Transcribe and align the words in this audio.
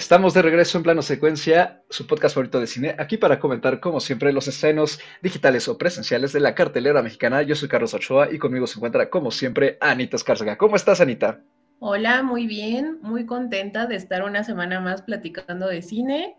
Estamos 0.00 0.32
de 0.32 0.40
regreso 0.40 0.78
en 0.78 0.82
plano 0.82 1.02
secuencia, 1.02 1.82
su 1.90 2.06
podcast 2.06 2.34
favorito 2.34 2.58
de 2.58 2.66
cine, 2.66 2.96
aquí 2.98 3.18
para 3.18 3.38
comentar, 3.38 3.80
como 3.80 4.00
siempre, 4.00 4.32
los 4.32 4.48
estrenos 4.48 4.98
digitales 5.20 5.68
o 5.68 5.76
presenciales 5.76 6.32
de 6.32 6.40
la 6.40 6.54
cartelera 6.54 7.02
mexicana. 7.02 7.42
Yo 7.42 7.54
soy 7.54 7.68
Carlos 7.68 7.92
Ochoa 7.92 8.32
y 8.32 8.38
conmigo 8.38 8.66
se 8.66 8.78
encuentra, 8.78 9.10
como 9.10 9.30
siempre, 9.30 9.76
Anita 9.78 10.16
Escárcega. 10.16 10.56
¿Cómo 10.56 10.76
estás, 10.76 11.02
Anita? 11.02 11.42
Hola, 11.80 12.22
muy 12.22 12.46
bien, 12.46 12.98
muy 13.02 13.26
contenta 13.26 13.84
de 13.84 13.96
estar 13.96 14.24
una 14.24 14.42
semana 14.42 14.80
más 14.80 15.02
platicando 15.02 15.68
de 15.68 15.82
cine 15.82 16.34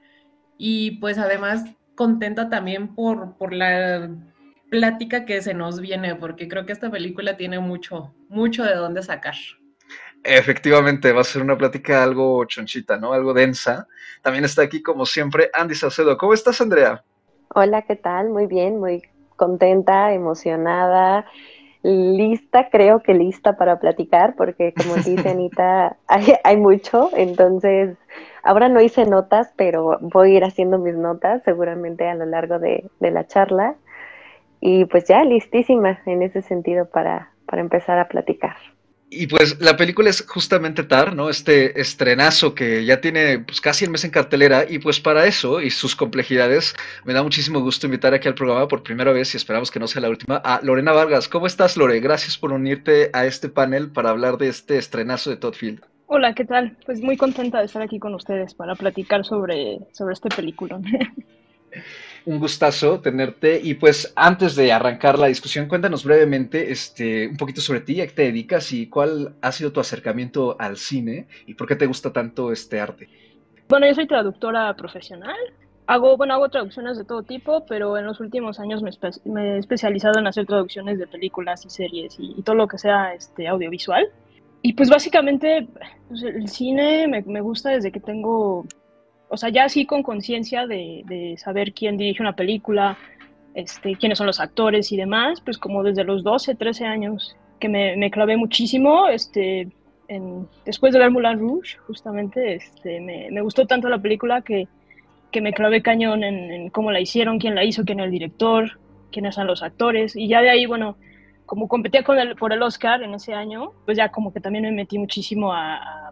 y 0.57 0.97
pues 0.97 1.19
además 1.19 1.63
contenta 1.93 2.49
también 2.49 2.95
por, 2.95 3.37
por 3.37 3.53
la 3.53 4.09
plática 4.71 5.23
que 5.23 5.39
se 5.43 5.53
nos 5.53 5.79
viene, 5.79 6.15
porque 6.15 6.47
creo 6.47 6.65
que 6.65 6.73
esta 6.73 6.89
película 6.89 7.37
tiene 7.37 7.59
mucho, 7.59 8.11
mucho 8.27 8.63
de 8.63 8.73
dónde 8.73 9.03
sacar. 9.03 9.35
Efectivamente, 10.23 11.11
va 11.13 11.21
a 11.21 11.23
ser 11.23 11.41
una 11.41 11.57
plática 11.57 12.03
algo 12.03 12.45
chonchita, 12.45 12.97
¿no? 12.97 13.13
Algo 13.13 13.33
densa. 13.33 13.87
También 14.21 14.45
está 14.45 14.61
aquí, 14.61 14.83
como 14.83 15.05
siempre, 15.05 15.49
Andy 15.53 15.73
Saucedo. 15.73 16.17
¿Cómo 16.17 16.33
estás, 16.33 16.61
Andrea? 16.61 17.03
Hola, 17.53 17.81
¿qué 17.81 17.95
tal? 17.95 18.29
Muy 18.29 18.45
bien, 18.45 18.79
muy 18.79 19.01
contenta, 19.35 20.13
emocionada, 20.13 21.25
lista, 21.81 22.69
creo 22.69 23.01
que 23.01 23.15
lista 23.15 23.57
para 23.57 23.79
platicar, 23.79 24.35
porque 24.35 24.73
como 24.73 24.95
dice 25.03 25.29
Anita, 25.29 25.97
hay, 26.07 26.57
mucho, 26.57 27.09
entonces 27.15 27.97
ahora 28.43 28.69
no 28.69 28.81
hice 28.81 29.05
notas, 29.05 29.51
pero 29.55 29.97
voy 30.01 30.33
a 30.33 30.37
ir 30.37 30.43
haciendo 30.43 30.77
mis 30.77 30.95
notas 30.95 31.41
seguramente 31.43 32.07
a 32.07 32.15
lo 32.15 32.25
largo 32.25 32.59
de, 32.59 32.85
de 32.99 33.11
la 33.11 33.25
charla. 33.25 33.75
Y 34.59 34.85
pues 34.85 35.05
ya 35.05 35.23
listísima 35.23 35.99
en 36.05 36.21
ese 36.21 36.43
sentido 36.43 36.85
para, 36.85 37.31
para 37.47 37.63
empezar 37.63 37.97
a 37.97 38.07
platicar. 38.07 38.55
Y 39.13 39.27
pues 39.27 39.59
la 39.59 39.75
película 39.75 40.09
es 40.09 40.25
justamente 40.25 40.83
Tar, 40.83 41.13
¿no? 41.13 41.29
Este 41.29 41.81
estrenazo 41.81 42.55
que 42.55 42.85
ya 42.85 43.01
tiene 43.01 43.39
pues, 43.39 43.59
casi 43.59 43.83
el 43.83 43.91
mes 43.91 44.05
en 44.05 44.09
cartelera 44.09 44.63
y 44.67 44.79
pues 44.79 45.01
para 45.01 45.25
eso 45.25 45.59
y 45.59 45.69
sus 45.69 45.97
complejidades 45.97 46.73
me 47.03 47.11
da 47.11 47.21
muchísimo 47.21 47.59
gusto 47.59 47.87
invitar 47.87 48.13
aquí 48.13 48.29
al 48.29 48.35
programa 48.35 48.69
por 48.69 48.83
primera 48.83 49.11
vez 49.11 49.33
y 49.33 49.37
esperamos 49.37 49.69
que 49.69 49.81
no 49.81 49.87
sea 49.87 50.01
la 50.01 50.07
última 50.07 50.37
a 50.37 50.61
Lorena 50.63 50.93
Vargas. 50.93 51.27
¿Cómo 51.27 51.45
estás, 51.45 51.75
Lore? 51.75 51.99
Gracias 51.99 52.37
por 52.37 52.53
unirte 52.53 53.09
a 53.11 53.25
este 53.25 53.49
panel 53.49 53.91
para 53.91 54.11
hablar 54.11 54.37
de 54.37 54.47
este 54.47 54.77
estrenazo 54.77 55.29
de 55.29 55.35
Todd 55.35 55.55
Field. 55.55 55.81
Hola, 56.05 56.33
¿qué 56.33 56.45
tal? 56.45 56.77
Pues 56.85 57.01
muy 57.01 57.17
contenta 57.17 57.59
de 57.59 57.65
estar 57.65 57.81
aquí 57.81 57.99
con 57.99 58.15
ustedes 58.15 58.53
para 58.53 58.75
platicar 58.75 59.25
sobre, 59.25 59.79
sobre 59.91 60.13
este 60.13 60.29
película. 60.29 60.79
un 62.25 62.39
gustazo 62.39 62.99
tenerte. 62.99 63.59
Y 63.61 63.75
pues 63.75 64.11
antes 64.15 64.55
de 64.55 64.71
arrancar 64.71 65.17
la 65.19 65.27
discusión, 65.27 65.67
cuéntanos 65.67 66.03
brevemente 66.03 66.71
este, 66.71 67.27
un 67.27 67.37
poquito 67.37 67.61
sobre 67.61 67.81
ti, 67.81 68.01
a 68.01 68.07
qué 68.07 68.13
te 68.13 68.21
dedicas 68.23 68.71
y 68.71 68.87
cuál 68.87 69.35
ha 69.41 69.51
sido 69.51 69.71
tu 69.71 69.79
acercamiento 69.79 70.55
al 70.59 70.77
cine 70.77 71.27
y 71.45 71.53
por 71.53 71.67
qué 71.67 71.75
te 71.75 71.85
gusta 71.85 72.11
tanto 72.11 72.51
este 72.51 72.79
arte. 72.79 73.09
Bueno, 73.69 73.87
yo 73.87 73.93
soy 73.95 74.07
traductora 74.07 74.73
profesional. 74.75 75.37
Hago, 75.87 76.15
bueno, 76.15 76.33
hago 76.33 76.49
traducciones 76.49 76.97
de 76.97 77.05
todo 77.05 77.23
tipo, 77.23 77.65
pero 77.65 77.97
en 77.97 78.05
los 78.05 78.19
últimos 78.19 78.59
años 78.59 78.81
me, 78.83 79.55
he 79.55 79.57
especializado 79.57 80.19
en 80.19 80.27
hacer 80.27 80.45
traducciones 80.45 80.99
de 80.99 81.07
películas 81.07 81.65
y 81.65 81.69
series 81.69 82.15
y, 82.19 82.41
todo 82.43 82.55
lo 82.55 82.67
que 82.67 82.77
sea 82.77 83.13
este, 83.13 83.47
audiovisual. 83.47 84.07
Y 84.61 84.73
pues 84.73 84.89
básicamente 84.89 85.67
pues, 86.07 86.21
el 86.23 86.47
cine 86.47 87.07
me, 87.07 87.21
me 87.23 87.41
gusta 87.41 87.71
desde 87.71 87.91
que 87.91 87.99
tengo 87.99 88.65
o 89.33 89.37
sea, 89.37 89.47
ya 89.47 89.63
así 89.63 89.85
con 89.85 90.03
conciencia 90.03 90.67
de, 90.67 91.35
saber 91.37 91.71
quién 91.71 91.95
dirige 91.95 92.21
una 92.21 92.35
película, 92.35 92.97
este, 93.53 93.95
quiénes 93.95 94.17
son 94.17 94.27
los 94.27 94.41
actores 94.41 94.91
y 94.91 94.97
demás, 94.97 95.39
pues 95.39 95.57
como 95.57 95.83
desde 95.83 96.03
los 96.03 96.21
12, 96.21 96.55
13 96.55 96.85
años 96.85 97.37
que 97.57 97.69
me, 97.69 98.11
clavé 98.11 98.35
muchísimo, 98.35 99.07
este, 99.07 99.69
después 100.65 100.91
de 100.91 100.99
ver 100.99 101.11
Moulin 101.11 101.39
Rouge, 101.39 101.77
justamente, 101.87 102.55
este, 102.55 102.99
me, 102.99 103.41
gustó 103.41 103.65
tanto 103.65 103.87
la 103.87 103.99
película 103.99 104.41
que, 104.41 104.67
me 105.41 105.53
clavé 105.53 105.81
cañón 105.81 106.25
en, 106.25 106.69
cómo 106.69 106.91
la 106.91 106.99
hicieron, 106.99 107.39
quién 107.39 107.55
la 107.55 107.63
hizo, 107.63 107.85
quién 107.85 108.01
es 108.01 108.07
el 108.07 108.11
director, 108.11 108.79
quiénes 109.13 109.35
son 109.35 109.47
los 109.47 109.63
actores, 109.63 110.13
y 110.13 110.27
ya 110.27 110.41
de 110.41 110.49
ahí, 110.49 110.65
bueno, 110.65 110.97
como 111.45 111.69
competía 111.69 112.03
con 112.03 112.19
el, 112.19 112.35
por 112.35 112.51
el 112.51 112.61
Oscar 112.61 113.01
en 113.01 113.13
ese 113.13 113.33
año, 113.33 113.71
pues 113.85 113.95
ya 113.95 114.09
como 114.09 114.33
que 114.33 114.41
también 114.41 114.65
me 114.65 114.71
metí 114.73 114.97
muchísimo 114.97 115.53
a 115.53 116.11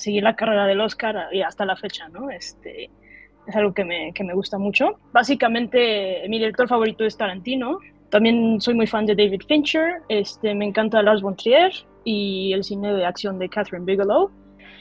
seguir 0.00 0.22
la 0.22 0.36
carrera 0.36 0.66
del 0.66 0.80
Oscar 0.80 1.28
y 1.32 1.42
hasta 1.42 1.64
la 1.64 1.76
fecha, 1.76 2.08
¿no? 2.08 2.30
Este, 2.30 2.90
es 3.46 3.56
algo 3.56 3.72
que 3.72 3.84
me, 3.84 4.12
que 4.12 4.24
me 4.24 4.34
gusta 4.34 4.58
mucho. 4.58 4.98
Básicamente, 5.12 6.24
mi 6.28 6.38
director 6.38 6.68
favorito 6.68 7.04
es 7.04 7.16
Tarantino. 7.16 7.78
También 8.10 8.60
soy 8.60 8.74
muy 8.74 8.86
fan 8.86 9.06
de 9.06 9.14
David 9.14 9.42
Fincher. 9.46 10.02
Este, 10.08 10.54
me 10.54 10.64
encanta 10.64 11.02
Lars 11.02 11.22
von 11.22 11.36
Trier 11.36 11.72
y 12.04 12.52
el 12.52 12.64
cine 12.64 12.92
de 12.92 13.04
acción 13.04 13.38
de 13.38 13.48
Catherine 13.48 13.84
Bigelow. 13.84 14.30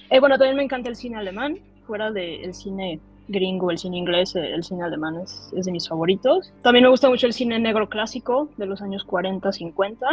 Eh, 0.10 0.20
bueno, 0.20 0.38
también 0.38 0.58
me 0.58 0.64
encanta 0.64 0.90
el 0.90 0.96
cine 0.96 1.18
alemán. 1.18 1.60
Fuera 1.86 2.12
del 2.12 2.54
cine 2.54 3.00
gringo, 3.28 3.72
el 3.72 3.78
cine 3.78 3.98
inglés, 3.98 4.36
el 4.36 4.64
cine 4.64 4.84
alemán 4.84 5.16
es, 5.24 5.52
es, 5.56 5.66
de 5.66 5.72
mis 5.72 5.88
favoritos. 5.88 6.54
También 6.62 6.84
me 6.84 6.90
gusta 6.90 7.10
mucho 7.10 7.28
el 7.28 7.34
cine 7.34 7.60
negro 7.60 7.90
clásico 7.90 8.50
de 8.58 8.66
los 8.68 8.82
años 8.82 9.04
40, 9.04 9.52
50. 9.52 10.08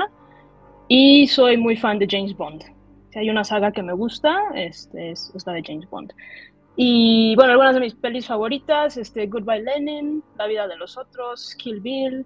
Y 0.89 1.27
soy 1.29 1.57
muy 1.57 1.77
fan 1.77 1.99
de 1.99 2.07
James 2.11 2.37
Bond. 2.37 2.65
Si 3.12 3.19
hay 3.19 3.28
una 3.28 3.45
saga 3.45 3.73
que 3.73 3.83
me 3.83 3.93
gusta, 3.93 4.41
este, 4.55 5.11
es, 5.11 5.33
la 5.47 5.53
de 5.53 5.62
James 5.62 5.89
Bond. 5.91 6.12
Y 6.77 7.34
bueno, 7.37 7.53
algunas 7.53 7.75
de 7.75 7.81
mis 7.81 7.95
pelis 7.95 8.27
favoritas, 8.27 8.97
este, 8.97 9.27
Goodbye 9.27 9.62
Lenin, 9.62 10.23
La 10.39 10.47
vida 10.47 10.67
de 10.67 10.77
los 10.77 10.97
otros, 10.97 11.55
Kill 11.56 11.81
Bill, 11.81 12.25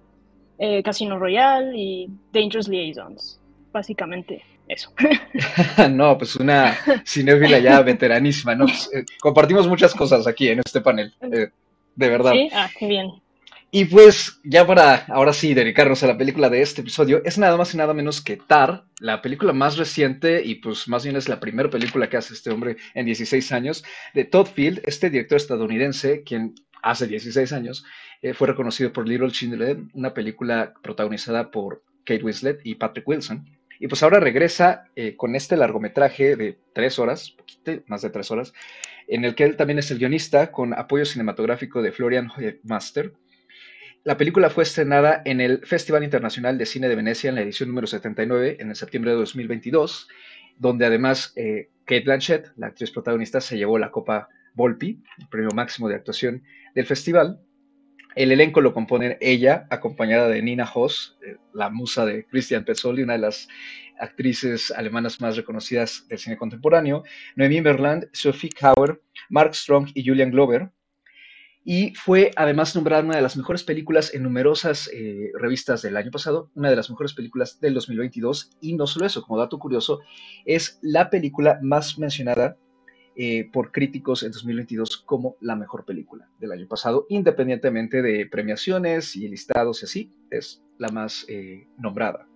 eh, 0.58 0.84
Casino 0.84 1.18
Royale 1.18 1.76
y 1.76 2.08
Dangerous 2.32 2.68
Liaisons. 2.68 3.40
Básicamente 3.72 4.44
eso. 4.68 4.92
no, 5.90 6.16
pues 6.16 6.36
una 6.36 6.76
cinéfila 7.04 7.58
ya 7.58 7.82
veteranísima, 7.82 8.54
¿no? 8.54 8.66
Pues, 8.66 8.88
eh, 8.94 9.04
compartimos 9.20 9.66
muchas 9.66 9.92
cosas 9.92 10.24
aquí 10.28 10.48
en 10.48 10.60
este 10.60 10.80
panel, 10.80 11.12
eh, 11.20 11.48
de 11.96 12.08
verdad. 12.08 12.30
Sí, 12.30 12.48
ah, 12.52 12.70
qué 12.78 12.86
bien. 12.86 13.10
Y 13.78 13.84
pues 13.84 14.40
ya 14.42 14.66
para 14.66 15.04
ahora 15.08 15.34
sí 15.34 15.52
dedicarnos 15.52 16.02
a 16.02 16.06
la 16.06 16.16
película 16.16 16.48
de 16.48 16.62
este 16.62 16.80
episodio, 16.80 17.20
es 17.26 17.36
nada 17.36 17.58
más 17.58 17.74
y 17.74 17.76
nada 17.76 17.92
menos 17.92 18.22
que 18.22 18.38
Tar, 18.38 18.84
la 19.00 19.20
película 19.20 19.52
más 19.52 19.76
reciente 19.76 20.42
y 20.42 20.54
pues 20.54 20.88
más 20.88 21.04
bien 21.04 21.14
es 21.14 21.28
la 21.28 21.40
primera 21.40 21.68
película 21.68 22.08
que 22.08 22.16
hace 22.16 22.32
este 22.32 22.48
hombre 22.48 22.78
en 22.94 23.04
16 23.04 23.52
años, 23.52 23.84
de 24.14 24.24
Todd 24.24 24.46
Field, 24.46 24.80
este 24.86 25.10
director 25.10 25.36
estadounidense, 25.36 26.22
quien 26.22 26.54
hace 26.82 27.06
16 27.06 27.52
años 27.52 27.84
eh, 28.22 28.32
fue 28.32 28.48
reconocido 28.48 28.94
por 28.94 29.06
Little 29.06 29.30
Children, 29.30 29.90
una 29.92 30.14
película 30.14 30.72
protagonizada 30.82 31.50
por 31.50 31.82
Kate 32.06 32.24
Winslet 32.24 32.60
y 32.64 32.76
Patrick 32.76 33.06
Wilson. 33.06 33.44
Y 33.78 33.88
pues 33.88 34.02
ahora 34.02 34.20
regresa 34.20 34.84
eh, 34.96 35.16
con 35.16 35.36
este 35.36 35.54
largometraje 35.54 36.34
de 36.36 36.56
tres 36.72 36.98
horas, 36.98 37.36
más 37.88 38.00
de 38.00 38.08
tres 38.08 38.30
horas, 38.30 38.54
en 39.06 39.26
el 39.26 39.34
que 39.34 39.44
él 39.44 39.56
también 39.56 39.78
es 39.78 39.90
el 39.90 39.98
guionista, 39.98 40.50
con 40.50 40.72
apoyo 40.72 41.04
cinematográfico 41.04 41.82
de 41.82 41.92
Florian 41.92 42.32
Master 42.62 43.12
la 44.06 44.16
película 44.16 44.50
fue 44.50 44.62
estrenada 44.62 45.20
en 45.24 45.40
el 45.40 45.66
Festival 45.66 46.04
Internacional 46.04 46.56
de 46.56 46.64
Cine 46.64 46.88
de 46.88 46.94
Venecia 46.94 47.28
en 47.28 47.34
la 47.34 47.40
edición 47.40 47.70
número 47.70 47.88
79 47.88 48.58
en 48.60 48.68
el 48.68 48.76
septiembre 48.76 49.10
de 49.10 49.16
2022, 49.16 50.06
donde 50.58 50.86
además 50.86 51.32
eh, 51.34 51.70
Kate 51.84 52.04
Blanchett, 52.04 52.52
la 52.56 52.68
actriz 52.68 52.92
protagonista, 52.92 53.40
se 53.40 53.58
llevó 53.58 53.80
la 53.80 53.90
Copa 53.90 54.28
Volpi, 54.54 55.02
el 55.18 55.26
premio 55.26 55.50
máximo 55.56 55.88
de 55.88 55.96
actuación 55.96 56.44
del 56.76 56.86
festival. 56.86 57.40
El 58.14 58.30
elenco 58.30 58.60
lo 58.60 58.72
componen 58.72 59.18
ella, 59.20 59.66
acompañada 59.70 60.28
de 60.28 60.40
Nina 60.40 60.70
Hoss, 60.72 61.18
eh, 61.26 61.38
la 61.52 61.68
musa 61.68 62.06
de 62.06 62.26
Christian 62.26 62.64
Petzold, 62.64 63.00
una 63.00 63.14
de 63.14 63.18
las 63.18 63.48
actrices 63.98 64.70
alemanas 64.70 65.20
más 65.20 65.36
reconocidas 65.36 66.06
del 66.06 66.20
cine 66.20 66.36
contemporáneo, 66.36 67.02
Noemí 67.34 67.60
Merland, 67.60 68.08
Sophie 68.12 68.50
Kauer, 68.50 69.02
Mark 69.30 69.56
Strong 69.56 69.90
y 69.94 70.06
Julian 70.06 70.30
Glover, 70.30 70.70
y 71.68 71.92
fue 71.94 72.30
además 72.36 72.76
nombrada 72.76 73.02
una 73.02 73.16
de 73.16 73.22
las 73.22 73.36
mejores 73.36 73.64
películas 73.64 74.14
en 74.14 74.22
numerosas 74.22 74.88
eh, 74.94 75.32
revistas 75.34 75.82
del 75.82 75.96
año 75.96 76.12
pasado, 76.12 76.48
una 76.54 76.70
de 76.70 76.76
las 76.76 76.88
mejores 76.88 77.12
películas 77.12 77.58
del 77.60 77.74
2022 77.74 78.52
y 78.60 78.74
no 78.74 78.86
solo 78.86 79.04
eso, 79.04 79.22
como 79.22 79.40
dato 79.40 79.58
curioso, 79.58 79.98
es 80.44 80.78
la 80.80 81.10
película 81.10 81.58
más 81.60 81.98
mencionada 81.98 82.56
eh, 83.16 83.50
por 83.52 83.72
críticos 83.72 84.22
en 84.22 84.30
2022 84.30 84.98
como 84.98 85.36
la 85.40 85.56
mejor 85.56 85.84
película 85.84 86.30
del 86.38 86.52
año 86.52 86.68
pasado, 86.68 87.04
independientemente 87.08 88.00
de 88.00 88.26
premiaciones 88.26 89.16
y 89.16 89.26
listados 89.26 89.82
y 89.82 89.86
así, 89.86 90.12
es 90.30 90.62
la 90.78 90.90
más 90.90 91.24
eh, 91.28 91.66
nombrada. 91.78 92.28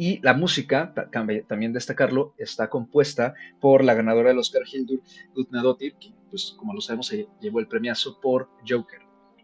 Y 0.00 0.20
la 0.22 0.32
música, 0.32 0.94
también 1.10 1.72
destacarlo, 1.72 2.32
está 2.38 2.70
compuesta 2.70 3.34
por 3.60 3.82
la 3.82 3.94
ganadora 3.94 4.28
del 4.28 4.38
Oscar 4.38 4.62
Hildur 4.72 5.00
Gudnadottir, 5.34 5.96
que 5.96 6.12
pues 6.30 6.54
como 6.56 6.72
lo 6.72 6.80
sabemos 6.80 7.08
se 7.08 7.26
llevó 7.40 7.58
el 7.58 7.66
premiazo 7.66 8.20
por 8.20 8.48
Joker. 8.66 9.00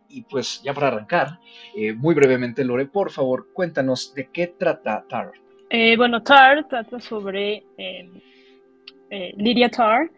Y 0.09 0.23
pues 0.23 0.63
ya 0.63 0.73
para 0.73 0.87
arrancar, 0.87 1.41
eh, 1.77 1.93
muy 1.93 2.15
brevemente 2.15 2.65
Lore, 2.65 2.87
por 2.87 3.11
favor, 3.11 3.49
cuéntanos 3.53 4.15
de 4.15 4.29
qué 4.31 4.47
trata 4.47 5.05
Tar. 5.09 5.33
Eh, 5.71 5.97
bueno, 5.97 6.23
Tar 6.23 6.69
trata 6.69 7.01
sobre 7.01 7.65
em, 7.77 8.21
eh, 9.11 9.35
Lydia 9.37 9.69
Tar, 9.71 10.09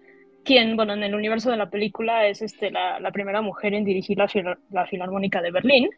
quien, 0.44 0.77
bueno, 0.77 0.93
en 0.93 1.03
el 1.03 1.15
universo 1.15 1.50
de 1.50 1.56
la 1.56 1.71
película 1.71 2.27
es 2.27 2.43
este, 2.43 2.71
la, 2.71 3.11
primera 3.11 3.41
mujer 3.41 3.73
en 3.73 3.87
dirigir 3.87 4.19
la, 4.19 4.29
la, 4.71 4.87
Filarmónica 4.87 5.41
de 5.41 5.50
Berlín. 5.50 5.88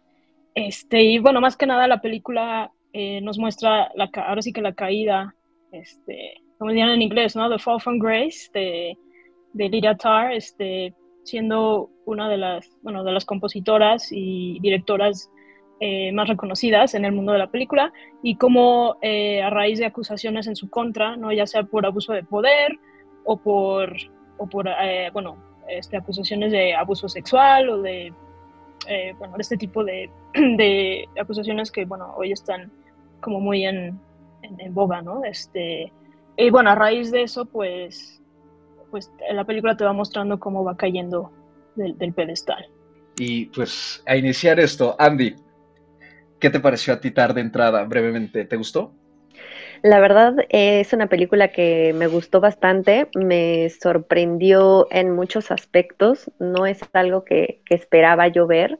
Este, 0.54 1.02
y 1.02 1.18
bueno, 1.18 1.40
más 1.40 1.56
que 1.56 1.66
nada 1.66 1.88
la 1.88 2.00
película 2.00 2.70
eh, 2.92 3.20
nos 3.20 3.38
muestra 3.38 3.90
ahora 4.26 4.42
sí 4.42 4.52
que 4.52 4.62
la 4.62 4.72
caída, 4.72 5.34
este, 5.72 6.34
como 6.58 6.70
dirían 6.70 6.90
en 6.90 7.02
inglés, 7.02 7.36
¿no? 7.36 7.48
The 7.48 7.58
Fall 7.58 7.80
from 7.80 7.98
Grace 7.98 8.48
de, 8.52 8.96
de 9.52 9.68
Lydia 9.68 9.96
Tarr, 9.96 10.32
este, 10.32 10.94
siendo 11.24 11.90
una 12.06 12.28
de 12.28 12.38
las, 12.38 12.70
bueno, 12.82 13.04
de 13.04 13.12
las 13.12 13.24
compositoras 13.24 14.08
y 14.10 14.58
directoras 14.60 15.30
eh, 15.80 16.10
más 16.12 16.26
reconocidas 16.26 16.94
en 16.94 17.04
el 17.04 17.12
mundo 17.12 17.32
de 17.32 17.38
la 17.38 17.50
película 17.50 17.92
y 18.22 18.34
cómo 18.34 18.96
eh, 19.00 19.42
a 19.42 19.50
raíz 19.50 19.78
de 19.78 19.86
acusaciones 19.86 20.48
en 20.48 20.56
su 20.56 20.68
contra, 20.68 21.16
¿no? 21.16 21.30
ya 21.32 21.46
sea 21.46 21.62
por 21.62 21.86
abuso 21.86 22.12
de 22.12 22.24
poder 22.24 22.76
o 23.24 23.36
por, 23.36 23.94
o 24.38 24.48
por 24.48 24.66
eh, 24.66 25.10
bueno, 25.12 25.36
este, 25.68 25.96
acusaciones 25.96 26.50
de 26.50 26.74
abuso 26.74 27.08
sexual 27.08 27.68
o 27.68 27.82
de, 27.82 28.12
bueno, 29.18 29.34
este 29.38 29.56
tipo 29.56 29.84
de, 29.84 30.10
de, 30.34 31.08
acusaciones 31.20 31.70
que, 31.70 31.84
bueno, 31.84 32.14
hoy 32.16 32.32
están 32.32 32.70
como 33.20 33.40
muy 33.40 33.64
en, 33.64 33.98
en, 34.42 34.74
boga, 34.74 35.02
¿no? 35.02 35.24
Este, 35.24 35.92
y 36.36 36.50
bueno, 36.50 36.70
a 36.70 36.74
raíz 36.74 37.10
de 37.10 37.22
eso, 37.22 37.44
pues, 37.44 38.22
pues 38.90 39.10
la 39.30 39.44
película 39.44 39.76
te 39.76 39.84
va 39.84 39.92
mostrando 39.92 40.38
cómo 40.38 40.64
va 40.64 40.76
cayendo 40.76 41.32
del, 41.74 41.96
del 41.98 42.12
pedestal. 42.12 42.68
Y 43.18 43.46
pues 43.46 44.02
a 44.06 44.16
iniciar 44.16 44.60
esto, 44.60 44.94
Andy, 44.98 45.34
¿qué 46.38 46.50
te 46.50 46.60
pareció 46.60 46.94
a 46.94 47.00
ti 47.00 47.10
tarde 47.10 47.40
entrada 47.40 47.84
brevemente? 47.84 48.44
¿Te 48.44 48.56
gustó? 48.56 48.92
La 49.82 50.00
verdad 50.00 50.34
es 50.48 50.92
una 50.92 51.06
película 51.08 51.48
que 51.48 51.92
me 51.94 52.06
gustó 52.06 52.40
bastante, 52.40 53.08
me 53.14 53.68
sorprendió 53.70 54.88
en 54.90 55.12
muchos 55.14 55.50
aspectos, 55.50 56.30
no 56.38 56.66
es 56.66 56.80
algo 56.92 57.24
que, 57.24 57.60
que 57.64 57.74
esperaba 57.74 58.28
yo 58.28 58.46
ver. 58.46 58.78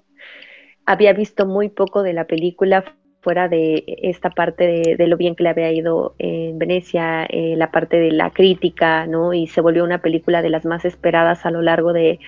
Había 0.86 1.12
visto 1.12 1.46
muy 1.46 1.68
poco 1.68 2.02
de 2.02 2.14
la 2.14 2.26
película, 2.26 2.84
fuera 3.20 3.48
de 3.48 3.84
esta 4.02 4.30
parte 4.30 4.96
de, 4.96 5.06
lo 5.06 5.16
bien 5.16 5.34
que 5.34 5.42
le 5.42 5.48
había 5.48 5.72
ido 5.72 6.14
en 6.18 6.58
Venecia, 6.58 7.26
eh, 7.28 7.56
la 7.56 7.70
parte 7.70 7.98
de 7.98 8.12
la 8.12 8.30
crítica, 8.30 9.06
¿no? 9.06 9.34
Y 9.34 9.48
se 9.48 9.60
volvió 9.60 9.84
una 9.84 10.00
película 10.00 10.40
de 10.40 10.50
las 10.50 10.64
más 10.64 10.84
esperadas 10.84 11.44
a 11.44 11.50
lo 11.50 11.60
largo 11.60 11.92
de, 11.92 12.20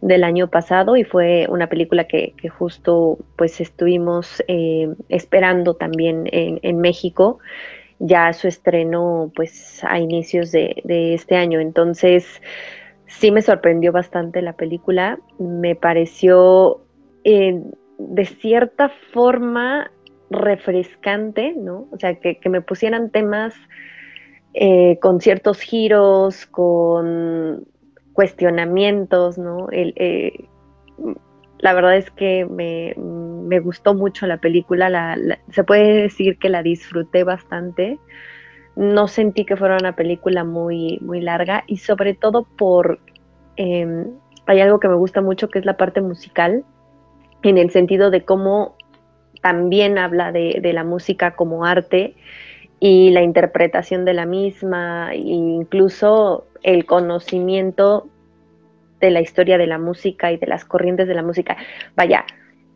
del 0.00 0.24
año 0.24 0.48
pasado 0.48 0.96
y 0.96 1.04
fue 1.04 1.46
una 1.48 1.68
película 1.68 2.04
que, 2.04 2.34
justo 2.48 3.18
pues 3.36 3.60
estuvimos 3.60 4.42
eh, 4.48 4.88
esperando 5.08 5.74
también 5.74 6.24
en, 6.32 6.78
México 6.80 7.38
ya 7.98 8.32
su 8.32 8.48
estreno 8.48 9.32
pues 9.34 9.82
a 9.84 9.98
inicios 9.98 10.52
de, 10.52 10.82
este 11.14 11.36
año. 11.36 11.60
Entonces 11.60 12.40
sí 13.06 13.30
me 13.30 13.42
sorprendió 13.42 13.92
bastante 13.92 14.42
la 14.42 14.54
película, 14.54 15.18
me 15.38 15.74
pareció 15.74 16.82
eh, 17.24 17.62
de 17.98 18.24
cierta 18.24 18.90
forma 19.12 19.90
refrescante, 20.30 21.54
¿no? 21.56 21.88
O 21.90 21.98
sea, 21.98 22.14
que, 22.14 22.38
me 22.48 22.60
pusieran 22.60 23.10
temas 23.10 23.54
eh, 24.54 24.98
con 25.00 25.20
ciertos 25.20 25.60
giros, 25.60 26.46
con 26.46 27.66
cuestionamientos, 28.12 29.38
¿no? 29.38 29.68
Eh, 29.72 30.48
la 31.58 31.72
verdad 31.72 31.96
es 31.96 32.10
que 32.10 32.46
me, 32.46 32.94
gustó 33.60 33.94
mucho 33.94 34.26
la 34.26 34.38
película, 34.38 35.16
se 35.50 35.64
puede 35.64 36.02
decir 36.02 36.38
que 36.38 36.48
la 36.48 36.62
disfruté 36.62 37.24
bastante. 37.24 37.98
No 38.76 39.08
sentí 39.08 39.44
que 39.44 39.56
fuera 39.56 39.76
una 39.80 39.96
película 39.96 40.44
muy, 40.44 40.98
muy 41.00 41.20
larga 41.20 41.64
y 41.66 41.78
sobre 41.78 42.14
todo 42.14 42.44
por... 42.44 43.00
Em, 43.56 44.06
hay 44.46 44.60
algo 44.60 44.78
que 44.78 44.88
me 44.88 44.94
gusta 44.94 45.20
mucho 45.20 45.48
que 45.48 45.58
es 45.58 45.64
la 45.64 45.76
parte 45.76 46.00
musical, 46.00 46.64
en 47.42 47.58
el 47.58 47.70
sentido 47.70 48.10
de 48.10 48.24
cómo 48.24 48.76
también 49.42 49.98
habla 49.98 50.32
de, 50.32 50.60
la 50.72 50.84
música 50.84 51.36
como 51.36 51.64
arte 51.64 52.14
y 52.80 53.10
la 53.10 53.22
interpretación 53.22 54.04
de 54.04 54.14
la 54.14 54.26
misma, 54.26 55.12
e 55.12 55.18
incluso 55.18 56.46
el 56.62 56.86
conocimiento 56.86 58.08
de 59.00 59.10
la 59.10 59.20
historia 59.20 59.58
de 59.58 59.66
la 59.66 59.78
música 59.78 60.32
y 60.32 60.36
de 60.36 60.46
las 60.46 60.64
corrientes 60.64 61.08
de 61.08 61.14
la 61.14 61.22
música. 61.22 61.56
Vaya, 61.96 62.24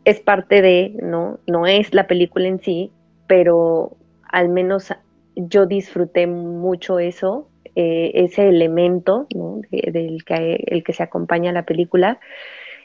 es 0.05 0.19
parte 0.19 0.61
de, 0.61 0.95
¿no? 1.01 1.39
No 1.47 1.65
es 1.65 1.93
la 1.93 2.07
película 2.07 2.47
en 2.47 2.59
sí, 2.59 2.91
pero 3.27 3.97
al 4.29 4.49
menos 4.49 4.93
yo 5.35 5.65
disfruté 5.65 6.27
mucho 6.27 6.99
eso, 6.99 7.47
eh, 7.75 8.11
ese 8.15 8.47
elemento 8.47 9.27
del 9.71 10.23
que, 10.25 10.63
el 10.67 10.83
que 10.83 10.93
se 10.93 11.03
acompaña 11.03 11.51
a 11.51 11.53
la 11.53 11.65
película. 11.65 12.19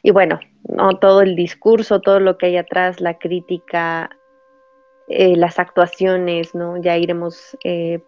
Y 0.02 0.12
bueno, 0.12 0.38
¿no? 0.68 0.98
todo 0.98 1.22
el 1.22 1.34
discurso, 1.34 2.00
todo 2.00 2.20
lo 2.20 2.38
que 2.38 2.46
hay 2.46 2.56
atrás, 2.56 3.00
la 3.00 3.18
crítica, 3.18 4.10
eh, 5.08 5.36
las 5.36 5.58
actuaciones, 5.58 6.54
¿no? 6.54 6.80
Ya 6.80 6.96
iremos 6.96 7.56
eh, 7.64 8.00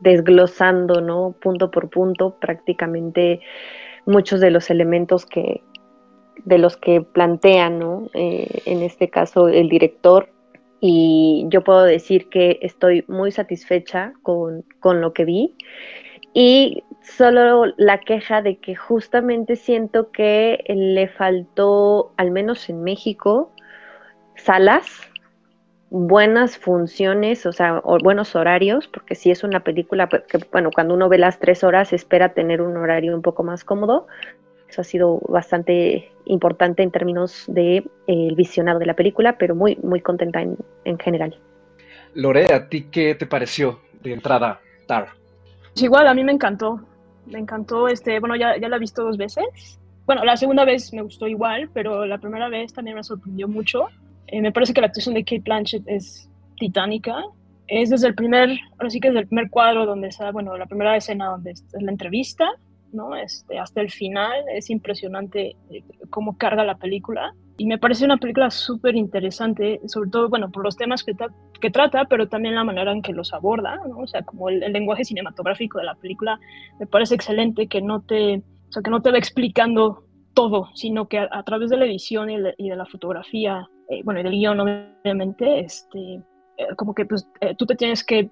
desglosando, 0.00 1.00
¿no? 1.00 1.34
Punto 1.40 1.70
por 1.70 1.88
punto, 1.88 2.38
prácticamente 2.38 3.40
muchos 4.10 4.40
de 4.40 4.50
los 4.50 4.70
elementos 4.70 5.24
que 5.24 5.62
de 6.44 6.58
los 6.58 6.76
que 6.76 7.02
plantean, 7.02 7.78
¿no? 7.78 8.08
Eh, 8.14 8.62
en 8.66 8.82
este 8.82 9.08
caso 9.08 9.48
el 9.48 9.68
director. 9.68 10.28
Y 10.80 11.44
yo 11.48 11.62
puedo 11.62 11.82
decir 11.82 12.28
que 12.30 12.58
estoy 12.62 13.04
muy 13.08 13.30
satisfecha 13.32 14.14
con, 14.22 14.64
con 14.80 15.00
lo 15.00 15.12
que 15.12 15.24
vi. 15.24 15.54
Y 16.32 16.84
solo 17.02 17.66
la 17.76 18.00
queja 18.00 18.40
de 18.40 18.58
que 18.58 18.74
justamente 18.74 19.56
siento 19.56 20.10
que 20.10 20.64
le 20.68 21.08
faltó, 21.08 22.12
al 22.16 22.30
menos 22.30 22.70
en 22.70 22.82
México, 22.82 23.52
salas, 24.36 25.09
buenas 25.90 26.56
funciones, 26.56 27.44
o 27.46 27.52
sea, 27.52 27.82
buenos 28.02 28.36
horarios, 28.36 28.86
porque 28.88 29.16
si 29.16 29.30
es 29.30 29.42
una 29.42 29.60
película 29.60 30.08
pues, 30.08 30.22
que, 30.22 30.38
bueno, 30.50 30.70
cuando 30.72 30.94
uno 30.94 31.08
ve 31.08 31.18
las 31.18 31.38
tres 31.38 31.64
horas 31.64 31.92
espera 31.92 32.32
tener 32.32 32.62
un 32.62 32.76
horario 32.76 33.14
un 33.14 33.22
poco 33.22 33.42
más 33.42 33.64
cómodo. 33.64 34.06
Eso 34.68 34.82
ha 34.82 34.84
sido 34.84 35.18
bastante 35.28 36.12
importante 36.26 36.84
en 36.84 36.92
términos 36.92 37.44
de 37.48 37.84
eh, 38.06 38.34
visionado 38.36 38.78
de 38.78 38.86
la 38.86 38.94
película, 38.94 39.36
pero 39.36 39.56
muy, 39.56 39.76
muy 39.82 40.00
contenta 40.00 40.40
en, 40.40 40.56
en 40.84 40.96
general. 40.96 41.36
Lore, 42.14 42.52
¿a 42.54 42.68
ti 42.68 42.82
qué 42.90 43.16
te 43.16 43.26
pareció 43.26 43.80
de 44.00 44.12
entrada, 44.12 44.60
Tar? 44.86 45.08
igual, 45.74 46.06
a 46.06 46.14
mí 46.14 46.22
me 46.22 46.32
encantó. 46.32 46.80
Me 47.26 47.38
encantó, 47.38 47.88
este, 47.88 48.20
bueno, 48.20 48.36
ya, 48.36 48.56
ya 48.58 48.68
la 48.68 48.76
he 48.76 48.80
visto 48.80 49.04
dos 49.04 49.16
veces. 49.16 49.80
Bueno, 50.06 50.24
la 50.24 50.36
segunda 50.36 50.64
vez 50.64 50.92
me 50.92 51.02
gustó 51.02 51.26
igual, 51.26 51.68
pero 51.72 52.06
la 52.06 52.18
primera 52.18 52.48
vez 52.48 52.72
también 52.72 52.96
me 52.96 53.04
sorprendió 53.04 53.48
mucho. 53.48 53.88
Eh, 54.30 54.40
me 54.40 54.52
parece 54.52 54.72
que 54.72 54.80
la 54.80 54.86
actuación 54.86 55.14
de 55.14 55.24
Kate 55.24 55.42
Blanchett 55.44 55.82
es 55.86 56.28
titánica. 56.56 57.24
Es 57.66 57.90
desde 57.90 58.08
el 58.08 58.14
primer, 58.14 58.50
ahora 58.78 58.90
sí 58.90 59.00
que 59.00 59.08
desde 59.08 59.20
el 59.20 59.26
primer 59.28 59.50
cuadro 59.50 59.86
donde 59.86 60.08
está, 60.08 60.30
bueno, 60.32 60.56
la 60.56 60.66
primera 60.66 60.96
escena 60.96 61.26
donde 61.26 61.52
es 61.52 61.64
la 61.80 61.90
entrevista, 61.90 62.48
¿no? 62.92 63.14
Este, 63.14 63.58
hasta 63.58 63.80
el 63.80 63.90
final 63.90 64.32
es 64.52 64.70
impresionante 64.70 65.56
eh, 65.70 65.84
cómo 66.10 66.36
carga 66.36 66.64
la 66.64 66.76
película 66.76 67.32
y 67.56 67.66
me 67.66 67.76
parece 67.76 68.06
una 68.06 68.16
película 68.16 68.50
súper 68.50 68.96
interesante, 68.96 69.80
sobre 69.86 70.08
todo, 70.08 70.30
bueno, 70.30 70.50
por 70.50 70.64
los 70.64 70.76
temas 70.76 71.04
que, 71.04 71.14
que, 71.60 71.70
trata, 71.70 72.06
pero 72.06 72.26
también 72.26 72.54
la 72.54 72.64
manera 72.64 72.90
en 72.90 73.02
que 73.02 73.12
los 73.12 73.34
aborda, 73.34 73.76
¿no? 73.86 73.98
O 73.98 74.06
sea, 74.06 74.22
como 74.22 74.48
el, 74.48 74.60
lenguaje 74.72 75.04
cinematográfico 75.04 75.78
de 75.78 75.84
la 75.84 75.94
película 75.94 76.40
me 76.78 76.86
parece 76.86 77.14
excelente 77.14 77.66
que 77.66 77.82
no 77.82 78.00
te, 78.00 78.42
o 78.74 78.82
que 78.82 78.90
no 78.90 79.02
te 79.02 79.10
va 79.10 79.18
explicando 79.18 80.04
todo, 80.34 80.68
sino 80.74 81.08
que 81.08 81.18
a, 81.18 81.42
través 81.44 81.70
de 81.70 81.76
la 81.76 81.86
edición 81.86 82.30
y, 82.30 82.38
de 82.40 82.76
la 82.76 82.86
fotografía, 82.86 83.68
eh, 83.88 84.02
bueno, 84.04 84.20
y 84.20 84.22
del 84.22 84.32
guion, 84.32 84.60
obviamente, 84.60 85.60
este, 85.60 86.14
eh, 86.56 86.66
como 86.76 86.94
que 86.94 87.04
pues, 87.04 87.28
eh, 87.40 87.54
tú 87.56 87.66
te 87.66 87.74
tienes 87.74 88.04
que, 88.04 88.30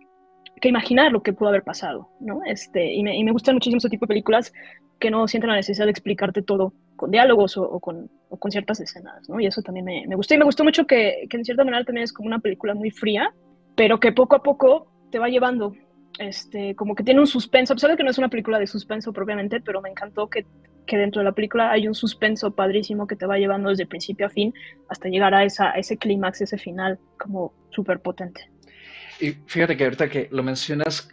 que, 0.61 0.69
imaginar 0.69 1.13
lo 1.13 1.23
que 1.23 1.33
pudo 1.33 1.49
haber 1.49 1.65
pasado, 1.65 2.09
¿no? 2.21 2.41
Este, 2.47 2.93
y, 2.93 3.03
me, 3.03 3.17
y 3.17 3.25
me 3.25 3.33
gustan 3.33 3.57
muchísimo 3.57 3.79
ese 3.79 3.89
tipo 3.89 4.07
de 4.07 4.09
películas 4.09 4.53
que 4.99 5.11
no 5.11 5.27
sienten 5.29 5.51
la 5.51 5.57
necesidad 5.57 5.87
de 5.87 5.93
explicarte 5.93 6.43
todo 6.43 6.73
con 6.97 7.11
diálogos 7.11 7.57
o, 7.57 7.79
con, 7.79 8.11
o, 8.29 8.37
con, 8.37 8.51
ciertas 8.51 8.81
escenas, 8.81 9.29
¿no? 9.29 9.41
Y 9.41 9.47
eso 9.47 9.63
también 9.63 9.85
me, 9.85 10.05
me, 10.07 10.17
gustó. 10.17 10.35
Y 10.35 10.39
me 10.39 10.45
gustó 10.45 10.65
mucho 10.65 10.87
que, 10.87 11.27
que, 11.31 11.37
en 11.37 11.45
cierta 11.45 11.65
manera 11.65 11.85
también 11.85 12.05
es 12.05 12.13
como 12.13 12.27
una 12.27 12.41
película 12.41 12.75
muy 12.75 12.91
fría, 12.91 13.33
pero 13.77 14.01
que 14.01 14.13
poco 14.13 14.35
a 14.35 14.43
poco 14.43 14.89
te 15.11 15.19
va 15.19 15.29
llevando, 15.29 15.75
este, 16.19 16.75
como 16.75 16.95
que 16.95 17.05
tiene 17.05 17.21
un 17.21 17.27
suspenso, 17.27 17.73
a 17.73 17.77
pesar 17.77 17.91
de 17.91 17.97
que 17.97 18.03
no 18.03 18.11
es 18.11 18.19
una 18.19 18.29
película 18.29 18.59
de 18.59 18.67
suspenso 18.67 19.13
propiamente, 19.13 19.61
pero 19.61 19.81
me 19.81 19.91
encantó 19.91 20.29
que, 20.29 20.45
que 20.89 20.97
dentro 20.97 21.21
de 21.21 21.27
la 21.27 21.33
película 21.33 21.71
hay 21.71 21.87
un 21.87 21.95
suspenso 21.95 22.51
padrísimo 22.51 23.07
que 23.07 23.15
te 23.15 23.27
va 23.27 23.39
llevando 23.39 23.69
desde 23.69 23.87
principio 23.87 24.27
a 24.27 24.31
fin 24.31 24.53
hasta 24.89 25.09
llegar 25.09 25.35
a, 25.35 25.45
esa, 25.45 25.71
ese 25.73 25.97
clímax, 25.97 26.41
ese 26.41 26.59
final 26.59 26.99
como 27.17 27.53
súper 27.71 28.01
potente. 28.01 28.51
Y 29.21 29.33
fíjate 29.47 29.77
que 29.77 29.85
ahorita 29.85 30.09
que 30.09 30.29
lo 30.33 30.43
mencionas, 30.43 31.09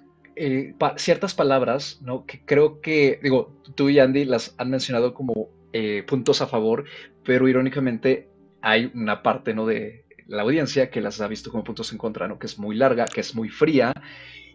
ciertas 0.97 1.33
palabras, 1.33 1.99
¿no? 2.01 2.25
Que 2.25 2.41
creo 2.43 2.81
que, 2.81 3.19
digo, 3.21 3.61
tú 3.75 3.89
y 3.89 3.99
Andy 3.99 4.25
las 4.25 4.55
han 4.57 4.69
mencionado 4.69 5.13
como 5.13 5.49
eh, 5.73 6.03
puntos 6.07 6.41
a 6.41 6.47
favor, 6.47 6.85
pero 7.23 7.47
irónicamente 7.47 8.29
hay 8.61 8.91
una 8.93 9.23
parte, 9.23 9.53
¿no? 9.53 9.65
De 9.65 10.05
la 10.27 10.41
audiencia 10.41 10.89
que 10.89 11.01
las 11.01 11.21
ha 11.21 11.27
visto 11.27 11.51
como 11.51 11.63
puntos 11.63 11.91
en 11.91 11.97
contra, 11.97 12.27
¿no? 12.27 12.39
Que 12.39 12.47
es 12.47 12.57
muy 12.57 12.75
larga, 12.75 13.05
que 13.05 13.21
es 13.21 13.35
muy 13.35 13.49
fría 13.49 13.93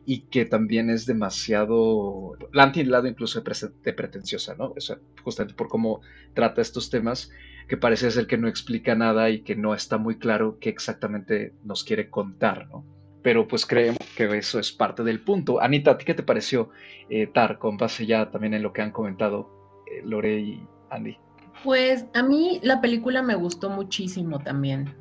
y 0.07 0.23
que 0.23 0.45
también 0.45 0.91
es 0.91 1.07
demasiado, 1.07 2.37
la 2.53 2.65
han 2.65 2.73
incluso 3.07 3.41
de, 3.41 3.93
pretenciosa, 3.93 4.55
¿no? 4.55 4.73
O 4.77 4.81
sea, 4.81 4.99
justamente 5.23 5.55
por 5.55 5.69
cómo 5.69 6.01
trata 6.35 6.61
estos 6.61 6.91
temas, 6.91 7.31
que 7.69 7.77
parece 7.77 8.11
ser 8.11 8.27
que 8.27 8.39
no 8.39 8.49
explica 8.49 8.95
nada 8.95 9.31
y 9.31 9.43
que 9.43 9.55
no 9.55 9.75
está 9.75 9.99
muy 9.99 10.19
claro 10.19 10.59
qué 10.61 10.71
exactamente 10.71 11.55
nos 11.63 11.85
quiere 11.85 12.11
contar, 12.11 12.69
¿no? 12.69 12.85
pero 13.23 13.47
pues 13.47 13.67
creemos 13.67 13.99
que 14.17 14.25
eso 14.39 14.59
es 14.59 14.73
parte 14.73 15.03
del 15.03 15.21
punto. 15.21 15.61
Anita, 15.61 15.91
¿a 15.91 15.99
ti 15.99 16.07
qué 16.07 16.15
te 16.15 16.23
pareció 16.23 16.71
eh, 17.09 17.27
TAR 17.27 17.59
con 17.59 17.77
base 17.77 18.07
ya 18.07 18.31
también 18.31 18.55
en 18.55 18.63
lo 18.63 18.73
que 18.73 18.83
han 18.83 18.93
comentado 18.93 19.51
eh, 19.87 20.03
Lore 20.05 20.41
y, 20.41 20.67
Andy. 20.91 21.17
Pues 21.65 22.07
a 22.15 22.23
mí 22.23 22.61
la 22.63 22.81
película 22.81 23.23
me 23.23 23.35
gustó 23.35 23.69
muchísimo 23.69 24.39
también. 24.39 24.95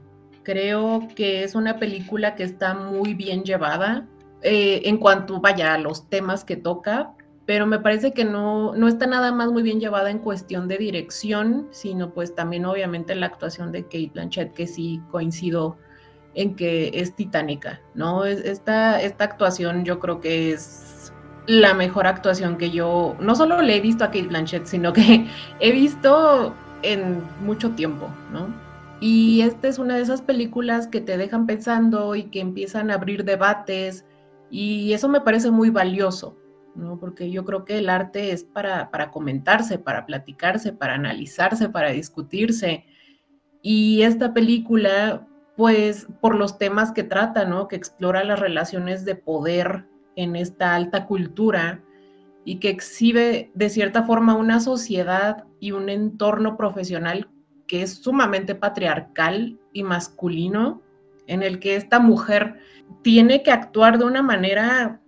Creo 0.43 1.07
que 1.15 1.43
es 1.43 1.55
una 1.55 1.79
película 1.79 2.35
que 2.35 2.43
está 2.43 2.73
muy 2.73 3.13
bien 3.13 3.43
llevada 3.43 4.07
eh, 4.41 4.81
en 4.85 4.97
cuanto, 4.97 5.39
vaya, 5.39 5.73
a 5.73 5.77
los 5.77 6.09
temas 6.09 6.43
que 6.43 6.55
toca, 6.55 7.13
pero 7.45 7.65
me 7.65 7.79
parece 7.79 8.13
que 8.13 8.25
no, 8.25 8.75
no 8.75 8.87
está 8.87 9.07
nada 9.07 9.31
más 9.31 9.51
muy 9.51 9.63
bien 9.63 9.79
llevada 9.79 10.11
en 10.11 10.19
cuestión 10.19 10.67
de 10.67 10.77
dirección, 10.77 11.67
sino 11.71 12.13
pues 12.13 12.35
también 12.35 12.65
obviamente 12.65 13.15
la 13.15 13.25
actuación 13.25 13.71
de 13.71 13.83
Kate 13.83 14.11
Blanchett, 14.13 14.53
que 14.53 14.67
sí 14.67 15.01
coincido 15.09 15.75
en 16.35 16.55
que 16.55 16.91
es 16.93 17.15
titánica, 17.15 17.81
¿no? 17.95 18.23
Esta, 18.25 19.01
esta 19.01 19.23
actuación 19.23 19.83
yo 19.83 19.99
creo 19.99 20.21
que 20.21 20.51
es 20.51 21.11
la 21.47 21.73
mejor 21.73 22.05
actuación 22.05 22.57
que 22.57 22.69
yo, 22.69 23.15
no 23.19 23.35
solo 23.35 23.61
le 23.63 23.77
he 23.77 23.81
visto 23.81 24.03
a 24.03 24.07
Kate 24.07 24.27
Blanchett, 24.27 24.65
sino 24.67 24.93
que 24.93 25.25
he 25.59 25.71
visto 25.71 26.53
en 26.83 27.23
mucho 27.43 27.71
tiempo, 27.71 28.07
¿no? 28.31 28.53
Y 29.01 29.41
esta 29.41 29.69
es 29.69 29.79
una 29.79 29.95
de 29.95 30.01
esas 30.01 30.21
películas 30.21 30.85
que 30.87 31.01
te 31.01 31.17
dejan 31.17 31.47
pensando 31.47 32.15
y 32.15 32.25
que 32.25 32.41
empiezan 32.41 32.91
a 32.91 32.95
abrir 32.95 33.23
debates 33.23 34.05
y 34.49 34.93
eso 34.93 35.07
me 35.07 35.21
parece 35.21 35.51
muy 35.51 35.69
valioso, 35.69 36.37
¿no? 36.75 36.99
Porque 36.99 37.29
yo 37.31 37.45
creo 37.45 37.65
que 37.65 37.77
el 37.77 37.89
arte 37.89 38.31
es 38.31 38.43
para, 38.43 38.89
para 38.91 39.11
comentarse, 39.11 39.77
para 39.79 40.05
platicarse, 40.05 40.73
para 40.73 40.95
analizarse, 40.95 41.69
para 41.69 41.91
discutirse. 41.91 42.85
Y 43.61 44.01
esta 44.03 44.33
película, 44.33 45.27
pues 45.55 46.07
por 46.21 46.35
los 46.35 46.57
temas 46.57 46.91
que 46.91 47.03
trata, 47.03 47.45
¿no? 47.45 47.67
Que 47.67 47.75
explora 47.75 48.23
las 48.23 48.39
relaciones 48.39 49.05
de 49.05 49.15
poder 49.15 49.85
en 50.15 50.35
esta 50.35 50.75
alta 50.75 51.05
cultura 51.05 51.83
y 52.45 52.59
que 52.59 52.69
exhibe 52.69 53.51
de 53.53 53.69
cierta 53.69 54.03
forma 54.03 54.35
una 54.35 54.59
sociedad 54.59 55.45
y 55.59 55.71
un 55.71 55.89
entorno 55.89 56.57
profesional 56.57 57.29
que 57.67 57.83
es 57.83 57.95
sumamente 57.95 58.55
patriarcal 58.55 59.59
y 59.73 59.83
masculino, 59.83 60.81
en 61.29 61.43
el 61.43 61.59
que 61.59 61.75
esta 61.75 61.99
mujer 61.99 62.55
tiene 63.03 63.43
que 63.43 63.51
actuar 63.51 63.97
de 63.97 64.05
una 64.05 64.21
manera, 64.21 64.99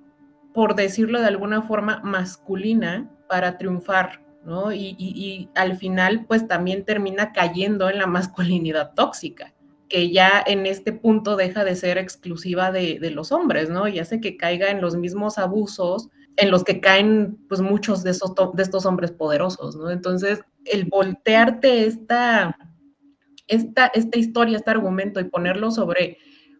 por 0.53 0.75
decirlo 0.75 1.19
de 1.19 1.27
alguna 1.27 1.63
forma, 1.63 1.99
masculina 2.03 3.09
para 3.27 3.57
triunfar, 3.57 4.23
¿no? 4.45 4.71
Y, 4.71 5.49
al 5.55 5.75
final, 5.77 6.25
pues 6.27 6.47
también 6.47 6.85
termina 6.85 7.33
cayendo 7.33 7.89
en 7.89 7.97
la 7.97 8.07
masculinidad 8.07 8.93
tóxica, 8.93 9.53
que 9.89 10.11
ya 10.11 10.41
en 10.45 10.65
este 10.65 10.93
punto 10.93 11.35
deja 11.35 11.65
de 11.65 11.75
ser 11.75 11.97
exclusiva 11.97 12.71
de, 12.71 12.99
los 13.11 13.31
hombres, 13.31 13.69
¿no? 13.69 13.87
Y 13.87 13.99
hace 13.99 14.21
que 14.21 14.37
caiga 14.37 14.69
en 14.69 14.79
los 14.79 14.95
mismos 14.95 15.37
abusos 15.37 16.09
en 16.37 16.49
los 16.49 16.63
que 16.63 16.79
caen 16.79 17.37
pues 17.49 17.59
muchos 17.59 18.03
de, 18.03 18.11
esos, 18.11 18.33
de 18.53 18.63
estos 18.63 18.85
hombres 18.85 19.11
poderosos, 19.11 19.75
¿no? 19.75 19.89
Entonces, 19.89 20.39
el 20.65 20.85
voltearte 20.85 21.85
esta, 21.85 22.57
esta, 23.51 23.87
esta 23.87 24.17
historia, 24.17 24.57
este 24.57 24.71
argumento 24.71 25.19
y 25.19 25.25
ponerlo 25.25 25.71
sobre 25.71 26.17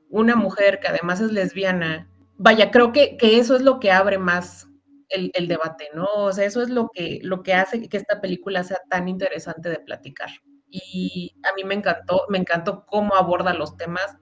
una 0.10 0.36
mujer 0.36 0.80
que 0.82 0.90
además 0.90 1.22
es 1.22 1.32
lesbiana, 1.32 2.10
vaya, 2.38 2.70
creo 2.70 2.92
que, 2.92 3.16
que 3.18 3.38
eso 3.38 3.56
es 3.56 3.62
lo 3.62 3.80
que 3.80 3.92
abre 3.92 4.18
más 4.18 4.68
el, 5.10 5.48
debate, 5.48 5.90
¿no? 5.94 6.06
O 6.16 6.34
sea, 6.34 6.46
eso 6.46 6.62
es 6.62 6.70
lo 6.70 6.90
que, 6.94 7.20
lo 7.24 7.44
que 7.44 7.54
hace 7.54 7.88
que 7.88 7.98
esta 7.98 8.22
película 8.22 8.64
sea 8.64 8.80
tan 8.90 9.08
interesante 9.08 9.70
de 9.70 9.80
platicar. 9.80 10.30
Y 10.70 11.34
a 11.44 11.54
mí 11.56 11.64
me 11.64 11.76
encantó, 11.76 12.26
me 12.30 12.38
encantó 12.38 12.86
cómo 12.86 13.16
aborda 13.16 13.54
los 13.54 13.76
temas, 13.78 14.18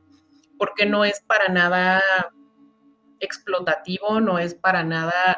porque 0.58 0.86
no 0.86 1.06
es 1.06 1.22
para 1.22 1.48
nada 1.50 2.02
explotativo, 3.20 4.20
no 4.22 4.40
es 4.40 4.56
para 4.56 4.84
nada, 4.84 5.38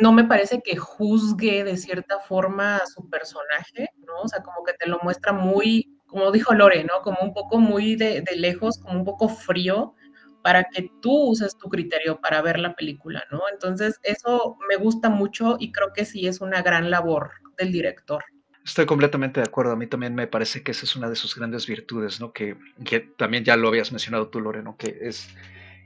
no 0.00 0.12
me 0.12 0.24
parece 0.24 0.62
que 0.62 0.76
juzgue 0.76 1.64
de 1.64 1.76
cierta 1.76 2.20
forma 2.20 2.76
a 2.76 2.86
su 2.86 3.08
personaje, 3.08 3.88
¿no? 3.98 4.22
O 4.22 4.28
sea, 4.28 4.42
como 4.42 4.64
que 4.64 4.74
te 4.74 4.88
lo 4.88 4.98
muestra 5.02 5.32
muy 5.32 5.95
como 6.06 6.30
dijo 6.32 6.54
Lore, 6.54 6.84
¿no? 6.84 7.02
Como 7.02 7.18
un 7.20 7.32
poco 7.32 7.58
muy 7.58 7.96
de, 7.96 8.24
lejos, 8.36 8.78
como 8.78 8.98
un 8.98 9.04
poco 9.04 9.28
frío, 9.28 9.94
para 10.42 10.64
que 10.64 10.90
tú 11.02 11.30
uses 11.30 11.56
tu 11.58 11.68
criterio 11.68 12.20
para 12.20 12.40
ver 12.40 12.58
la 12.58 12.74
película, 12.74 13.24
¿no? 13.30 13.42
Entonces, 13.52 13.98
eso 14.02 14.56
me 14.68 14.76
gusta 14.76 15.08
mucho 15.08 15.56
y 15.58 15.72
creo 15.72 15.92
que 15.92 16.04
sí 16.04 16.26
es 16.26 16.40
una 16.40 16.62
gran 16.62 16.90
labor 16.90 17.30
del 17.58 17.72
director. 17.72 18.24
Estoy 18.64 18.86
completamente 18.86 19.40
de 19.40 19.46
acuerdo. 19.46 19.72
A 19.72 19.76
mí 19.76 19.86
también 19.86 20.14
me 20.14 20.26
parece 20.26 20.62
que 20.62 20.72
esa 20.72 20.84
es 20.84 20.96
una 20.96 21.08
de 21.08 21.16
sus 21.16 21.36
grandes 21.36 21.66
virtudes, 21.66 22.20
¿no? 22.20 22.32
Que, 22.32 22.56
que 22.84 23.00
también 23.00 23.44
ya 23.44 23.56
lo 23.56 23.68
habías 23.68 23.92
mencionado 23.92 24.28
tú, 24.28 24.40
Lore, 24.40 24.62
¿no? 24.62 24.76
Que 24.76 24.98
es 25.02 25.28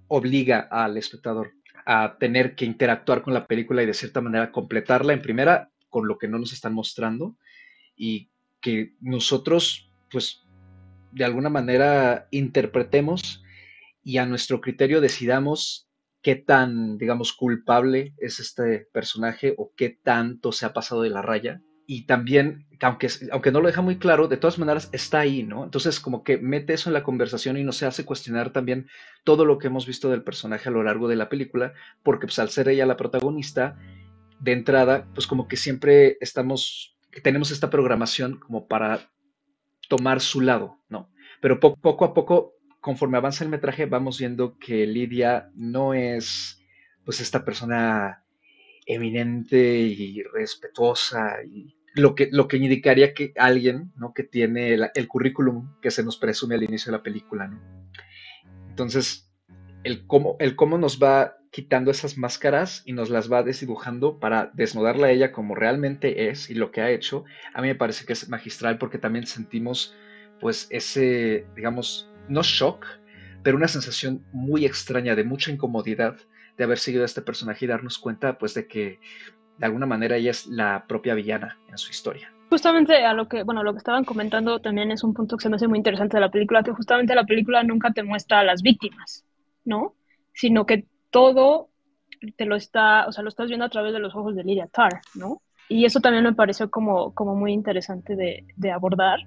obliga 0.09 0.69
al 0.71 0.97
espectador 0.97 1.53
a 1.87 2.17
tener 2.19 2.55
que 2.55 2.65
interactuar 2.65 3.23
con 3.23 3.33
la 3.33 3.47
película 3.47 3.83
y 3.83 3.87
de 3.87 3.95
cierta 3.95 4.21
manera 4.21 4.51
completarla 4.53 5.13
en 5.13 5.23
primera 5.23 5.71
con 5.89 6.07
lo 6.07 6.19
que 6.19 6.29
no 6.29 6.39
nos 6.39 6.53
están 6.53 6.75
mostrando 6.75 7.37
y 7.97 8.31
que 8.61 8.95
nosotros 9.01 9.90
pues 10.11 10.45
de 11.13 11.25
alguna 11.25 11.49
manera 11.49 12.29
interpretemos 12.31 13.43
y 14.03 14.19
a 14.19 14.27
nuestro 14.27 14.61
criterio 14.61 15.01
decidamos 15.01 15.89
qué 16.23 16.37
tan, 16.37 16.99
digamos, 16.99 17.33
culpable 17.33 18.15
es 18.19 18.41
este 18.41 18.89
personaje 18.93 19.55
o 19.57 19.73
qué 19.77 19.91
tanto 19.91 20.53
se 20.53 20.67
ha 20.67 20.73
pasado 20.73 21.03
de 21.03 21.11
la 21.11 21.23
raya. 21.23 21.63
Y 21.87 22.07
también, 22.07 22.67
aunque, 22.83 23.09
aunque 23.33 23.51
no 23.51 23.61
lo 23.61 23.67
deja 23.67 23.83
muy 23.83 23.99
claro, 23.99 24.29
de 24.29 24.37
todas 24.37 24.59
maneras 24.59 24.91
está 24.93 25.21
ahí, 25.21 25.43
¿no? 25.43 25.65
Entonces, 25.65 25.99
como 25.99 26.23
que 26.23 26.39
mete 26.39 26.75
eso 26.75 26.89
en 26.89 26.95
la 26.95 27.03
conversación 27.03 27.57
y 27.57 27.65
nos 27.65 27.83
hace 27.83 28.05
cuestionar 28.05 28.53
también 28.53 28.87
todo 29.25 29.45
lo 29.45 29.59
que 29.59 29.67
hemos 29.67 29.87
visto 29.87 30.09
del 30.09 30.23
personaje 30.23 30.69
a 30.69 30.73
lo 30.73 30.85
largo 30.85 31.09
de 31.09 31.17
la 31.17 31.29
película, 31.29 31.73
porque 32.05 32.27
pues 32.27 32.39
al 32.39 32.51
ser 32.51 32.69
ella 32.69 32.87
la 32.87 32.97
protagonista, 32.97 33.77
de 34.41 34.53
entrada, 34.53 35.07
pues 35.15 35.27
como 35.27 35.49
que 35.49 35.57
siempre 35.57 36.17
estamos, 36.21 36.97
tenemos 37.23 37.51
esta 37.51 37.71
programación 37.71 38.39
como 38.39 38.69
para 38.69 39.11
tomar 39.91 40.21
su 40.21 40.41
lado, 40.41 40.79
¿no? 40.89 41.11
Pero 41.43 41.59
poco 41.59 42.05
a 42.05 42.15
poco, 42.15 42.55
conforme 42.81 43.19
avanza 43.19 43.43
el 43.43 43.51
metraje, 43.51 43.87
vamos 43.87 44.21
viendo 44.21 44.57
que 44.57 44.87
Lidia 44.87 45.51
no 45.57 45.93
es, 45.93 46.65
pues, 47.05 47.21
esta 47.21 47.45
persona 47.45 48.25
eminente 48.87 49.59
y 49.59 50.23
respetuosa 50.23 51.43
y 51.45 51.77
lo 51.95 52.15
que, 52.15 52.29
lo 52.31 52.47
que 52.47 52.57
indicaría 52.57 53.15
que 53.15 53.33
alguien, 53.37 53.93
¿no? 53.97 54.15
Que 54.15 54.23
tiene 54.23 54.75
el, 54.75 55.09
currículum 55.09 55.81
que 55.83 55.91
se 55.91 56.05
nos 56.05 56.17
presume 56.17 56.55
al 56.55 56.63
inicio 56.63 56.93
de 56.93 56.99
la 56.99 57.03
película, 57.03 57.49
¿no? 57.49 57.61
Entonces, 58.69 59.29
el 59.83 60.07
cómo, 60.07 60.37
el 60.39 60.55
cómo 60.55 60.79
nos 60.79 61.03
va 61.03 61.37
quitando 61.51 61.91
esas 61.91 62.17
máscaras 62.17 62.83
y 62.85 62.93
nos 62.93 63.11
las 63.11 63.31
va 63.31 63.43
desdibujando 63.43 64.19
para 64.19 64.51
desnudarla 64.55 65.09
a 65.09 65.11
ella 65.11 65.33
como 65.33 65.55
realmente 65.55 66.29
es 66.29 66.49
y 66.49 66.55
lo 66.55 66.71
que 66.71 66.81
ha 66.81 66.91
hecho, 66.91 67.25
a 67.55 67.61
mí 67.61 67.69
me 67.69 67.75
parece 67.75 68.07
que 68.07 68.13
es 68.13 68.29
magistral 68.29 68.79
porque 68.79 68.99
también 68.99 69.27
sentimos 69.27 69.95
pues 70.41 70.69
ese, 70.71 71.47
digamos, 71.55 72.09
no 72.29 72.43
shock, 72.43 72.87
pero 73.43 73.57
una 73.57 73.69
sensación 73.69 74.25
muy 74.33 74.65
extraña 74.65 75.17
de 75.17 75.25
mucha 75.25 75.51
incomodidad 75.51 76.17
de 76.57 76.65
haber 76.65 76.79
seguido 76.79 77.03
a 77.03 77.07
este 77.07 77.23
personaje 77.23 77.65
y 77.65 77.69
darnos 77.69 77.99
cuenta 77.99 78.39
pues 78.39 78.55
de 78.55 78.67
que 78.67 79.01
de 79.59 79.67
alguna 79.67 79.87
manera 79.87 80.17
ella 80.17 80.31
es 80.31 80.47
la 80.47 80.87
propia 80.87 81.15
villana 81.15 81.59
en 81.69 81.79
su 81.79 81.91
historia. 81.91 82.33
Justamente 82.49 83.05
a 83.05 83.13
lo 83.13 83.29
que, 83.29 83.43
bueno, 83.43 83.63
lo 83.63 83.73
que 83.73 83.79
estaban 83.79 84.05
comentando 84.05 84.61
también 84.61 84.91
es 84.91 85.05
un 85.05 85.15
punto 85.15 85.37
que 85.37 85.43
se 85.43 85.49
me 85.49 85.57
hace 85.57 85.69
muy 85.69 85.79
interesante 85.79 86.17
de 86.17 86.23
la 86.23 86.31
película, 86.31 86.63
que 86.63 86.73
justamente 86.73 87.15
la 87.15 87.25
película 87.25 87.63
nunca 87.63 87.93
te 87.93 88.03
muestra 88.03 88.41
a 88.41 88.45
las 88.45 88.63
víctimas, 88.63 89.25
¿no? 89.65 89.95
Sino 90.33 90.67
que 90.67 90.87
todo 91.11 91.69
te 92.37 92.45
lo 92.45 92.57
está, 92.57 93.07
o 93.07 93.13
sea, 93.13 93.23
lo 93.23 93.29
estás 93.29 93.49
viendo 93.49 93.65
a 93.65 93.71
través 93.71 93.93
de 93.93 93.99
los 93.99 94.15
ojos 94.15 94.35
de 94.35 94.45
Lydia 94.45 94.67
Tarr, 94.67 95.01
¿no? 95.15 95.41
Y 95.69 95.85
eso 95.85 96.01
también 96.01 96.25
me 96.25 96.35
pareció 96.35 96.71
como, 96.71 97.15
como 97.15 97.35
muy 97.35 97.53
interesante 97.53 98.17
de, 98.17 98.45
de 98.57 98.71
abordar, 98.73 99.21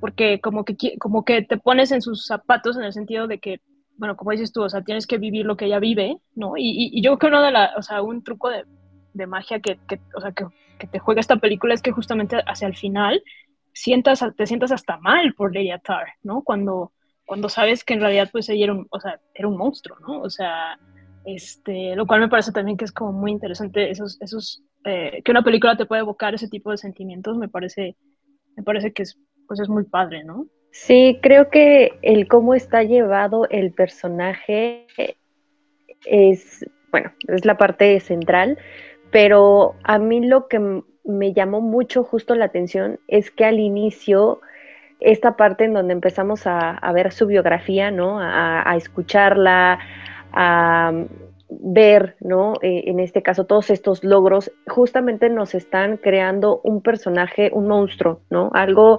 porque 0.00 0.40
como 0.40 0.64
que, 0.64 0.76
como 0.98 1.24
que 1.24 1.42
te 1.42 1.58
pones 1.58 1.90
en 1.92 2.02
sus 2.02 2.26
zapatos 2.26 2.76
en 2.76 2.84
el 2.84 2.92
sentido 2.92 3.26
de 3.26 3.38
que, 3.38 3.60
bueno, 3.96 4.16
como 4.16 4.30
dices 4.30 4.52
tú, 4.52 4.62
o 4.62 4.68
sea, 4.68 4.82
tienes 4.82 5.06
que 5.06 5.18
vivir 5.18 5.44
lo 5.44 5.56
que 5.56 5.66
ella 5.66 5.80
vive, 5.80 6.18
¿no? 6.36 6.56
Y, 6.56 6.90
y, 6.92 7.02
yo 7.02 7.18
creo 7.18 7.32
que 7.32 7.36
uno 7.36 7.44
de 7.44 7.50
la, 7.50 7.72
o 7.76 7.82
sea, 7.82 8.00
un 8.00 8.22
truco 8.22 8.48
de, 8.48 8.64
de 9.12 9.26
magia 9.26 9.60
que, 9.60 9.78
que, 9.88 10.00
o 10.14 10.20
sea, 10.20 10.32
que, 10.32 10.46
que, 10.78 10.86
te 10.86 11.00
juega 11.00 11.20
esta 11.20 11.36
película 11.36 11.74
es 11.74 11.82
que 11.82 11.90
justamente 11.90 12.36
hacia 12.46 12.68
el 12.68 12.76
final 12.76 13.20
sientas, 13.72 14.24
te 14.36 14.46
sientas 14.46 14.70
hasta 14.70 14.98
mal 14.98 15.34
por 15.34 15.52
Lydia 15.52 15.78
Tarr, 15.78 16.06
¿no? 16.22 16.42
Cuando, 16.42 16.92
cuando 17.26 17.48
sabes 17.48 17.82
que 17.82 17.94
en 17.94 18.00
realidad 18.00 18.28
pues 18.30 18.48
ella 18.48 18.64
era 18.64 18.72
un, 18.72 18.86
o 18.90 19.00
sea, 19.00 19.20
era 19.34 19.48
un 19.48 19.56
monstruo, 19.56 19.98
¿no? 20.06 20.20
O 20.20 20.30
sea, 20.30 20.78
este, 21.24 21.94
lo 21.96 22.06
cual 22.06 22.20
me 22.20 22.28
parece 22.28 22.52
también 22.52 22.76
que 22.76 22.84
es 22.84 22.92
como 22.92 23.12
muy 23.12 23.32
interesante, 23.32 23.90
esos, 23.90 24.20
esos, 24.20 24.62
eh, 24.84 25.22
que 25.24 25.30
una 25.30 25.42
película 25.42 25.76
te 25.76 25.86
puede 25.86 26.02
evocar 26.02 26.34
ese 26.34 26.48
tipo 26.48 26.70
de 26.70 26.78
sentimientos, 26.78 27.36
me 27.36 27.48
parece, 27.48 27.96
me 28.56 28.62
parece 28.62 28.92
que 28.92 29.02
es, 29.02 29.18
pues 29.46 29.60
es 29.60 29.68
muy 29.68 29.84
padre, 29.84 30.24
¿no? 30.24 30.46
Sí, 30.70 31.18
creo 31.22 31.50
que 31.50 31.98
el 32.02 32.28
cómo 32.28 32.54
está 32.54 32.82
llevado 32.82 33.48
el 33.48 33.72
personaje 33.72 34.86
es, 36.04 36.64
bueno, 36.90 37.12
es 37.26 37.44
la 37.44 37.56
parte 37.56 37.98
central, 38.00 38.58
pero 39.10 39.74
a 39.82 39.98
mí 39.98 40.26
lo 40.26 40.48
que 40.48 40.82
me 41.04 41.32
llamó 41.32 41.60
mucho 41.60 42.04
justo 42.04 42.34
la 42.34 42.44
atención 42.44 43.00
es 43.08 43.30
que 43.30 43.44
al 43.44 43.58
inicio 43.58 44.40
esta 45.00 45.36
parte 45.36 45.64
en 45.64 45.74
donde 45.74 45.92
empezamos 45.92 46.42
a, 46.46 46.78
ver 46.92 47.12
su 47.12 47.26
biografía, 47.26 47.90
¿no? 47.90 48.20
A, 48.20 48.68
a 48.68 48.76
escucharla, 48.76 49.78
a, 50.32 50.92
ver, 51.48 52.16
¿no? 52.20 52.54
Eh, 52.62 52.84
en 52.86 53.00
este 53.00 53.22
caso, 53.22 53.44
todos 53.44 53.70
estos 53.70 54.04
logros, 54.04 54.52
justamente 54.66 55.30
nos 55.30 55.54
están 55.54 55.96
creando 55.96 56.60
un 56.62 56.82
personaje, 56.82 57.50
un 57.52 57.66
monstruo, 57.68 58.20
¿no? 58.30 58.50
Algo 58.52 58.96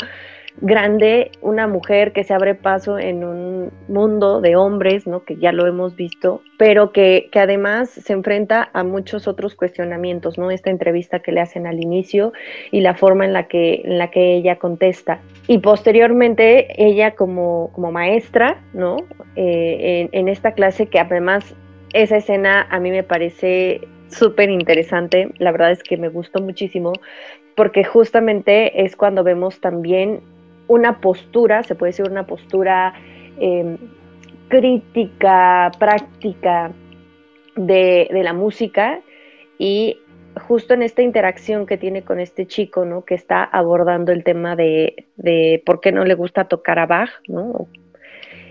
grande, 0.61 1.31
una 1.41 1.67
mujer 1.67 2.11
que 2.11 2.23
se 2.23 2.33
abre 2.33 2.55
paso 2.55 2.99
en 2.99 3.23
un 3.23 3.71
mundo 3.87 4.41
de 4.41 4.55
hombres, 4.55 5.07
¿no? 5.07 5.23
Que 5.23 5.37
ya 5.37 5.51
lo 5.51 5.67
hemos 5.67 5.95
visto, 5.95 6.41
pero 6.57 6.91
que, 6.91 7.29
que, 7.31 7.39
además 7.39 7.89
se 7.89 8.13
enfrenta 8.13 8.69
a 8.73 8.83
muchos 8.83 9.27
otros 9.27 9.55
cuestionamientos, 9.55 10.37
¿no? 10.37 10.51
Esta 10.51 10.69
entrevista 10.69 11.19
que 11.19 11.31
le 11.31 11.41
hacen 11.41 11.67
al 11.67 11.81
inicio 11.81 12.33
y 12.71 12.81
la 12.81 12.95
forma 12.95 13.25
en 13.25 13.33
la 13.33 13.47
que, 13.47 13.81
en 13.85 13.97
la 13.97 14.11
que 14.11 14.35
ella 14.35 14.57
contesta. 14.57 15.19
Y 15.47 15.59
posteriormente 15.59 16.67
ella 16.83 17.15
como, 17.15 17.71
como 17.73 17.91
maestra, 17.91 18.61
¿no? 18.73 18.97
Eh, 19.35 20.09
en, 20.11 20.19
en 20.19 20.27
esta 20.27 20.53
clase 20.53 20.87
que 20.87 20.99
además 20.99 21.55
esa 21.93 22.17
escena 22.17 22.67
a 22.69 22.79
mí 22.79 22.91
me 22.91 23.03
parece 23.03 23.81
súper 24.09 24.49
interesante, 24.49 25.29
la 25.37 25.51
verdad 25.51 25.71
es 25.71 25.83
que 25.83 25.97
me 25.97 26.09
gustó 26.09 26.41
muchísimo, 26.41 26.93
porque 27.55 27.83
justamente 27.83 28.83
es 28.83 28.95
cuando 28.95 29.23
vemos 29.23 29.59
también 29.59 30.21
una 30.69 31.01
postura, 31.01 31.63
se 31.63 31.75
puede 31.75 31.89
decir 31.89 32.09
una 32.09 32.25
postura 32.25 32.93
em, 33.39 33.77
crítica, 34.47 35.71
práctica 35.77 36.71
de, 37.55 38.07
la 38.11 38.33
música 38.33 39.01
y 39.57 39.97
justo 40.47 40.75
en 40.75 40.83
esta 40.83 41.01
interacción 41.01 41.65
que 41.65 41.77
tiene 41.77 42.03
con 42.03 42.19
este 42.19 42.45
chico, 42.45 42.85
¿no? 42.85 43.03
Que 43.03 43.15
está 43.15 43.43
abordando 43.43 44.11
el 44.11 44.23
tema 44.23 44.55
de, 44.55 45.07
por 45.65 45.81
qué 45.81 45.91
no 45.91 46.05
le 46.05 46.13
gusta 46.13 46.45
tocar 46.45 46.77
a 46.77 46.85
Bach, 46.85 47.09
¿no? 47.27 47.67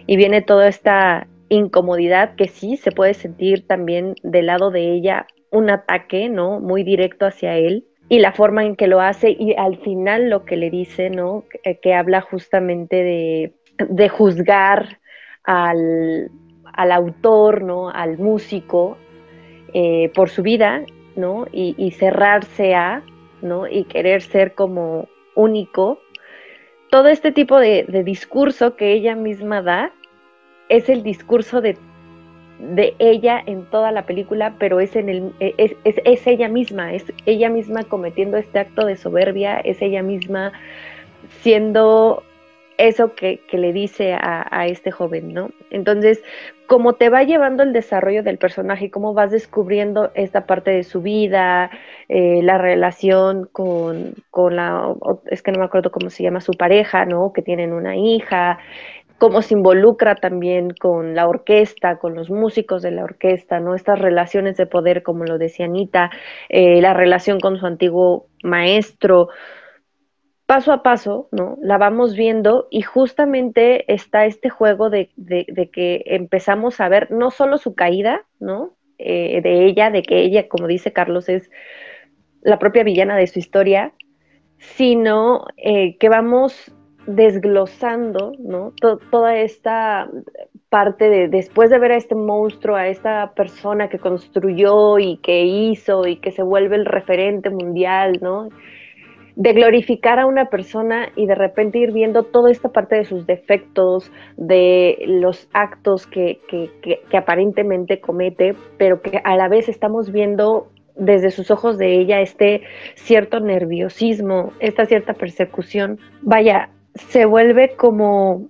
Y 0.07 0.17
viene 0.17 0.43
toda 0.43 0.69
esta 0.69 1.29
incomodidad 1.49 2.35
que 2.35 2.49
sí 2.49 2.77
se 2.77 2.91
puede 2.91 3.15
sentir 3.15 3.67
también 3.67 4.17
del 4.25 4.47
lado 4.47 4.71
de 4.71 4.93
ella 4.93 5.27
un 5.51 5.71
ataque, 5.71 6.29
¿no? 6.29 6.59
Muy 6.59 6.83
directo 6.83 7.27
hacia 7.27 7.57
él 7.57 7.87
y 8.09 8.21
la 8.21 8.33
forma 8.33 8.65
en 8.65 8.77
que 8.77 8.87
lo 8.87 9.01
hace 9.01 9.31
y 9.31 9.55
al 9.55 9.77
final 9.79 10.31
lo 10.31 10.45
que 10.45 10.57
le 10.57 10.71
dice, 10.71 11.11
¿no? 11.11 11.45
Que, 11.83 11.95
habla 11.95 12.23
justamente 12.23 13.53
de, 13.79 14.09
juzgar 14.09 14.99
al, 15.45 16.31
autor, 16.75 17.63
¿no? 17.63 17.91
Al 17.91 18.19
músico 18.19 18.97
eh, 19.75 20.11
por 20.15 20.31
su 20.31 20.43
vida, 20.43 20.85
¿no? 21.17 21.47
Y, 21.53 21.91
cerrarse 21.91 22.75
a, 22.75 23.03
¿no? 23.43 23.67
Y 23.69 23.85
querer 23.85 24.23
ser 24.23 24.55
como 24.55 25.09
único. 25.35 26.01
Todo 26.91 27.09
este 27.09 27.33
tipo 27.33 27.59
de 27.59 28.03
discurso 28.05 28.75
que 28.75 28.93
ella 28.93 29.15
misma 29.15 29.61
da 29.61 29.93
es 30.71 30.89
el 30.89 31.03
discurso 31.03 31.61
de 31.61 31.77
de 32.59 32.95
ella 32.99 33.43
en 33.45 33.65
toda 33.67 33.93
la 33.93 34.03
película, 34.03 34.55
pero 34.59 34.81
es, 34.81 34.97
en 34.97 35.09
el, 35.09 35.33
es, 35.41 35.77
es, 35.85 36.27
ella 36.27 36.49
misma, 36.49 36.93
es 36.93 37.05
ella 37.27 37.51
misma 37.51 37.85
cometiendo 37.85 38.37
este 38.37 38.59
acto 38.59 38.85
de 38.85 38.97
soberbia, 38.97 39.59
es 39.61 39.81
ella 39.81 40.03
misma 40.03 40.53
siendo 41.41 42.23
eso 42.79 43.15
que, 43.15 43.41
le 43.53 43.73
dice 43.73 44.15
a, 44.15 44.67
este 44.67 44.93
joven, 44.93 45.35
¿no? 45.35 45.51
Entonces, 45.71 46.23
como 46.69 46.93
te 46.93 47.09
va 47.09 47.25
llevando 47.25 47.65
el 47.65 47.73
desarrollo 47.73 48.23
del 48.23 48.39
personaje, 48.39 48.91
cómo 48.91 49.15
vas 49.15 49.33
descubriendo 49.33 50.13
esta 50.15 50.47
parte 50.47 50.71
de 50.71 50.85
su 50.85 51.03
vida, 51.03 51.71
eh, 52.09 52.41
la 52.43 52.57
relación 52.57 53.49
con, 53.51 54.15
con, 54.31 54.55
la, 54.55 54.95
es 55.27 55.43
que 55.43 55.51
no 55.51 55.59
me 55.59 55.65
acuerdo 55.65 55.91
cómo 55.91 56.09
se 56.09 56.23
llama, 56.23 56.41
su 56.41 56.53
pareja, 56.53 57.05
¿no? 57.05 57.33
Que 57.33 57.43
tienen 57.43 57.73
una 57.73 57.97
hija, 57.97 58.61
cómo 59.19 59.43
se 59.43 59.55
involucra 59.55 60.15
también 60.15 60.71
con 60.71 61.15
la 61.15 61.29
orquesta, 61.29 61.99
con 61.99 62.15
los 62.15 62.31
músicos 62.31 62.83
de 62.83 62.93
la 62.93 63.05
orquesta, 63.05 63.61
¿no? 63.61 63.75
Estas 63.75 63.99
relaciones 63.99 64.57
de 64.57 64.67
poder, 64.67 65.03
como 65.03 65.25
lo 65.25 65.39
decía 65.39 65.67
Anita, 65.67 66.11
eh, 66.49 66.81
la 66.81 66.95
relación 66.95 67.41
con 67.41 67.59
su 67.59 67.67
antiguo 67.67 68.29
maestro, 68.43 69.29
paso 70.47 70.73
a 70.73 70.83
paso, 70.83 71.29
¿no? 71.33 71.59
La 71.61 71.77
vamos 71.77 72.15
viendo 72.15 72.69
y 72.71 72.83
justamente 72.83 73.93
está 73.93 74.25
este 74.25 74.49
juego 74.49 74.89
de, 74.89 75.11
que 75.73 76.03
empezamos 76.07 76.81
a 76.81 76.89
ver 76.89 77.11
no 77.11 77.31
solo 77.31 77.59
su 77.59 77.75
caída, 77.75 78.25
¿no? 78.41 78.75
Eh, 78.99 79.41
de 79.43 79.67
ella, 79.67 79.91
de 79.91 80.03
que 80.03 80.21
ella, 80.21 80.49
como 80.49 80.67
dice 80.67 80.93
Carlos, 80.93 81.29
es 81.29 81.51
la 82.41 82.59
propia 82.59 82.83
villana 82.83 83.17
de 83.17 83.27
su 83.27 83.39
historia, 83.39 83.93
sino 84.59 85.45
eh, 85.57 85.99
que 85.99 86.09
vamos 86.09 86.73
desglosando, 87.09 88.33
¿no? 88.39 88.73
toda 89.11 89.39
esta 89.39 90.11
parte 90.69 91.09
de 91.09 91.29
después 91.29 91.71
de 91.71 91.79
ver 91.79 91.93
a 91.93 91.97
este 91.97 92.15
monstruo, 92.15 92.77
a 92.77 92.89
esta 92.89 93.33
persona 93.35 93.89
que 93.89 93.99
construyó 93.99 94.99
y 94.99 95.17
que 95.17 95.45
hizo 95.45 96.07
y 96.07 96.17
que 96.17 96.31
se 96.31 96.43
vuelve 96.43 96.77
el 96.77 96.85
referente 96.85 97.49
mundial, 97.49 98.19
¿no? 98.21 98.51
De 99.37 99.55
glorificar 99.55 100.19
a 100.19 100.27
una 100.27 100.51
persona 100.51 101.09
y 101.17 101.25
de 101.25 101.35
repente 101.35 101.79
ir 101.79 101.93
viendo 101.93 102.25
toda 102.25 102.51
esta 102.51 102.69
parte 102.71 102.97
de 102.97 103.05
sus 103.05 103.27
defectos, 103.27 104.13
de 104.37 104.99
los 105.07 105.49
actos 105.55 106.07
que, 106.07 106.41
que, 106.47 106.71
que 106.83 107.17
aparentemente 107.17 108.01
comete, 108.01 108.55
pero 108.77 109.01
que 109.01 109.23
a 109.25 109.37
la 109.37 109.49
vez 109.49 109.71
estamos 109.71 110.13
viendo 110.13 110.69
desde 110.95 111.31
sus 111.31 111.51
ojos 111.51 111.79
de 111.79 111.99
ella 112.01 112.21
este 112.21 112.63
cierto 112.97 113.41
nerviosismo, 113.41 114.53
esta 114.59 114.85
cierta 114.85 115.15
persecución. 115.15 115.99
Vaya, 116.21 116.71
se 116.95 117.25
vuelve 117.25 117.77
como 117.77 118.49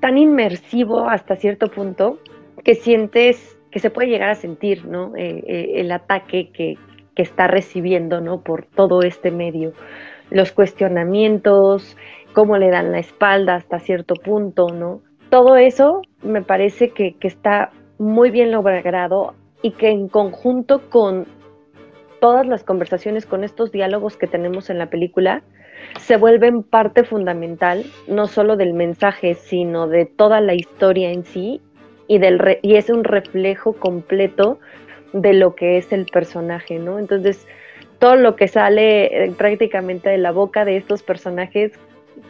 tan 0.00 0.18
inmersivo 0.18 1.08
hasta 1.08 1.36
cierto 1.36 1.68
punto 1.68 2.18
que 2.64 2.74
sientes 2.74 3.58
que 3.70 3.78
se 3.78 3.90
puede 3.90 4.08
llegar 4.08 4.30
a 4.30 4.34
sentir, 4.34 4.86
¿no? 4.86 5.16
Eh, 5.16 5.44
eh, 5.46 5.72
el 5.76 5.92
ataque 5.92 6.50
que, 6.50 6.76
que, 7.14 7.22
está 7.22 7.46
recibiendo, 7.46 8.20
¿no? 8.20 8.42
Por 8.42 8.66
todo 8.66 9.02
este 9.02 9.30
medio. 9.30 9.72
Los 10.30 10.52
cuestionamientos, 10.52 11.96
cómo 12.32 12.56
le 12.56 12.70
dan 12.70 12.92
la 12.92 12.98
espalda 12.98 13.54
hasta 13.54 13.78
cierto 13.78 14.14
punto, 14.14 14.68
¿no? 14.68 15.02
Todo 15.28 15.56
eso 15.56 16.02
me 16.22 16.42
parece 16.42 16.90
que, 16.90 17.14
que 17.14 17.28
está 17.28 17.70
muy 17.98 18.30
bien 18.30 18.50
logrado 18.50 19.34
y 19.62 19.72
que 19.72 19.90
en 19.90 20.08
conjunto 20.08 20.90
con 20.90 21.26
todas 22.20 22.46
las 22.46 22.64
conversaciones, 22.64 23.26
con 23.26 23.44
estos 23.44 23.70
diálogos 23.70 24.16
que 24.16 24.26
tenemos 24.26 24.70
en 24.70 24.78
la 24.78 24.90
película, 24.90 25.42
se 25.98 26.16
vuelven 26.16 26.62
parte 26.62 27.04
fundamental 27.04 27.84
no 28.08 28.26
solo 28.26 28.56
del 28.56 28.74
mensaje, 28.74 29.34
sino 29.34 29.88
de 29.88 30.06
toda 30.06 30.40
la 30.40 30.54
historia 30.54 31.10
en 31.10 31.24
sí 31.24 31.60
y, 32.06 32.18
del 32.18 32.58
y 32.62 32.76
es 32.76 32.90
un 32.90 33.04
reflejo 33.04 33.72
completo 33.74 34.58
de 35.12 35.32
lo 35.34 35.54
que 35.54 35.78
es 35.78 35.92
el 35.92 36.06
personaje, 36.06 36.78
¿no? 36.78 36.98
Entonces, 36.98 37.46
todo 37.98 38.16
lo 38.16 38.36
que 38.36 38.48
sale 38.48 39.24
eh, 39.24 39.32
prácticamente 39.36 40.08
de 40.08 40.18
la 40.18 40.32
boca 40.32 40.64
de 40.64 40.76
estos 40.76 41.02
personajes, 41.02 41.72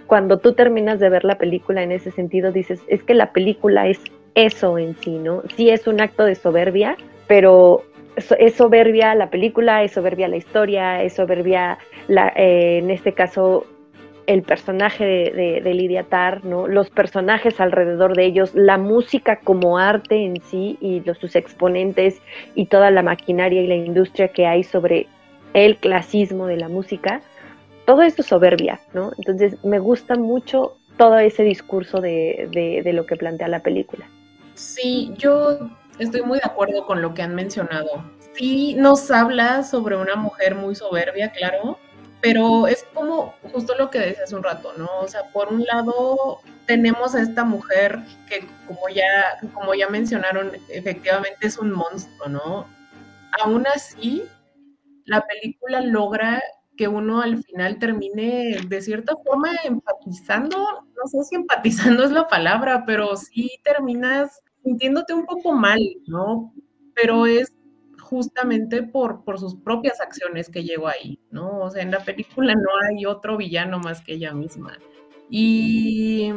cuando 0.06 0.38
tú 0.38 0.54
terminas 0.54 0.98
de 0.98 1.08
ver 1.08 1.24
la 1.24 1.38
película 1.38 1.82
en 1.82 1.92
ese 1.92 2.10
sentido, 2.10 2.52
dices, 2.52 2.80
es 2.88 3.02
que 3.02 3.14
la 3.14 3.32
película 3.32 3.86
es 3.86 4.00
eso 4.34 4.78
en 4.78 4.96
sí, 4.96 5.18
¿no? 5.18 5.42
Sí 5.56 5.70
es 5.70 5.86
un 5.86 6.00
acto 6.00 6.24
de 6.24 6.34
soberbia, 6.34 6.96
pero 7.26 7.82
es 8.16 8.54
soberbia 8.54 9.14
la 9.14 9.30
película, 9.30 9.82
es 9.82 9.92
soberbia 9.92 10.28
la 10.28 10.36
historia, 10.36 11.02
es 11.02 11.14
soberbia, 11.14 11.78
la, 12.08 12.32
eh, 12.36 12.78
en 12.78 12.90
este 12.90 13.12
caso, 13.12 13.66
el 14.26 14.42
personaje 14.42 15.04
de, 15.04 15.74
Lidia 15.74 16.04
Tar, 16.04 16.44
¿no? 16.44 16.68
los 16.68 16.90
personajes 16.90 17.60
alrededor 17.60 18.14
de 18.14 18.26
ellos, 18.26 18.54
la 18.54 18.78
música 18.78 19.40
como 19.40 19.78
arte 19.78 20.24
en 20.24 20.40
sí 20.42 20.76
y 20.80 21.00
los, 21.00 21.18
sus 21.18 21.34
exponentes 21.34 22.20
y 22.54 22.66
toda 22.66 22.90
la 22.90 23.02
maquinaria 23.02 23.62
y 23.62 23.66
la 23.66 23.74
industria 23.74 24.28
que 24.28 24.46
hay 24.46 24.62
sobre 24.62 25.08
el 25.52 25.78
clasismo 25.78 26.46
de 26.46 26.58
la 26.58 26.68
música, 26.68 27.22
todo 27.86 28.02
esto 28.02 28.22
es 28.22 28.28
soberbia, 28.28 28.78
¿no? 28.94 29.10
Entonces 29.18 29.64
me 29.64 29.80
gusta 29.80 30.14
mucho 30.14 30.76
todo 30.96 31.18
ese 31.18 31.42
discurso 31.42 32.00
de, 32.00 32.48
de 32.84 32.92
lo 32.92 33.06
que 33.06 33.16
plantea 33.16 33.48
la 33.48 33.60
película. 33.60 34.06
Sí, 34.54 35.12
yo 35.16 35.58
estoy 36.00 36.22
muy 36.22 36.38
de 36.38 36.46
acuerdo 36.46 36.86
con 36.86 37.02
lo 37.02 37.14
que 37.14 37.22
han 37.22 37.34
mencionado. 37.34 38.04
Sí 38.34 38.74
nos 38.74 39.10
habla 39.10 39.62
sobre 39.62 39.96
una 39.96 40.16
mujer 40.16 40.54
muy 40.54 40.74
soberbia, 40.74 41.30
claro, 41.30 41.78
pero 42.20 42.66
es 42.66 42.84
como 42.94 43.34
justo 43.52 43.74
lo 43.76 43.90
que 43.90 43.98
decía 43.98 44.36
un 44.36 44.42
rato, 44.42 44.72
¿no? 44.76 44.88
O 45.00 45.08
sea, 45.08 45.24
por 45.32 45.52
un 45.52 45.64
lado 45.64 46.40
tenemos 46.66 47.14
a 47.14 47.22
esta 47.22 47.44
mujer 47.44 47.98
que 48.28 48.46
como 48.66 48.88
ya, 48.88 49.38
como 49.52 49.74
ya 49.74 49.88
mencionaron, 49.88 50.52
efectivamente 50.68 51.46
es 51.46 51.58
un 51.58 51.72
monstruo, 51.72 52.28
¿no? 52.28 52.66
Aún 53.42 53.66
así, 53.66 54.24
la 55.04 55.26
película 55.26 55.80
logra 55.80 56.42
que 56.76 56.88
uno 56.88 57.20
al 57.20 57.42
final 57.44 57.78
termine 57.78 58.58
de 58.66 58.80
cierta 58.80 59.14
forma 59.24 59.50
empatizando, 59.64 60.56
no 60.56 61.08
sé 61.08 61.24
si 61.24 61.34
empatizando 61.34 62.04
es 62.04 62.10
la 62.10 62.26
palabra, 62.26 62.84
pero 62.86 63.16
sí 63.16 63.50
terminas 63.64 64.40
sintiéndote 64.62 65.14
un 65.14 65.26
poco 65.26 65.52
mal, 65.52 65.80
¿no? 66.06 66.52
Pero 66.94 67.26
es 67.26 67.52
justamente 68.00 68.82
por, 68.82 69.24
por 69.24 69.38
sus 69.38 69.54
propias 69.54 70.00
acciones 70.00 70.48
que 70.48 70.64
llegó 70.64 70.88
ahí, 70.88 71.18
¿no? 71.30 71.60
O 71.60 71.70
sea, 71.70 71.82
en 71.82 71.90
la 71.90 72.04
película 72.04 72.54
no 72.54 72.70
hay 72.88 73.06
otro 73.06 73.36
villano 73.36 73.78
más 73.78 74.02
que 74.02 74.14
ella 74.14 74.32
misma. 74.32 74.78
Y 75.28 76.32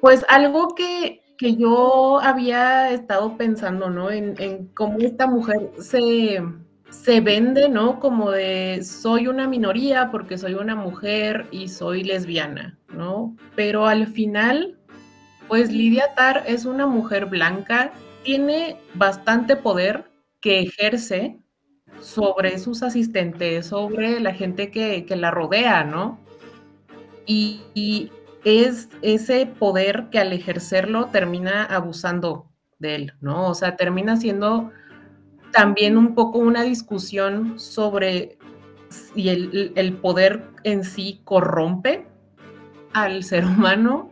pues 0.00 0.24
algo 0.28 0.74
que 0.74 1.24
que 1.36 1.56
yo 1.56 2.20
había 2.20 2.90
estado 2.90 3.36
pensando, 3.36 3.90
¿no? 3.90 4.10
En, 4.10 4.34
en 4.38 4.68
cómo 4.68 4.98
esta 4.98 5.26
mujer 5.26 5.70
se, 5.78 6.42
se 6.90 7.20
vende, 7.20 7.68
¿no? 7.68 7.98
Como 8.00 8.30
de 8.30 8.82
soy 8.84 9.26
una 9.26 9.48
minoría 9.48 10.10
porque 10.10 10.38
soy 10.38 10.54
una 10.54 10.76
mujer 10.76 11.46
y 11.50 11.68
soy 11.68 12.04
lesbiana, 12.04 12.78
¿no? 12.88 13.36
Pero 13.56 13.86
al 13.86 14.06
final, 14.06 14.78
pues 15.48 15.70
Lidia 15.70 16.14
Tar 16.14 16.44
es 16.46 16.64
una 16.64 16.86
mujer 16.86 17.26
blanca, 17.26 17.92
tiene 18.22 18.76
bastante 18.94 19.56
poder 19.56 20.10
que 20.40 20.60
ejerce 20.60 21.38
sobre 22.00 22.58
sus 22.58 22.82
asistentes, 22.82 23.66
sobre 23.66 24.20
la 24.20 24.34
gente 24.34 24.70
que, 24.70 25.06
la 25.16 25.30
rodea, 25.30 25.84
¿no? 25.84 26.18
Y, 27.26 27.62
y, 27.74 28.10
es 28.44 28.90
ese 29.00 29.46
poder 29.46 30.10
que 30.10 30.18
al 30.18 30.34
ejercerlo 30.34 31.06
termina 31.06 31.64
abusando 31.64 32.50
de 32.78 32.94
él, 32.94 33.12
¿no? 33.22 33.48
O 33.48 33.54
sea, 33.54 33.76
termina 33.76 34.18
siendo 34.18 34.70
también 35.50 35.96
un 35.96 36.14
poco 36.14 36.40
una 36.40 36.62
discusión 36.62 37.58
sobre 37.58 38.36
si 38.94 39.28
el, 39.28 39.98
poder 40.02 40.44
en 40.64 40.84
sí 40.84 41.20
corrompe 41.24 42.06
al 42.92 43.24
ser 43.24 43.44
humano, 43.44 44.10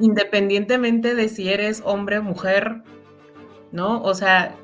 independientemente 0.00 1.14
de 1.14 1.28
si 1.28 1.48
eres 1.48 1.82
hombre 1.84 2.18
o 2.18 2.22
mujer, 2.22 2.82
¿no? 3.72 4.02
O 4.02 4.14
sea, 4.14 4.54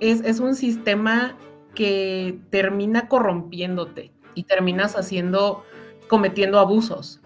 es, 0.00 0.20
es, 0.22 0.40
un 0.40 0.54
sistema 0.54 1.36
que 1.74 2.38
termina 2.50 3.08
corrompiéndote 3.08 4.12
y 4.34 4.44
terminas 4.44 4.96
haciendo, 4.96 5.64
cometiendo 6.08 6.58
abusos. 6.58 7.20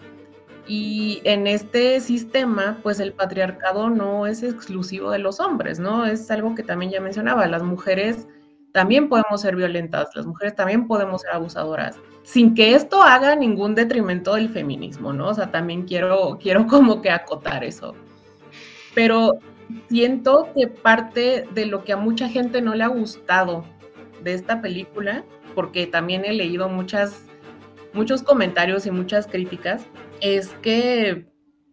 Y 0.67 1.23
en 1.25 1.47
este 1.47 1.99
sistema, 2.01 2.79
pues 2.83 3.01
el 3.01 3.15
patriarcado 3.15 3.89
no 3.89 4.27
es 4.27 4.43
exclusivo 4.43 5.11
de 5.11 5.19
los 5.19 5.41
hombres, 5.41 5.79
¿no? 5.79 6.05
Es 6.05 6.31
algo 6.31 6.55
que 6.55 6.63
también 6.63 6.93
ya 6.93 7.01
mencionaba, 7.01 7.47
las 7.47 7.63
mujeres 7.63 8.29
también 8.73 9.09
podemos 9.09 9.41
ser 9.41 9.57
violentas, 9.57 10.11
las 10.15 10.27
mujeres 10.27 10.55
también 10.55 10.87
podemos 10.87 11.23
ser 11.23 11.33
abusadoras, 11.33 11.99
sin 12.29 12.55
que 12.55 12.75
esto 12.75 13.03
haga 13.03 13.35
ningún 13.35 13.75
detrimento 13.75 14.35
del 14.35 14.51
feminismo, 14.51 15.15
¿no? 15.15 15.29
O 15.29 15.35
sea, 15.35 15.51
también 15.51 15.87
quiero, 15.87 16.39
quiero 16.39 16.67
como 16.67 17.01
que 17.01 17.11
acotar 17.11 17.65
eso. 17.65 17.95
Pero 18.95 19.39
siento 19.89 20.47
que 20.55 20.69
parte 20.69 21.49
de 21.55 21.65
lo 21.65 21.85
que 21.85 21.95
a 21.95 21.97
mucha 21.97 22.29
gente 22.29 22.61
no 22.61 22.75
le 22.75 22.85
ha 22.85 22.89
gustado 22.89 23.65
de 24.23 24.35
esta 24.35 24.61
película, 24.61 25.25
porque 25.55 25.87
también 25.87 26.27
he 26.27 26.35
leído 26.35 26.69
muchas, 26.69 27.25
muchos 27.95 28.23
comentarios 28.23 28.85
y 28.85 28.91
muchas 28.91 29.27
críticas, 29.27 29.87
es 30.21 30.49
que 30.61 31.27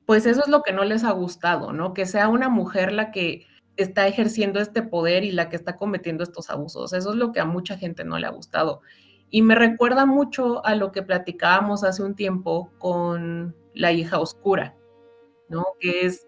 pues 0.06 0.26
eso 0.26 0.40
es 0.40 0.48
lo 0.48 0.62
que 0.62 0.72
no 0.72 0.86
les 0.86 1.04
ha 1.04 1.12
gustado, 1.12 1.74
¿no? 1.74 1.94
Que 1.94 2.06
sea 2.06 2.30
una 2.30 2.48
mujer 2.48 2.94
la 2.94 3.12
que 3.12 3.46
está 3.76 4.08
ejerciendo 4.08 4.62
este 4.62 4.84
poder 4.84 5.26
y 5.26 5.34
la 5.34 5.50
que 5.50 5.58
está 5.58 5.76
cometiendo 5.76 6.24
estos 6.24 6.50
abusos. 6.50 6.94
Eso 6.94 7.10
es 7.10 7.18
lo 7.18 7.34
que 7.34 7.42
a 7.42 7.46
mucha 7.46 7.78
gente 7.78 8.06
no 8.06 8.18
le 8.18 8.28
ha 8.28 8.32
gustado. 8.32 8.80
Y 9.30 9.42
me 9.42 9.56
recuerda 9.56 10.06
mucho 10.06 10.66
a 10.66 10.76
lo 10.76 10.92
que 10.92 11.04
platicábamos 11.04 11.84
hace 11.84 12.04
un 12.04 12.16
tiempo 12.16 12.72
con 12.78 13.56
la 13.74 13.92
hija 13.92 14.20
oscura, 14.20 14.76
¿no? 15.50 15.66
Que 15.80 16.06
es 16.06 16.28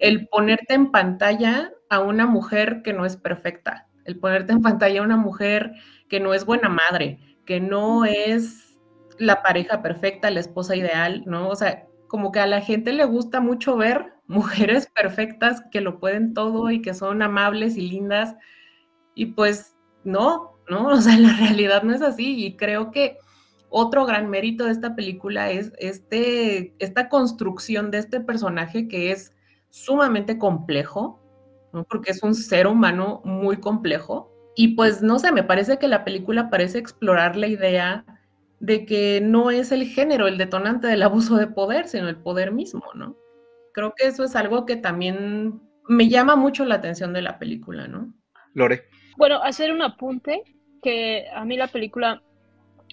el 0.00 0.28
ponerte 0.28 0.74
en 0.74 0.90
pantalla 0.90 1.72
a 1.88 2.00
una 2.00 2.26
mujer 2.26 2.82
que 2.82 2.92
no 2.92 3.04
es 3.04 3.16
perfecta, 3.16 3.88
el 4.04 4.18
ponerte 4.18 4.52
en 4.52 4.62
pantalla 4.62 5.00
a 5.00 5.04
una 5.04 5.16
mujer 5.16 5.72
que 6.08 6.20
no 6.20 6.34
es 6.34 6.44
buena 6.44 6.68
madre, 6.68 7.18
que 7.44 7.60
no 7.60 8.04
es 8.04 8.78
la 9.18 9.42
pareja 9.42 9.82
perfecta, 9.82 10.30
la 10.30 10.40
esposa 10.40 10.74
ideal, 10.74 11.22
¿no? 11.26 11.48
O 11.48 11.54
sea, 11.54 11.86
como 12.08 12.32
que 12.32 12.40
a 12.40 12.46
la 12.46 12.60
gente 12.60 12.92
le 12.92 13.04
gusta 13.04 13.40
mucho 13.40 13.76
ver 13.76 14.14
mujeres 14.26 14.88
perfectas 14.94 15.62
que 15.70 15.80
lo 15.80 16.00
pueden 16.00 16.34
todo 16.34 16.70
y 16.70 16.82
que 16.82 16.94
son 16.94 17.22
amables 17.22 17.76
y 17.76 17.88
lindas. 17.88 18.36
Y 19.14 19.26
pues 19.26 19.76
no, 20.04 20.59
¿no? 20.70 20.88
O 20.88 21.00
sea, 21.00 21.18
la 21.18 21.34
realidad 21.34 21.82
no 21.82 21.94
es 21.94 22.02
así. 22.02 22.44
Y 22.44 22.56
creo 22.56 22.90
que 22.90 23.18
otro 23.68 24.06
gran 24.06 24.30
mérito 24.30 24.64
de 24.64 24.72
esta 24.72 24.94
película 24.94 25.50
es 25.50 25.72
este, 25.78 26.74
esta 26.78 27.08
construcción 27.08 27.90
de 27.90 27.98
este 27.98 28.20
personaje 28.20 28.88
que 28.88 29.12
es 29.12 29.32
sumamente 29.68 30.38
complejo, 30.38 31.20
¿no? 31.72 31.84
Porque 31.84 32.10
es 32.10 32.22
un 32.22 32.34
ser 32.34 32.66
humano 32.66 33.20
muy 33.24 33.58
complejo. 33.58 34.32
Y 34.56 34.74
pues 34.74 35.02
no 35.02 35.18
sé, 35.18 35.30
me 35.32 35.44
parece 35.44 35.78
que 35.78 35.88
la 35.88 36.04
película 36.04 36.50
parece 36.50 36.78
explorar 36.78 37.36
la 37.36 37.46
idea 37.46 38.04
de 38.58 38.84
que 38.84 39.20
no 39.22 39.50
es 39.50 39.72
el 39.72 39.86
género 39.86 40.26
el 40.26 40.36
detonante 40.36 40.86
del 40.86 41.02
abuso 41.02 41.36
de 41.36 41.46
poder, 41.46 41.88
sino 41.88 42.08
el 42.08 42.16
poder 42.16 42.52
mismo, 42.52 42.84
¿no? 42.94 43.16
Creo 43.72 43.94
que 43.96 44.08
eso 44.08 44.24
es 44.24 44.34
algo 44.36 44.66
que 44.66 44.76
también 44.76 45.60
me 45.88 46.08
llama 46.08 46.36
mucho 46.36 46.64
la 46.64 46.74
atención 46.74 47.12
de 47.12 47.22
la 47.22 47.38
película, 47.38 47.86
¿no? 47.86 48.12
Lore. 48.54 48.84
Bueno, 49.16 49.42
hacer 49.42 49.72
un 49.72 49.82
apunte 49.82 50.42
que 50.82 51.26
a 51.34 51.44
mí 51.44 51.56
la 51.56 51.68
película 51.68 52.22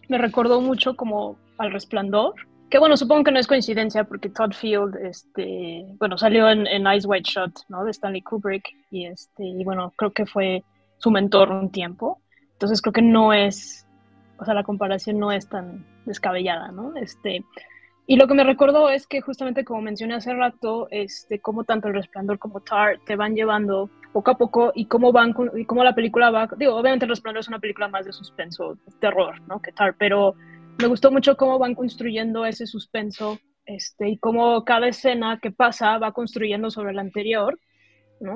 me 0.10 0.18
recordó 0.18 0.62
mucho 0.62 0.96
como 0.96 1.38
al 1.58 1.72
resplandor, 1.72 2.34
que 2.70 2.80
bueno, 2.80 2.98
supongo 2.98 3.24
que 3.24 3.32
no 3.32 3.40
es 3.40 3.48
coincidencia 3.48 4.04
porque 4.04 4.30
Todd 4.30 4.54
Field, 4.54 4.96
este, 4.98 5.86
bueno, 6.00 6.18
salió 6.18 6.50
en, 6.50 6.68
en 6.68 6.86
Eyes 6.86 7.06
White 7.06 7.30
Shot, 7.30 7.52
¿no? 7.70 7.84
De 7.84 7.92
Stanley 7.92 8.22
Kubrick 8.22 8.68
y 8.92 9.06
este, 9.06 9.46
y 9.46 9.64
bueno, 9.64 9.94
creo 9.96 10.12
que 10.12 10.26
fue 10.26 10.64
su 10.98 11.12
mentor 11.12 11.52
un 11.52 11.72
tiempo. 11.72 12.22
Entonces 12.54 12.82
creo 12.82 12.94
que 12.94 13.02
no 13.02 13.34
es 13.34 13.88
o 14.40 14.46
sea, 14.46 14.54
la 14.54 14.64
comparación 14.64 15.20
no 15.20 15.32
es 15.32 15.48
tan 15.48 15.86
descabellada, 16.06 16.72
¿no? 16.72 16.96
Este, 16.96 17.44
y 18.06 18.16
lo 18.16 18.28
que 18.28 18.36
me 18.36 18.44
recordó 18.44 18.90
es 18.90 19.08
que 19.08 19.22
justamente 19.22 19.66
como 19.66 19.82
mencioné 19.82 20.16
hace 20.16 20.34
rato, 20.34 20.88
este, 20.92 21.40
cómo 21.40 21.64
tanto 21.64 21.88
El 21.88 21.96
Resplandor 21.96 22.40
como 22.40 22.62
Tar 22.62 23.00
te 23.06 23.16
van 23.16 23.36
llevando 23.36 23.90
poco 24.18 24.32
a 24.32 24.38
poco 24.38 24.72
y 24.74 24.86
cómo 24.86 25.12
van 25.12 25.36
y 25.56 25.66
cómo 25.66 25.84
la 25.84 25.94
película 25.94 26.32
va, 26.32 26.50
digo, 26.58 26.76
obviamente 26.76 27.06
El 27.06 27.10
Resplandor 27.10 27.42
es 27.42 27.48
una 27.48 27.60
película 27.60 27.88
más 27.88 28.04
de 28.04 28.12
suspenso, 28.12 28.76
terror, 29.00 29.40
¿no? 29.48 29.62
Que 29.62 29.72
Tar, 29.72 29.96
pero 29.96 30.34
me 30.80 30.88
gustó 30.88 31.12
mucho 31.12 31.38
cómo 31.38 31.60
van 31.60 31.76
construyendo 31.76 32.44
ese 32.44 32.66
suspenso 32.66 33.38
este, 33.68 34.10
y 34.10 34.18
cómo 34.18 34.66
cada 34.66 34.88
escena 34.88 35.38
que 35.40 35.52
pasa 35.52 36.00
va 36.00 36.14
construyendo 36.14 36.72
sobre 36.72 36.94
la 36.94 37.02
anterior 37.02 37.60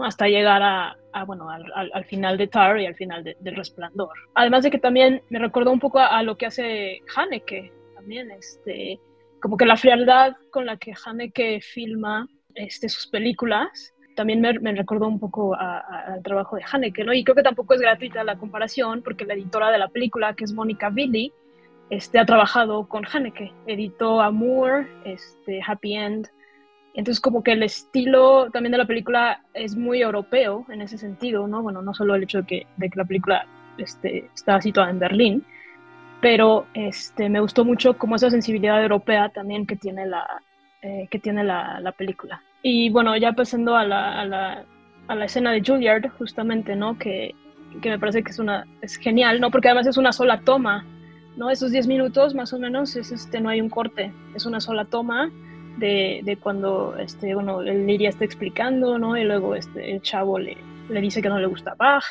hasta 0.03 0.27
llegar 0.27 0.61
a, 0.61 0.95
bueno, 1.25 1.49
al, 1.49 2.05
final 2.05 2.37
de 2.37 2.45
Tar 2.45 2.79
y 2.79 2.85
al 2.85 2.93
final 2.93 3.23
del 3.23 3.55
Resplandor. 3.55 4.15
Además 4.35 4.61
de 4.61 4.69
que 4.69 4.77
también 4.77 5.23
me 5.31 5.39
recordó 5.39 5.71
un 5.71 5.79
poco 5.79 5.97
a, 5.97 6.21
lo 6.21 6.37
que 6.37 6.45
hace 6.45 6.99
Haneke, 7.15 7.73
también, 7.95 8.29
este, 8.29 8.99
como 9.41 9.57
que 9.57 9.65
la 9.65 9.77
frialdad 9.77 10.35
con 10.51 10.67
la 10.67 10.77
que 10.77 10.93
Haneke 11.03 11.59
filma 11.61 12.27
este, 12.53 12.87
sus 12.87 13.07
películas, 13.07 13.95
también 14.15 14.41
me, 14.41 14.51
recordó 14.73 15.07
un 15.07 15.19
poco 15.19 15.55
al 15.55 16.21
trabajo 16.23 16.55
de 16.55 16.63
Haneke, 16.71 17.03
¿no? 17.03 17.13
Y 17.13 17.23
creo 17.23 17.35
que 17.35 17.43
tampoco 17.43 17.73
es 17.73 17.81
gratuita 17.81 18.23
la 18.23 18.37
comparación, 18.37 19.01
porque 19.01 19.25
la 19.25 19.33
editora 19.33 19.71
de 19.71 19.77
la 19.77 19.87
película, 19.87 20.33
que 20.33 20.43
es 20.43 20.53
Mónica 20.53 20.89
Billy, 20.89 21.31
este, 21.89 22.19
ha 22.19 22.25
trabajado 22.25 22.87
con 22.87 23.05
Haneke, 23.05 23.51
editó 23.67 24.21
Amour, 24.21 24.87
este, 25.05 25.61
Happy 25.65 25.95
End, 25.95 26.27
entonces 26.93 27.21
como 27.21 27.43
que 27.43 27.53
el 27.53 27.63
estilo 27.63 28.49
también 28.51 28.71
de 28.71 28.77
la 28.77 28.85
película 28.85 29.43
es 29.53 29.75
muy 29.75 30.01
europeo 30.01 30.65
en 30.69 30.81
ese 30.81 30.97
sentido, 30.97 31.47
¿no? 31.47 31.61
Bueno, 31.61 31.81
no 31.81 31.93
solo 31.93 32.15
el 32.15 32.23
hecho 32.23 32.39
de 32.39 32.45
que, 32.45 32.67
de 32.77 32.89
que 32.89 32.97
la 32.97 33.05
película 33.05 33.45
este, 33.77 34.29
está 34.33 34.61
situada 34.61 34.89
en 34.89 34.99
Berlín, 34.99 35.45
pero 36.21 36.67
este, 36.73 37.29
me 37.29 37.39
gustó 37.39 37.63
mucho 37.63 37.97
como 37.97 38.15
esa 38.15 38.29
sensibilidad 38.29 38.81
europea 38.81 39.29
también 39.29 39.65
que 39.65 39.75
tiene 39.75 40.05
la, 40.05 40.25
eh, 40.81 41.07
que 41.09 41.19
tiene 41.19 41.43
la, 41.43 41.79
la, 41.79 41.91
película. 41.93 42.41
Y 42.63 42.89
bueno, 42.89 43.15
ya 43.17 43.33
pasando 43.33 43.75
a 43.75 43.83
la, 43.85 44.21
a 44.21 44.25
la, 44.25 44.65
a 45.07 45.15
la 45.15 45.25
escena 45.25 45.51
de 45.51 45.63
Juilliard, 45.65 46.09
justamente, 46.17 46.75
¿no? 46.75 46.97
Que, 46.97 47.33
que 47.81 47.89
me 47.89 47.99
parece 47.99 48.23
que 48.23 48.31
es, 48.31 48.39
una, 48.39 48.67
es 48.81 48.97
genial, 48.97 49.39
¿no? 49.39 49.51
Porque 49.51 49.69
además 49.69 49.87
es 49.87 49.97
una 49.97 50.11
sola 50.11 50.41
toma, 50.41 50.85
¿no? 51.37 51.49
Esos 51.49 51.71
10 51.71 51.87
minutos 51.87 52.35
más 52.35 52.53
o 52.53 52.59
menos, 52.59 52.95
es, 52.95 53.11
este, 53.11 53.39
no 53.39 53.49
hay 53.49 53.61
un 53.61 53.69
corte, 53.69 54.11
es 54.35 54.45
una 54.45 54.59
sola 54.59 54.85
toma 54.85 55.31
de, 55.77 56.21
de, 56.23 56.37
cuando 56.37 56.95
este, 56.97 57.33
bueno, 57.33 57.61
el 57.61 57.87
Liria 57.87 58.09
está 58.09 58.25
explicando, 58.25 58.97
¿no? 58.97 59.17
Y 59.17 59.23
luego 59.23 59.55
este, 59.55 59.91
el 59.91 60.01
chavo 60.01 60.37
le, 60.37 60.57
le 60.89 61.01
dice 61.01 61.21
que 61.21 61.29
no 61.29 61.39
le 61.39 61.47
gusta 61.47 61.75
Bach. 61.75 62.03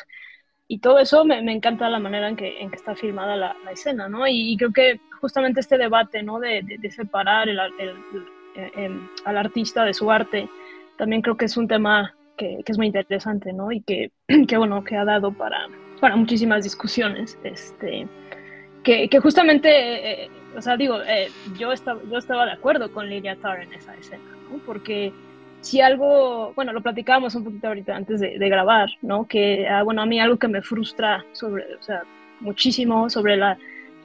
Y 0.67 0.79
todo 0.79 0.99
eso 0.99 1.25
me, 1.25 1.41
me 1.41 1.51
encanta 1.51 1.89
la 1.89 1.99
manera 1.99 2.29
en 2.29 2.35
que, 2.35 2.61
en 2.61 2.69
que 2.69 2.77
está 2.77 2.95
filmada 2.95 3.35
la, 3.35 3.55
la 3.65 3.71
escena, 3.71 4.07
¿no? 4.07 4.25
Y, 4.27 4.55
creo 4.57 4.71
que 4.71 5.01
justamente 5.19 5.59
este 5.59 5.77
debate, 5.77 6.23
¿no? 6.23 6.39
De, 6.39 6.61
de, 6.63 6.91
separar 6.91 7.49
el, 7.49 7.59
el, 7.59 7.93
al 9.25 9.37
artista 9.37 9.85
de 9.85 9.93
su 9.93 10.11
arte, 10.11 10.49
también 10.97 11.21
creo 11.21 11.37
que 11.37 11.45
es 11.45 11.57
un 11.57 11.67
tema 11.67 12.13
que, 12.37 12.59
que 12.65 12.71
es 12.71 12.77
muy 12.77 12.87
interesante, 12.87 13.53
¿no? 13.53 13.71
Y 13.71 13.81
que, 13.81 14.11
que, 14.47 14.57
bueno, 14.57 14.83
que 14.83 14.95
ha 14.95 15.05
dado 15.05 15.31
para, 15.31 15.67
para 15.99 16.15
muchísimas 16.15 16.63
discusiones, 16.63 17.37
este, 17.43 18.07
que, 18.83 19.09
que 19.09 19.19
justamente... 19.19 20.23
Eh, 20.23 20.29
o 20.55 20.61
sea, 20.61 20.75
digo, 20.75 21.01
eh, 21.07 21.29
yo, 21.57 21.71
estaba, 21.71 22.01
yo 22.09 22.17
estaba 22.17 22.45
de 22.45 22.51
acuerdo 22.51 22.91
con 22.91 23.09
Lilia 23.09 23.37
Tarr 23.37 23.61
en 23.61 23.73
esa 23.73 23.95
escena, 23.95 24.23
¿no? 24.49 24.59
Porque 24.65 25.13
si 25.61 25.79
algo, 25.79 26.53
bueno, 26.55 26.73
lo 26.73 26.81
platicábamos 26.81 27.35
un 27.35 27.43
poquito 27.43 27.67
ahorita 27.67 27.95
antes 27.95 28.19
de, 28.19 28.49
grabar, 28.49 28.89
¿no? 29.01 29.27
Que, 29.27 29.67
ah, 29.67 29.83
bueno, 29.83 30.01
a 30.01 30.05
mí 30.05 30.19
algo 30.19 30.37
que 30.37 30.47
me 30.47 30.61
frustra 30.61 31.23
sobre, 31.31 31.63
o 31.75 31.81
sea, 31.81 32.03
muchísimo 32.39 33.09
sobre 33.09 33.37
la, 33.37 33.57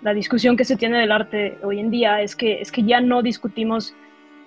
la, 0.03 0.15
discusión 0.15 0.57
que 0.57 0.65
se 0.65 0.77
tiene 0.77 0.99
del 0.99 1.11
arte 1.11 1.57
hoy 1.63 1.81
en 1.81 1.91
día 1.91 2.21
es 2.21 2.37
que, 2.37 2.61
es 2.61 2.71
que 2.71 2.83
ya 2.83 3.01
no 3.01 3.23
discutimos 3.23 3.95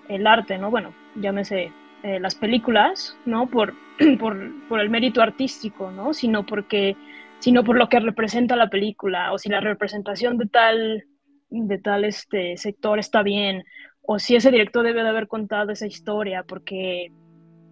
el 0.10 0.28
arte, 0.28 0.58
¿no? 0.58 0.69
Bueno, 0.69 0.93
llámese 1.15 1.72
eh, 2.04 2.19
las 2.19 2.36
películas, 2.36 3.17
¿no? 3.26 3.48
Por, 3.50 3.74
por, 4.19 4.80
el 4.80 4.89
mérito 4.89 5.22
artístico, 5.22 5.91
¿no? 5.91 6.13
Sino 6.13 6.45
porque 6.45 6.95
sino 7.39 7.63
por 7.63 7.78
lo 7.78 7.89
que 7.89 8.00
representa 8.00 8.56
la 8.56 8.69
película, 8.69 9.32
o 9.32 9.38
si 9.38 9.50
la 9.50 9.62
representación 9.62 10.38
de 10.38 10.45
tal, 10.48 11.06
de 11.50 11.78
tal 11.78 12.04
este 12.06 12.58
sector 12.58 13.00
está 13.00 13.24
bien, 13.24 13.63
o 14.02 14.19
si 14.19 14.36
ese 14.36 14.52
director 14.52 14.84
debe 14.84 15.04
de 15.04 15.10
haber 15.10 15.28
contado 15.28 15.72
esa 15.72 15.88
historia 15.88 16.43
porque, 16.43 17.12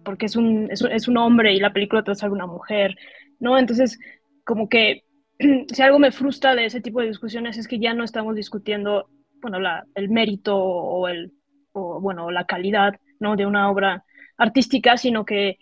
porque 0.04 0.26
es, 0.26 0.36
un, 0.36 0.68
es, 0.70 1.08
un 1.08 1.16
hombre 1.16 1.52
y 1.52 1.60
la 1.60 1.72
película 1.72 2.02
trata 2.02 2.26
de 2.26 2.32
una 2.32 2.46
mujer, 2.46 2.94
¿no? 3.40 3.58
Entonces, 3.58 3.98
como 4.44 4.68
que 4.68 5.02
si 5.72 5.82
algo 5.82 5.98
me 5.98 6.12
frustra 6.12 6.54
de 6.54 6.64
ese 6.64 6.80
tipo 6.80 7.00
de 7.00 7.08
discusiones 7.08 7.58
es 7.58 7.68
que 7.68 7.78
ya 7.78 7.92
no 7.92 8.04
estamos 8.04 8.34
discutiendo, 8.34 9.08
bueno, 9.42 9.60
la, 9.60 9.84
el 9.94 10.08
mérito 10.08 10.56
o, 10.56 11.08
el, 11.08 11.32
o, 11.72 12.00
bueno, 12.00 12.30
la 12.30 12.44
calidad, 12.44 12.94
¿no? 13.20 13.36
De 13.36 13.46
una 13.46 13.70
obra 13.70 14.04
artística, 14.36 14.96
sino 14.96 15.24
que, 15.24 15.58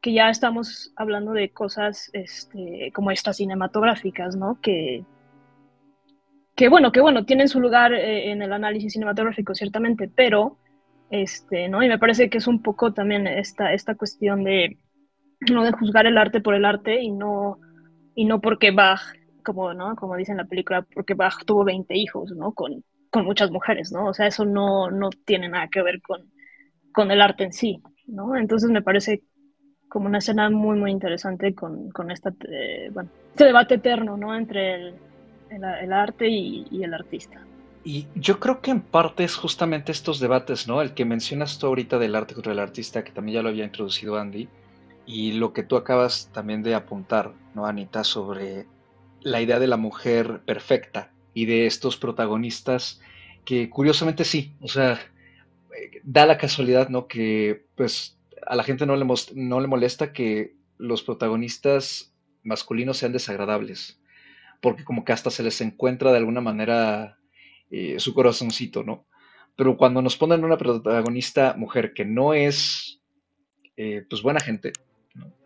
que 0.00 0.12
ya 0.12 0.30
estamos 0.30 0.92
hablando 0.96 1.32
de 1.32 1.50
cosas 1.50 2.10
este, 2.12 2.92
como 2.94 3.10
estas 3.10 3.36
cinematográficas, 3.36 4.36
¿no? 4.36 4.58
Que, 4.60 5.04
que 6.54 6.68
bueno, 6.68 6.92
que 6.92 7.00
bueno, 7.00 7.24
tienen 7.24 7.48
su 7.48 7.60
lugar 7.60 7.92
eh, 7.92 8.30
en 8.30 8.42
el 8.42 8.52
análisis 8.52 8.92
cinematográfico, 8.92 9.54
ciertamente, 9.54 10.10
pero, 10.14 10.58
este, 11.10 11.68
¿no? 11.68 11.82
Y 11.82 11.88
me 11.88 11.98
parece 11.98 12.28
que 12.28 12.38
es 12.38 12.46
un 12.46 12.62
poco 12.62 12.92
también 12.92 13.26
esta, 13.26 13.72
esta 13.72 13.94
cuestión 13.94 14.44
de, 14.44 14.78
no 15.52 15.64
de 15.64 15.72
juzgar 15.72 16.06
el 16.06 16.18
arte 16.18 16.40
por 16.40 16.54
el 16.54 16.64
arte 16.64 17.00
y 17.00 17.10
no, 17.10 17.58
y 18.14 18.24
no 18.24 18.40
porque 18.40 18.72
Bach, 18.72 19.00
como, 19.44 19.72
¿no? 19.72 19.96
Como 19.96 20.16
dice 20.16 20.32
en 20.32 20.38
la 20.38 20.46
película, 20.46 20.82
porque 20.82 21.14
Bach 21.14 21.44
tuvo 21.46 21.64
20 21.64 21.96
hijos, 21.96 22.32
¿no? 22.32 22.52
Con, 22.52 22.84
con 23.10 23.24
muchas 23.24 23.50
mujeres, 23.50 23.92
¿no? 23.92 24.06
O 24.06 24.14
sea, 24.14 24.26
eso 24.26 24.44
no, 24.44 24.90
no 24.90 25.10
tiene 25.10 25.48
nada 25.48 25.68
que 25.68 25.82
ver 25.82 26.00
con, 26.02 26.30
con 26.92 27.10
el 27.10 27.20
arte 27.20 27.44
en 27.44 27.52
sí, 27.52 27.82
¿no? 28.06 28.36
Entonces 28.36 28.70
me 28.70 28.82
parece 28.82 29.22
como 29.88 30.06
una 30.06 30.18
escena 30.18 30.50
muy, 30.50 30.78
muy 30.78 30.90
interesante 30.90 31.54
con, 31.54 31.90
con 31.90 32.10
esta, 32.10 32.30
eh, 32.50 32.90
este 33.30 33.44
debate 33.44 33.76
eterno, 33.76 34.16
¿no? 34.16 34.34
Entre 34.36 34.74
el, 34.74 34.94
el, 35.50 35.92
arte 35.92 36.28
y, 36.28 36.66
y, 36.70 36.82
el 36.82 36.92
artista. 36.92 37.40
Y 37.84 38.06
yo 38.14 38.38
creo 38.38 38.60
que 38.60 38.70
en 38.70 38.82
parte 38.82 39.24
es 39.24 39.36
justamente 39.36 39.92
estos 39.92 40.20
debates, 40.20 40.68
¿no? 40.68 40.82
El 40.82 40.92
que 40.92 41.06
mencionas 41.06 41.58
tú 41.58 41.68
ahorita 41.68 41.98
del 41.98 42.14
arte 42.14 42.34
contra 42.34 42.52
el 42.52 42.58
artista, 42.58 43.02
que 43.02 43.12
también 43.12 43.36
ya 43.36 43.42
lo 43.42 43.48
había 43.48 43.64
introducido 43.64 44.18
Andy, 44.18 44.48
y 45.06 45.32
lo 45.32 45.54
que 45.54 45.62
tú 45.62 45.76
acabas 45.76 46.30
también 46.34 46.62
de 46.62 46.74
apuntar, 46.74 47.32
¿no, 47.54 47.64
Anita? 47.64 48.04
Sobre 48.04 48.66
la 49.22 49.40
idea 49.40 49.58
de 49.58 49.66
la 49.66 49.78
mujer 49.78 50.42
perfecta 50.44 51.12
y 51.38 51.46
de 51.46 51.66
estos 51.66 51.96
protagonistas 51.96 53.00
que 53.44 53.70
curiosamente 53.70 54.24
sí, 54.24 54.56
o 54.60 54.66
sea, 54.66 54.98
da 56.02 56.26
la 56.26 56.36
casualidad, 56.36 56.88
¿no? 56.88 57.06
Que 57.06 57.64
pues 57.76 58.18
a 58.44 58.56
la 58.56 58.64
gente 58.64 58.86
no 58.86 58.96
le, 58.96 59.06
no 59.34 59.60
le 59.60 59.66
molesta 59.68 60.12
que 60.12 60.56
los 60.78 61.04
protagonistas 61.04 62.12
masculinos 62.42 62.96
sean 62.96 63.12
desagradables, 63.12 64.00
porque 64.60 64.82
como 64.82 65.04
que 65.04 65.12
hasta 65.12 65.30
se 65.30 65.44
les 65.44 65.60
encuentra 65.60 66.10
de 66.10 66.16
alguna 66.18 66.40
manera 66.40 67.20
eh, 67.70 68.00
su 68.00 68.14
corazoncito, 68.14 68.82
¿no? 68.82 69.06
Pero 69.54 69.76
cuando 69.76 70.02
nos 70.02 70.16
ponen 70.16 70.42
una 70.42 70.58
protagonista 70.58 71.54
mujer 71.56 71.92
que 71.94 72.04
no 72.04 72.34
es, 72.34 73.00
eh, 73.76 74.04
pues 74.10 74.22
buena 74.22 74.40
gente, 74.40 74.72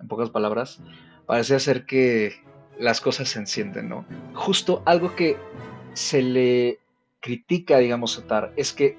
en 0.01 0.09
pocas 0.09 0.31
palabras, 0.31 0.83
parece 1.27 1.61
ser 1.61 1.85
que 1.85 2.33
las 2.79 3.03
cosas 3.03 3.29
se 3.29 3.41
encienden, 3.41 3.91
¿no? 3.91 4.07
Justo 4.33 4.83
algo 4.87 5.15
que 5.15 5.37
se 5.95 6.23
le 6.23 6.81
critica, 7.21 7.79
digamos, 7.79 8.19
a 8.19 8.27
Tar, 8.27 8.53
es 8.57 8.73
que 8.73 8.99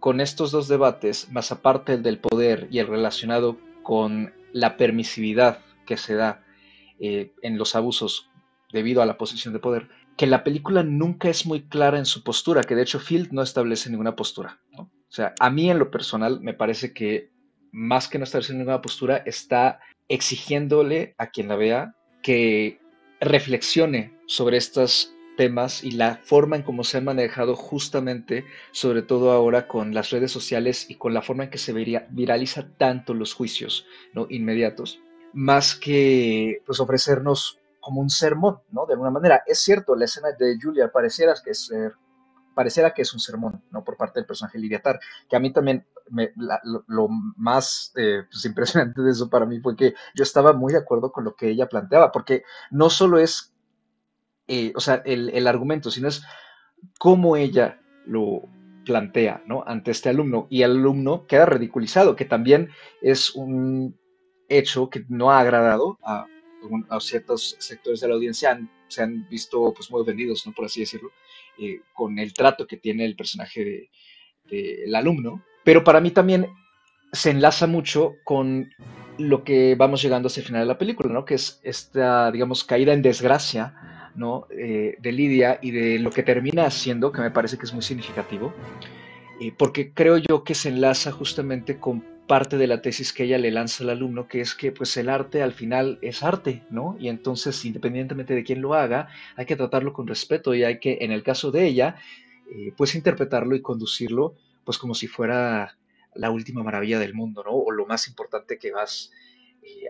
con 0.00 0.20
estos 0.20 0.52
dos 0.52 0.68
debates, 0.68 1.30
más 1.30 1.50
aparte 1.50 1.94
el 1.94 2.02
del 2.02 2.18
poder 2.18 2.68
y 2.70 2.78
el 2.78 2.86
relacionado 2.86 3.58
con 3.82 4.32
la 4.52 4.76
permisividad 4.76 5.60
que 5.86 5.96
se 5.96 6.14
da 6.14 6.44
eh, 7.00 7.32
en 7.42 7.58
los 7.58 7.74
abusos 7.74 8.30
debido 8.72 9.02
a 9.02 9.06
la 9.06 9.18
posición 9.18 9.54
de 9.54 9.60
poder, 9.60 9.88
que 10.16 10.26
la 10.26 10.44
película 10.44 10.82
nunca 10.82 11.28
es 11.28 11.46
muy 11.46 11.62
clara 11.62 11.98
en 11.98 12.04
su 12.04 12.22
postura, 12.22 12.62
que 12.62 12.74
de 12.74 12.82
hecho 12.82 13.00
Field 13.00 13.32
no 13.32 13.42
establece 13.42 13.90
ninguna 13.90 14.16
postura. 14.16 14.60
O 14.76 14.88
sea, 15.08 15.34
a 15.40 15.50
mí 15.50 15.70
en 15.70 15.78
lo 15.78 15.90
personal 15.90 16.40
me 16.40 16.54
parece 16.54 16.92
que 16.92 17.30
más 17.72 18.08
que 18.08 18.18
no 18.18 18.24
establecer 18.24 18.56
ninguna 18.56 18.82
postura, 18.82 19.18
está 19.18 19.80
exigiéndole 20.08 21.14
a 21.18 21.28
quien 21.30 21.48
la 21.48 21.56
vea 21.56 21.94
que 22.22 22.80
reflexione 23.20 24.18
sobre 24.26 24.56
estos 24.56 25.14
temas 25.38 25.84
y 25.84 25.92
la 25.92 26.16
forma 26.24 26.56
en 26.56 26.64
cómo 26.64 26.82
se 26.82 26.98
han 26.98 27.04
manejado 27.04 27.54
justamente, 27.54 28.44
sobre 28.72 29.02
todo 29.02 29.30
ahora 29.30 29.68
con 29.68 29.94
las 29.94 30.10
redes 30.10 30.32
sociales 30.32 30.90
y 30.90 30.96
con 30.96 31.14
la 31.14 31.22
forma 31.22 31.44
en 31.44 31.50
que 31.50 31.58
se 31.58 31.72
viraliza 31.72 32.68
tanto 32.76 33.14
los 33.14 33.34
juicios 33.34 33.86
¿no? 34.12 34.26
inmediatos, 34.30 35.00
más 35.32 35.76
que 35.76 36.60
pues, 36.66 36.80
ofrecernos 36.80 37.60
como 37.78 38.00
un 38.00 38.10
sermón, 38.10 38.58
¿no? 38.72 38.84
De 38.84 38.94
alguna 38.94 39.12
manera. 39.12 39.44
Es 39.46 39.60
cierto, 39.60 39.94
la 39.94 40.06
escena 40.06 40.30
de 40.36 40.58
Julia 40.60 40.90
pareciera 40.90 41.32
que 41.42 41.52
es, 41.52 41.72
pareciera 42.52 42.92
que 42.92 43.02
es 43.02 43.14
un 43.14 43.20
sermón, 43.20 43.62
¿no? 43.70 43.84
Por 43.84 43.96
parte 43.96 44.18
del 44.18 44.26
personaje 44.26 44.58
Lidiatar, 44.58 44.98
que 45.28 45.36
a 45.36 45.40
mí 45.40 45.52
también 45.52 45.86
lo, 46.88 47.08
más 47.36 47.92
eh, 47.96 48.24
pues, 48.28 48.44
impresionante 48.44 49.00
de 49.02 49.12
eso 49.12 49.30
para 49.30 49.46
mí 49.46 49.60
fue 49.60 49.76
que 49.76 49.94
yo 50.14 50.24
estaba 50.24 50.52
muy 50.52 50.72
de 50.72 50.80
acuerdo 50.80 51.12
con 51.12 51.22
lo 51.22 51.36
que 51.36 51.48
ella 51.48 51.68
planteaba, 51.68 52.10
porque 52.10 52.42
no 52.72 52.90
solo 52.90 53.18
es, 53.18 53.54
eh, 54.48 54.72
o 54.74 54.80
sea, 54.80 55.02
el, 55.04 55.46
argumento, 55.46 55.90
sino 55.90 56.08
es 56.08 56.24
cómo 56.98 57.36
ella 57.36 57.80
lo 58.06 58.48
plantea, 58.84 59.42
¿no? 59.46 59.62
Ante 59.66 59.90
este 59.90 60.08
alumno, 60.08 60.46
y 60.48 60.62
el 60.62 60.72
alumno 60.72 61.26
queda 61.26 61.44
ridiculizado, 61.44 62.16
que 62.16 62.24
también 62.24 62.70
es 63.02 63.34
un 63.34 63.98
hecho 64.48 64.88
que 64.88 65.04
no 65.08 65.30
ha 65.30 65.40
agradado 65.40 65.98
a, 66.02 66.26
ciertos 67.00 67.56
sectores 67.58 68.00
de 68.00 68.08
la 68.08 68.14
audiencia, 68.14 68.58
se 68.88 69.02
han 69.02 69.28
visto 69.28 69.72
pues 69.74 69.90
muy 69.90 70.00
ofendidos, 70.00 70.46
¿no? 70.46 70.52
Por 70.52 70.64
así 70.64 70.80
decirlo, 70.80 71.10
eh, 71.58 71.82
con 71.92 72.18
el 72.18 72.32
trato 72.32 72.66
que 72.66 72.78
tiene 72.78 73.04
el 73.04 73.14
personaje 73.14 73.90
del 74.44 74.94
alumno, 74.94 75.44
pero 75.62 75.84
para 75.84 76.00
mí 76.00 76.10
también 76.10 76.48
se 77.12 77.30
enlaza 77.30 77.66
mucho 77.66 78.14
con 78.24 78.70
lo 79.18 79.44
que 79.44 79.74
vamos 79.74 80.00
llegando 80.02 80.28
hacia 80.28 80.40
el 80.40 80.46
final 80.46 80.62
de 80.62 80.66
la 80.66 80.78
película, 80.78 81.12
¿no? 81.12 81.24
Que 81.24 81.34
es 81.34 81.60
esta, 81.62 82.30
digamos, 82.30 82.64
caída 82.64 82.92
en 82.92 83.02
desgracia, 83.02 83.97
Eh, 84.50 84.96
de 84.98 85.12
Lidia 85.12 85.60
y 85.62 85.70
de 85.70 85.98
lo 86.00 86.10
que 86.10 86.24
termina 86.24 86.66
haciendo, 86.66 87.12
que 87.12 87.20
me 87.20 87.30
parece 87.30 87.56
que 87.56 87.66
es 87.66 87.72
muy 87.72 87.82
significativo, 87.82 88.52
eh, 89.40 89.52
porque 89.56 89.92
creo 89.92 90.16
yo 90.16 90.42
que 90.42 90.54
se 90.56 90.70
enlaza 90.70 91.12
justamente 91.12 91.78
con 91.78 92.02
parte 92.26 92.58
de 92.58 92.66
la 92.66 92.82
tesis 92.82 93.12
que 93.12 93.24
ella 93.24 93.38
le 93.38 93.52
lanza 93.52 93.84
al 93.84 93.90
alumno, 93.90 94.26
que 94.26 94.40
es 94.40 94.54
que 94.54 94.72
pues 94.72 94.96
el 94.96 95.08
arte 95.08 95.40
al 95.40 95.52
final 95.52 95.98
es 96.02 96.24
arte, 96.24 96.64
¿no? 96.68 96.96
Y 96.98 97.08
entonces, 97.08 97.64
independientemente 97.64 98.34
de 98.34 98.42
quién 98.42 98.60
lo 98.60 98.74
haga, 98.74 99.08
hay 99.36 99.46
que 99.46 99.56
tratarlo 99.56 99.92
con 99.92 100.08
respeto 100.08 100.52
y 100.52 100.64
hay 100.64 100.80
que, 100.80 100.98
en 101.00 101.12
el 101.12 101.22
caso 101.22 101.52
de 101.52 101.66
ella, 101.66 101.96
eh, 102.50 102.72
pues 102.76 102.94
interpretarlo 102.96 103.54
y 103.54 103.62
conducirlo 103.62 104.34
pues 104.64 104.78
como 104.78 104.94
si 104.94 105.06
fuera 105.06 105.78
la 106.14 106.30
última 106.30 106.62
maravilla 106.62 106.98
del 106.98 107.14
mundo, 107.14 107.42
¿no? 107.44 107.52
O 107.52 107.70
lo 107.70 107.86
más 107.86 108.08
importante 108.08 108.58
que 108.58 108.72
vas 108.72 109.12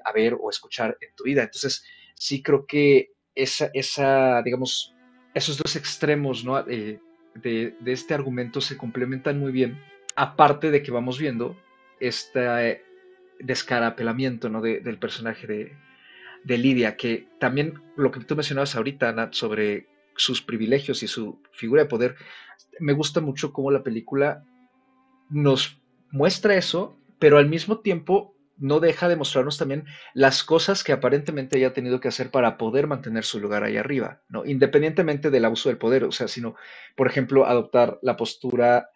a 0.05 0.13
ver 0.13 0.37
o 0.39 0.51
escuchar 0.51 0.99
en 1.01 1.15
tu 1.17 1.25
vida. 1.25 1.43
Entonces, 1.43 1.85
sí 2.15 2.43
creo 2.43 2.67
que 2.67 3.13
esa, 3.39 3.71
esa 3.73 4.43
digamos, 4.43 4.95
esos 5.35 5.57
dos 5.57 5.77
extremos, 5.77 6.45
¿no? 6.45 6.59
Eh, 6.69 7.01
de, 7.35 7.75
este 7.87 8.15
argumento 8.15 8.61
se 8.61 8.77
complementan 8.77 9.39
muy 9.39 9.53
bien, 9.53 9.81
aparte 10.17 10.71
de 10.71 10.83
que 10.83 10.91
vamos 10.91 11.19
viendo 11.19 11.57
este 12.01 12.83
descarapelamiento, 13.39 14.49
¿no? 14.49 14.61
del 14.61 14.99
personaje 14.99 15.47
de, 15.47 15.73
de 16.43 16.59
Lidia, 16.59 16.97
que 16.97 17.29
también 17.39 17.81
lo 17.97 18.11
que 18.11 18.21
tú 18.21 18.35
mencionabas 18.35 18.75
ahorita, 18.75 19.13
Nat, 19.13 19.35
sobre 19.35 19.87
sus 20.17 20.43
privilegios 20.43 21.05
y 21.05 21.09
su 21.09 21.41
figura 21.53 21.85
de 21.85 21.89
poder, 21.89 22.17
me 22.81 22.93
gusta 22.93 23.21
mucho 23.21 23.53
cómo 23.53 23.71
la 23.71 23.85
película 23.85 24.45
nos 25.31 25.81
muestra 26.11 26.57
eso, 26.57 26.99
pero 27.21 27.39
al 27.39 27.49
mismo 27.49 27.79
tiempo 27.79 28.35
no 28.59 28.81
deja 28.81 29.09
de 29.09 29.17
mostrarnos 29.17 29.59
también 29.59 29.85
las 30.15 30.43
cosas 30.43 30.85
que 30.85 30.93
aparentemente 30.93 31.59
ella 31.59 31.69
ha 31.69 31.73
tenido 31.73 32.01
que 32.01 32.09
hacer 32.09 32.31
para 32.31 32.59
poder 32.59 32.87
mantener 32.87 33.25
su 33.25 33.41
lugar 33.41 33.65
ahí 33.65 33.77
arriba, 33.77 34.21
¿no? 34.29 34.45
Independientemente 34.45 35.31
del 35.31 35.45
abuso 35.45 35.69
del 35.69 35.79
poder, 35.79 36.05
o 36.05 36.13
sea, 36.13 36.29
sino, 36.29 36.57
por 36.97 37.07
ejemplo, 37.07 37.47
adoptar 37.47 37.99
la 38.03 38.17
postura, 38.17 38.91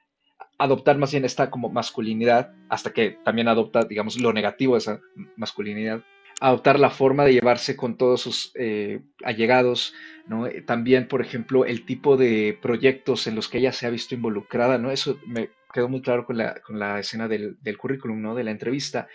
adoptar 0.59 0.98
más 0.98 1.12
bien 1.12 1.25
esta 1.25 1.51
como 1.51 1.68
masculinidad, 1.68 2.53
hasta 2.68 2.92
que 2.92 3.18
también 3.25 3.48
adopta, 3.48 3.85
digamos, 3.85 4.20
lo 4.20 4.33
negativo 4.33 4.75
de 4.75 4.79
esa 4.79 5.01
masculinidad, 5.37 6.03
adoptar 6.40 6.81
la 6.81 6.90
forma 6.90 7.25
de 7.25 7.35
llevarse 7.35 7.77
con 7.77 7.96
todos 7.96 8.20
sus 8.20 8.51
eh, 8.57 9.01
allegados, 9.25 9.94
¿no? 10.27 10.48
También, 10.66 11.07
por 11.07 11.20
ejemplo, 11.20 11.64
el 11.64 11.87
tipo 11.87 12.16
de 12.16 12.59
proyectos 12.61 13.27
en 13.29 13.37
los 13.37 13.48
que 13.48 13.59
ella 13.59 13.72
se 13.72 13.87
ha 13.87 13.90
visto 13.90 14.14
involucrada, 14.14 14.77
¿no? 14.79 14.90
Eso 14.90 15.18
me 15.27 15.51
quedó 15.72 15.88
muy 15.88 16.03
claro 16.03 16.27
con 16.27 16.37
la, 16.37 16.61
con 16.61 16.79
la 16.79 16.98
escena 16.98 17.29
del, 17.29 17.57
del, 17.62 17.79
currículum, 17.79 18.20
¿no? 18.20 18.35
De 18.35 18.44
la 18.44 18.51
entrevista, 18.51 19.09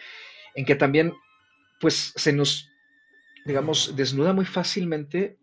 en 0.58 0.66
que 0.66 0.76
también, 0.76 1.14
pues, 1.80 2.12
se 2.18 2.34
nos, 2.34 2.70
digamos, 3.46 3.96
desnuda 3.96 4.34
muy 4.34 4.46
fácilmente 4.46 5.38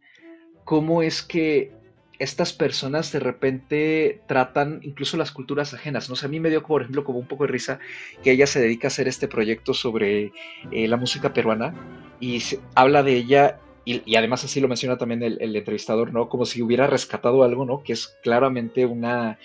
cómo 0.65 1.03
es 1.03 1.23
que 1.23 1.73
estas 2.19 2.53
personas 2.53 3.11
de 3.13 3.21
repente 3.21 4.21
tratan 4.27 4.81
incluso 4.83 5.17
las 5.17 5.33
culturas 5.33 5.73
ajenas. 5.73 6.09
¿no? 6.09 6.17
sé 6.17 6.27
a 6.27 6.29
mí 6.29 6.41
me 6.41 6.51
dio, 6.51 6.63
por 6.63 6.83
ejemplo, 6.83 7.05
como 7.05 7.19
un 7.19 7.29
poco 7.29 7.45
de 7.45 7.53
risa 7.53 7.79
que 8.23 8.33
ella 8.33 8.47
se 8.47 8.61
dedica 8.61 8.87
a 8.87 8.89
hacer 8.89 9.09
este 9.09 9.29
proyecto 9.29 9.73
sobre 9.73 10.33
eh, 10.71 10.89
la 10.89 10.97
música 10.97 11.33
peruana 11.33 11.75
y 12.21 12.43
habla 12.75 13.03
de 13.03 13.17
ella 13.17 13.61
y, 13.85 14.17
además 14.17 14.43
así 14.45 14.61
lo 14.61 14.69
menciona 14.69 14.97
también 14.97 15.23
el, 15.23 15.57
entrevistador, 15.57 16.13
¿no? 16.13 16.31
Como 16.31 16.47
si 16.47 16.63
hubiera 16.63 16.87
rescatado 16.87 17.45
algo, 17.45 17.67
¿no? 17.67 17.83
Que 17.83 17.93
es 17.93 18.17
claramente 18.23 18.87
una, 18.87 19.39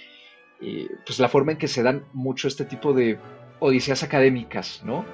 eh, 0.61 0.87
pues 1.05 1.19
la 1.19 1.27
forma 1.27 1.51
en 1.51 1.57
que 1.57 1.67
se 1.67 1.83
dan 1.83 2.05
mucho 2.13 2.47
este 2.47 2.63
tipo 2.63 2.93
de 2.93 3.19
odiseas 3.59 4.01
académicas, 4.03 4.81
¿no? 4.85 5.05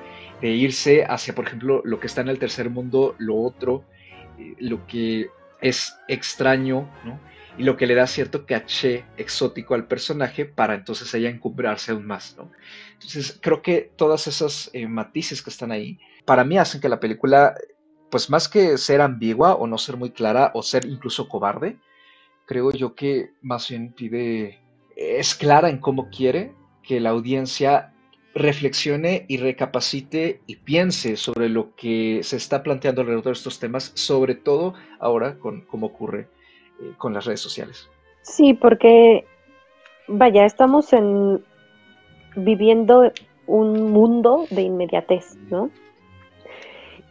De 0.41 0.50
irse 0.50 1.06
hacia, 1.06 1.34
por 1.34 1.48
ejemplo, 1.48 1.82
lo 1.86 2.00
que 2.00 2.08
está 2.08 2.21
en 2.21 2.30
el 2.30 2.39
tercer 2.39 2.69
mundo, 2.69 3.15
lo 3.17 3.38
otro, 3.38 3.84
eh, 4.38 4.56
lo 4.60 4.86
que 4.88 5.30
es 5.62 5.98
extraño, 6.08 6.89
¿no? 7.04 7.19
y 7.58 7.63
lo 7.63 7.78
que 7.78 7.88
le 7.88 7.95
da 7.95 8.08
cierto 8.08 8.45
caché 8.45 9.06
exótico 9.17 9.76
al 9.76 9.88
personaje 9.88 10.45
para 10.45 10.76
entonces 10.76 11.13
ella 11.13 11.30
encumbrarse 11.30 11.91
aún 11.91 12.06
más, 12.06 12.36
¿no? 12.38 12.52
Entonces 12.93 13.39
creo 13.41 13.62
que 13.62 13.91
todas 13.95 14.28
esas 14.28 14.69
eh, 14.74 14.88
matices 14.88 15.41
que 15.41 15.50
están 15.50 15.71
ahí, 15.71 16.00
para 16.26 16.43
mí 16.43 16.58
hacen 16.58 16.82
que 16.82 16.89
la 16.89 17.00
película, 17.00 17.56
pues 18.10 18.30
más 18.30 18.50
que 18.50 18.78
ser 18.78 19.02
ambigua 19.02 19.56
o 19.56 19.67
no 19.67 19.78
ser 19.78 19.98
muy 19.98 20.12
clara 20.12 20.52
o 20.54 20.62
ser 20.62 20.86
incluso 20.86 21.30
cobarde, 21.30 21.78
creo 22.45 22.71
yo 22.71 22.93
que 22.95 23.32
más 23.41 23.69
bien 23.69 23.93
pide, 23.93 24.60
es 24.95 25.34
clara 25.36 25.69
en 25.69 25.80
cómo 25.80 26.10
quiere 26.10 26.54
que 26.84 27.00
la 27.00 27.12
audiencia 27.12 27.93
reflexione 28.36 29.26
y 29.30 29.38
recapacite 29.38 30.41
y 30.45 30.58
piense 30.58 31.15
sobre 31.15 31.48
lo 31.48 31.74
que 31.76 32.19
se 32.21 32.36
está 32.36 32.62
planteando 32.62 33.02
alrededor 33.02 33.24
de 33.24 33.32
estos 33.32 33.60
temas, 33.60 33.93
sobre 33.95 34.36
todo 34.36 34.74
ahora 35.00 35.39
con 35.39 35.62
cómo 35.62 35.88
ocurre 35.88 36.28
eh, 36.82 36.91
con 36.98 37.13
las 37.13 37.26
redes 37.26 37.39
sociales. 37.39 37.89
Sí, 38.21 38.54
porque, 38.54 39.26
vaya, 40.10 40.45
estamos 40.45 40.91
en 40.91 41.43
viviendo 42.36 43.10
un 43.48 43.93
mundo 43.93 44.45
de 44.50 44.63
inmediatez, 44.63 45.38
¿no? 45.50 45.69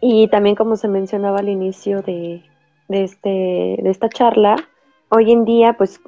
Y 0.03 0.29
también 0.29 0.55
como 0.55 0.77
se 0.77 0.89
mencionaba 0.89 1.39
al 1.39 1.49
inicio 1.49 2.03
de, 2.03 2.43
de, 2.89 3.05
este, 3.05 3.31
de 3.31 3.91
esta 3.91 4.11
charla, 4.11 4.57
hoy 5.09 5.33
en 5.33 5.47
día, 5.47 5.75
pues 5.79 6.01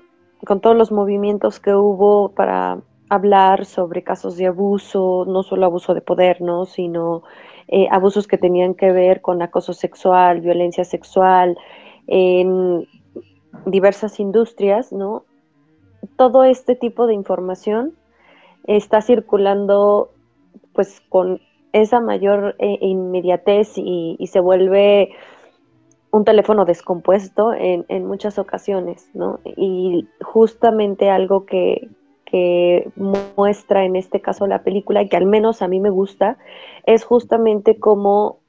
con 0.45 0.61
todos 0.61 0.77
los 0.77 0.93
movimientos 0.93 1.59
que 1.59 1.75
hubo 1.75 2.33
para 2.33 2.81
hablar 3.09 3.65
sobre 3.65 4.03
casos 4.03 4.37
de 4.37 4.47
abuso, 4.47 5.25
no 5.27 5.43
solo 5.43 5.67
abuso 5.67 5.95
de 5.95 6.01
poder, 6.01 6.41
¿no? 6.43 6.65
sino 6.67 7.23
eh, 7.69 7.89
abusos 7.91 8.27
que 8.27 8.39
tenían 8.39 8.75
que 8.75 8.93
ver 8.93 9.21
con 9.21 9.43
acoso 9.43 9.73
sexual, 9.73 10.41
violencia 10.41 10.85
sexual, 10.85 11.57
en 12.07 12.87
diversas 13.65 14.21
industrias, 14.21 14.93
¿no? 14.93 15.25
Todo 16.17 16.45
este 16.45 16.77
tipo 16.77 17.07
de 17.07 17.15
información 17.15 17.95
está 18.67 19.01
circulando 19.01 20.11
pues 20.73 21.01
con 21.09 21.41
esa 21.73 22.01
mayor 22.01 22.55
eh, 22.59 22.79
inmediatez 22.81 23.73
y, 23.77 24.25
se 24.27 24.41
vuelve 24.41 25.11
un 26.11 26.25
teléfono 26.25 26.65
descompuesto 26.65 27.53
en, 27.53 28.07
muchas 28.07 28.39
ocasiones, 28.39 29.11
¿no? 29.15 29.41
Y 29.45 30.07
justamente 30.23 31.11
algo 31.11 31.45
que, 31.45 31.89
que 32.27 32.91
muestra 32.97 33.85
en 33.85 33.97
este 33.97 34.21
caso 34.21 34.47
la 34.47 34.63
película 34.63 35.01
y 35.01 35.09
que 35.09 35.17
al 35.17 35.27
menos 35.27 35.63
a 35.63 35.69
mí 35.69 35.81
me 35.81 35.91
gusta 35.91 36.37
es 36.85 37.05
justamente 37.05 37.79
cómo 37.79 38.41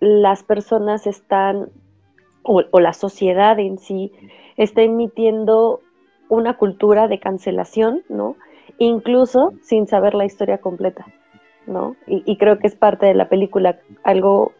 las 0.00 0.42
personas 0.42 1.06
están 1.06 1.68
o, 2.42 2.80
la 2.80 2.94
sociedad 2.94 3.58
en 3.58 3.78
sí 3.78 4.12
está 4.56 4.82
emitiendo 4.82 5.80
una 6.28 6.56
cultura 6.56 7.06
de 7.06 7.20
cancelación, 7.20 8.02
¿no? 8.08 8.36
Incluso 8.78 9.52
sin 9.62 9.86
saber 9.86 10.14
la 10.14 10.24
historia 10.24 10.58
completa, 10.58 11.06
¿no? 11.66 11.96
Y, 12.06 12.36
creo 12.38 12.58
que 12.58 12.66
es 12.66 12.74
parte 12.74 13.06
de 13.06 13.14
la 13.14 13.28
película. 13.28 13.78
Algo 14.04 14.52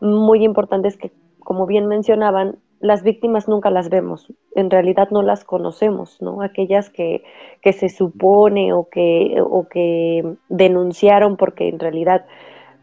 muy 0.00 0.44
importante 0.44 0.88
es 0.88 0.96
que, 0.96 1.12
como 1.38 1.66
bien 1.66 1.86
mencionaban, 1.86 2.56
las 2.80 3.02
víctimas 3.02 3.46
nunca 3.46 3.70
las 3.70 3.90
vemos, 3.90 4.32
en 4.54 4.70
realidad 4.70 5.08
no 5.10 5.22
las 5.22 5.44
conocemos, 5.44 6.20
¿no? 6.22 6.42
Aquellas 6.42 6.88
que, 6.88 7.22
que 7.60 7.72
se 7.74 7.90
supone 7.90 8.72
o 8.72 8.88
que, 8.90 9.36
o 9.42 9.68
que 9.68 10.36
denunciaron 10.48 11.36
porque 11.36 11.68
en 11.68 11.78
realidad 11.78 12.24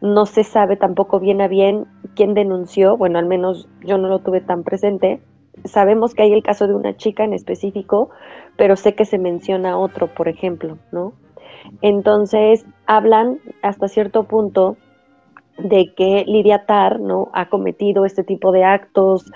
no 0.00 0.26
se 0.26 0.44
sabe 0.44 0.76
tampoco 0.76 1.18
bien 1.18 1.40
a 1.40 1.48
bien 1.48 1.86
quién 2.14 2.34
denunció, 2.34 2.96
bueno, 2.96 3.18
al 3.18 3.26
menos 3.26 3.68
yo 3.84 3.98
no 3.98 4.08
lo 4.08 4.20
tuve 4.20 4.40
tan 4.40 4.62
presente. 4.62 5.20
Sabemos 5.64 6.14
que 6.14 6.22
hay 6.22 6.32
el 6.32 6.44
caso 6.44 6.68
de 6.68 6.74
una 6.74 6.96
chica 6.96 7.24
en 7.24 7.34
específico, 7.34 8.10
pero 8.56 8.76
sé 8.76 8.94
que 8.94 9.04
se 9.04 9.18
menciona 9.18 9.76
otro, 9.76 10.06
por 10.14 10.28
ejemplo, 10.28 10.78
¿no? 10.92 11.14
Entonces, 11.82 12.64
hablan 12.86 13.40
hasta 13.62 13.88
cierto 13.88 14.24
punto 14.24 14.76
de 15.58 15.92
que 15.94 16.24
Lidia 16.26 16.64
Tar, 16.66 17.00
¿no? 17.00 17.28
Ha 17.32 17.48
cometido 17.48 18.04
este 18.04 18.24
tipo 18.24 18.52
de 18.52 18.64
actos 18.64 19.30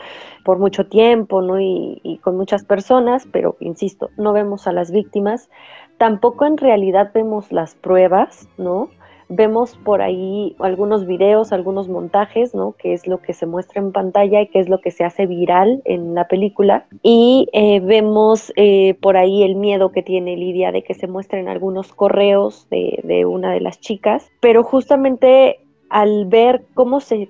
por 0.44 0.58
mucho 0.58 0.86
tiempo, 0.86 1.42
¿no? 1.42 1.60
Y, 1.60 2.20
con 2.22 2.36
muchas 2.36 2.64
personas, 2.64 3.26
pero 3.32 3.56
insisto, 3.60 4.10
no 4.16 4.32
vemos 4.32 4.66
a 4.66 4.72
las 4.72 4.90
víctimas. 4.90 5.50
Tampoco 5.98 6.46
en 6.46 6.56
realidad 6.56 7.10
vemos 7.12 7.52
las 7.52 7.74
pruebas, 7.74 8.48
¿no? 8.56 8.90
vemos 9.34 9.78
por 9.82 10.02
ahí 10.02 10.54
algunos 10.58 11.06
videos, 11.06 11.52
algunos 11.52 11.88
montajes, 11.88 12.54
¿no? 12.54 12.72
Que 12.72 12.92
es 12.92 13.06
lo 13.06 13.22
que 13.22 13.32
se 13.32 13.46
muestra 13.46 13.80
en 13.80 13.90
pantalla 13.90 14.42
y 14.42 14.48
que 14.48 14.58
es 14.58 14.68
lo 14.68 14.80
que 14.82 14.90
se 14.90 15.04
hace 15.04 15.26
viral 15.26 15.80
en 15.86 16.14
la 16.14 16.28
película. 16.28 16.86
Y 17.02 17.48
eh, 17.54 17.80
vemos 17.80 18.52
eh, 18.56 18.94
por 19.00 19.16
ahí 19.16 19.42
el 19.42 19.54
miedo 19.54 19.90
que 19.90 20.02
tiene 20.02 20.36
Lidia 20.36 20.70
de 20.70 20.82
que 20.82 20.92
se 20.92 21.06
muestren 21.06 21.48
algunos 21.48 21.94
correos 21.94 22.68
de, 22.70 23.00
de 23.04 23.24
una 23.24 23.52
de 23.52 23.60
las 23.60 23.80
chicas. 23.80 24.30
Pero 24.40 24.64
justamente 24.64 25.61
al 25.92 26.24
ver 26.24 26.64
cómo 26.72 27.00
se 27.00 27.28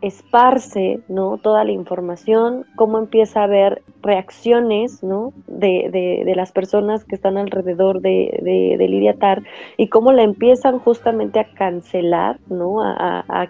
esparce 0.00 1.00
¿no? 1.08 1.38
toda 1.38 1.64
la 1.64 1.72
información, 1.72 2.64
cómo 2.76 2.98
empieza 2.98 3.40
a 3.40 3.44
haber 3.44 3.82
reacciones 4.02 5.02
¿no? 5.02 5.32
de, 5.48 6.22
de, 6.24 6.34
las 6.36 6.52
personas 6.52 7.04
que 7.04 7.16
están 7.16 7.38
alrededor 7.38 8.02
de, 8.02 8.76
de, 8.78 8.88
Lidia 8.88 9.14
Tar 9.14 9.42
y 9.76 9.88
cómo 9.88 10.12
la 10.12 10.22
empiezan 10.22 10.78
justamente 10.78 11.40
a 11.40 11.52
cancelar, 11.54 12.38
¿no? 12.48 12.82
a, 12.82 13.48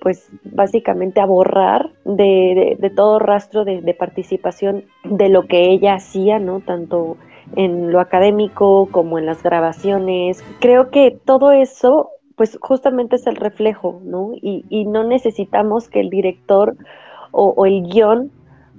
pues 0.00 0.28
básicamente 0.44 1.20
a 1.20 1.26
borrar 1.26 1.90
de, 2.04 2.76
de, 2.78 2.90
todo 2.90 3.18
rastro 3.18 3.64
de, 3.64 3.94
participación 3.94 4.84
de 5.04 5.30
lo 5.30 5.46
que 5.46 5.70
ella 5.70 5.94
hacía, 5.94 6.38
¿no? 6.38 6.60
Tanto 6.60 7.16
en 7.56 7.90
lo 7.90 8.00
académico 8.00 8.88
como 8.90 9.18
en 9.18 9.24
las 9.24 9.42
grabaciones. 9.42 10.44
Creo 10.60 10.90
que 10.90 11.16
todo 11.24 11.52
eso 11.52 12.10
pues 12.36 12.58
justamente 12.60 13.16
es 13.16 13.26
el 13.26 13.36
reflejo, 13.36 14.00
¿no? 14.04 14.32
Y, 14.34 14.84
no 14.86 15.04
necesitamos 15.04 15.88
que 15.88 16.00
el 16.00 16.10
director 16.10 16.76
o, 17.30 17.66
el 17.66 17.82
guion 17.84 18.30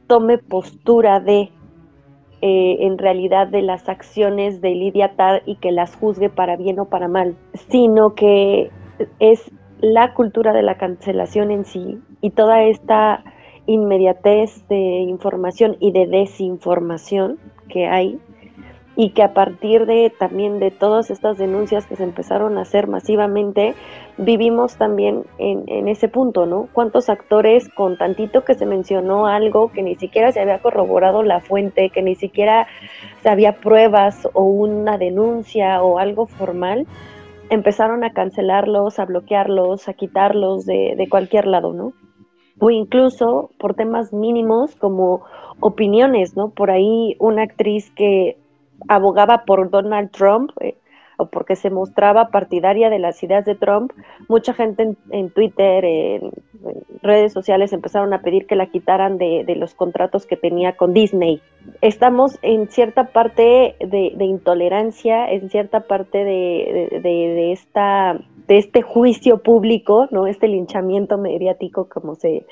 tome 0.08 0.38
postura 0.38 1.20
de, 1.20 1.52
eh, 2.42 2.78
en 2.82 2.98
realidad, 2.98 3.48
de 3.48 3.62
las 3.62 3.88
acciones 3.90 4.62
de 4.62 4.72
Lidia 4.72 5.16
Tar 5.16 5.42
y 5.46 5.56
que 5.56 5.72
las 5.72 5.96
juzgue 5.96 6.30
para 6.30 6.56
bien 6.58 6.80
o 6.80 6.86
para 6.86 7.08
mal, 7.08 7.36
sino 7.70 8.14
que 8.14 8.72
es 9.20 9.52
la 9.80 10.14
cultura 10.14 10.54
de 10.54 10.64
la 10.64 10.78
cancelación 10.78 11.52
en 11.52 11.66
sí 11.66 12.00
y 12.22 12.32
toda 12.32 12.64
esta 12.64 13.24
inmediatez 13.66 14.68
de 14.68 15.00
información 15.02 15.76
y 15.80 15.92
de 15.92 16.08
desinformación 16.08 17.40
que 17.68 17.88
hay 17.88 18.20
y 18.96 19.10
que 19.10 19.24
a 19.24 19.34
partir 19.34 19.86
de 19.86 20.10
también 20.10 20.60
de 20.60 20.72
todas 20.72 21.10
estas 21.10 21.38
denuncias 21.38 21.86
que 21.86 21.98
se 21.98 22.04
empezaron 22.04 22.58
a 22.58 22.62
hacer 22.62 22.88
masivamente, 22.88 23.76
vivimos 24.18 24.78
también 24.78 25.24
en, 25.38 25.88
ese 25.88 26.08
punto, 26.08 26.46
¿no? 26.46 26.70
¿Cuántos 26.72 27.10
actores 27.10 27.68
con 27.70 27.98
tantito 27.98 28.46
que 28.46 28.54
se 28.54 28.66
mencionó 28.66 29.28
algo 29.28 29.72
que 29.72 29.84
ni 29.84 29.96
siquiera 29.96 30.32
se 30.32 30.40
había 30.40 30.60
corroborado 30.60 31.24
la 31.24 31.42
fuente, 31.42 31.90
que 31.90 32.02
ni 32.02 32.16
siquiera 32.16 32.68
había 33.26 33.58
pruebas 33.58 34.28
o 34.34 34.44
una 34.44 34.98
denuncia 34.98 35.84
o 35.84 36.00
algo 36.00 36.26
formal, 36.26 36.88
empezaron 37.50 38.04
a 38.04 38.14
cancelarlos, 38.14 38.98
a 38.98 39.06
bloquearlos, 39.06 39.90
a 39.90 39.94
quitarlos 39.94 40.66
de, 40.66 40.96
de 40.96 41.10
cualquier 41.10 41.48
lado, 41.48 41.74
¿no? 41.74 41.94
O 42.60 42.70
incluso 42.70 43.52
por 43.60 43.74
temas 43.74 44.14
mínimos 44.14 44.76
como 44.78 45.24
opiniones, 45.60 46.38
¿no? 46.38 46.52
Por 46.52 46.72
ahí 46.72 47.18
una 47.20 47.44
actriz 47.44 47.92
que 47.92 48.38
abogaba 48.88 49.46
por 49.46 49.70
Donald 49.70 50.12
Trump 50.12 50.52
eh, 50.62 50.76
o 51.18 51.28
porque 51.28 51.56
se 51.56 51.70
mostraba 51.70 52.30
partidaria 52.30 52.90
de 52.90 53.00
las 53.00 53.22
ideas 53.24 53.46
de 53.46 53.56
Trump, 53.56 53.92
mucha 54.28 54.54
gente 54.54 54.96
en, 55.12 55.30
Twitter, 55.30 55.86
en, 55.86 56.32
redes 57.02 57.34
sociales 57.34 57.72
empezaron 57.74 58.14
a 58.14 58.22
pedir 58.22 58.48
que 58.48 58.56
la 58.56 58.68
quitaran 58.68 59.18
de, 59.18 59.46
los 59.58 59.74
contratos 59.74 60.26
que 60.26 60.36
tenía 60.36 60.76
con 60.76 60.94
Disney. 60.94 61.42
Estamos 61.82 62.38
en 62.42 62.68
cierta 62.68 63.06
parte 63.12 63.76
de, 63.80 64.26
intolerancia, 64.26 65.32
en 65.32 65.50
cierta 65.50 65.82
parte 65.82 66.24
de, 66.24 67.52
esta 67.52 68.20
de 68.48 68.58
este 68.58 68.84
juicio 68.84 69.40
público, 69.40 70.08
¿no? 70.12 70.28
Este 70.28 70.48
linchamiento 70.48 71.18
mediático, 71.18 71.90
como 71.90 72.14
se 72.14 72.46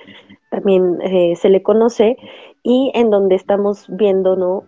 también 0.50 1.00
eh, 1.02 1.36
se 1.36 1.50
le 1.50 1.62
conoce, 1.62 2.18
y 2.64 2.92
en 2.96 3.12
donde 3.12 3.36
estamos 3.36 3.86
viendo, 3.90 4.36
¿no? 4.36 4.64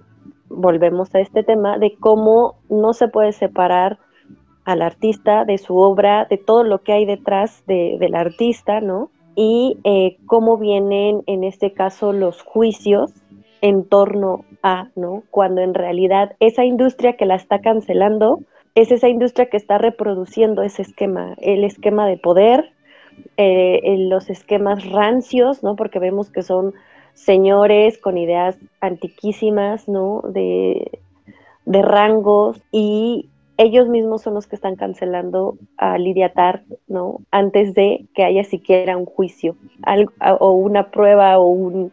Volvemos 0.56 1.14
a 1.16 1.20
este 1.20 1.44
tema 1.44 1.78
de 1.78 1.96
cómo 2.00 2.56
no 2.70 2.94
se 2.94 3.08
puede 3.08 3.32
separar 3.32 4.00
al 4.64 4.82
artista 4.82 5.46
de 5.46 5.58
su 5.58 5.78
obra, 5.78 6.26
de 6.30 6.38
todo 6.38 6.64
lo 6.64 6.82
que 6.82 6.94
hay 6.94 7.06
detrás 7.06 7.64
del 7.68 8.16
artista, 8.16 8.82
¿no? 8.82 9.12
Y 9.36 9.78
eh, 9.84 10.18
cómo 10.26 10.58
vienen 10.58 11.22
en 11.28 11.44
este 11.44 11.74
caso 11.74 12.14
los 12.14 12.42
juicios 12.42 13.14
en 13.62 13.88
torno 13.88 14.46
a, 14.64 14.90
¿no? 14.96 15.24
Cuando 15.30 15.62
en 15.62 15.74
realidad 15.74 16.36
esa 16.40 16.66
industria 16.66 17.14
que 17.14 17.26
la 17.26 17.36
está 17.36 17.60
cancelando 17.62 18.40
es 18.74 18.92
esa 18.92 19.08
industria 19.08 19.50
que 19.50 19.58
está 19.58 19.78
reproduciendo 19.78 20.64
ese 20.64 20.82
esquema, 20.82 21.36
el 21.40 21.64
esquema 21.64 22.08
de 22.08 22.18
poder, 22.18 22.72
eh, 23.38 23.96
los 24.10 24.30
esquemas 24.30 24.90
rancios, 24.90 25.64
¿no? 25.64 25.76
Porque 25.76 26.00
vemos 26.00 26.32
que 26.32 26.42
son 26.42 26.74
señores 27.16 27.98
con 27.98 28.18
ideas 28.18 28.58
antiquísimas, 28.82 29.88
¿no? 29.90 30.22
De, 30.30 31.00
rangos 31.66 32.62
y 32.72 33.30
ellos 33.58 33.88
mismos 33.88 34.22
son 34.22 34.36
los 34.36 34.46
que 34.46 34.56
están 34.56 34.76
cancelando 34.76 35.58
a 35.78 35.98
Lidia 35.98 36.32
Tart, 36.34 36.64
¿no? 36.88 37.22
Antes 37.32 37.74
de 37.74 38.06
que 38.14 38.24
haya 38.24 38.44
siquiera 38.44 38.98
un 38.98 39.06
juicio 39.06 39.56
o 40.20 40.52
una 40.52 40.92
prueba 40.92 41.40
o, 41.40 41.48
un, 41.48 41.92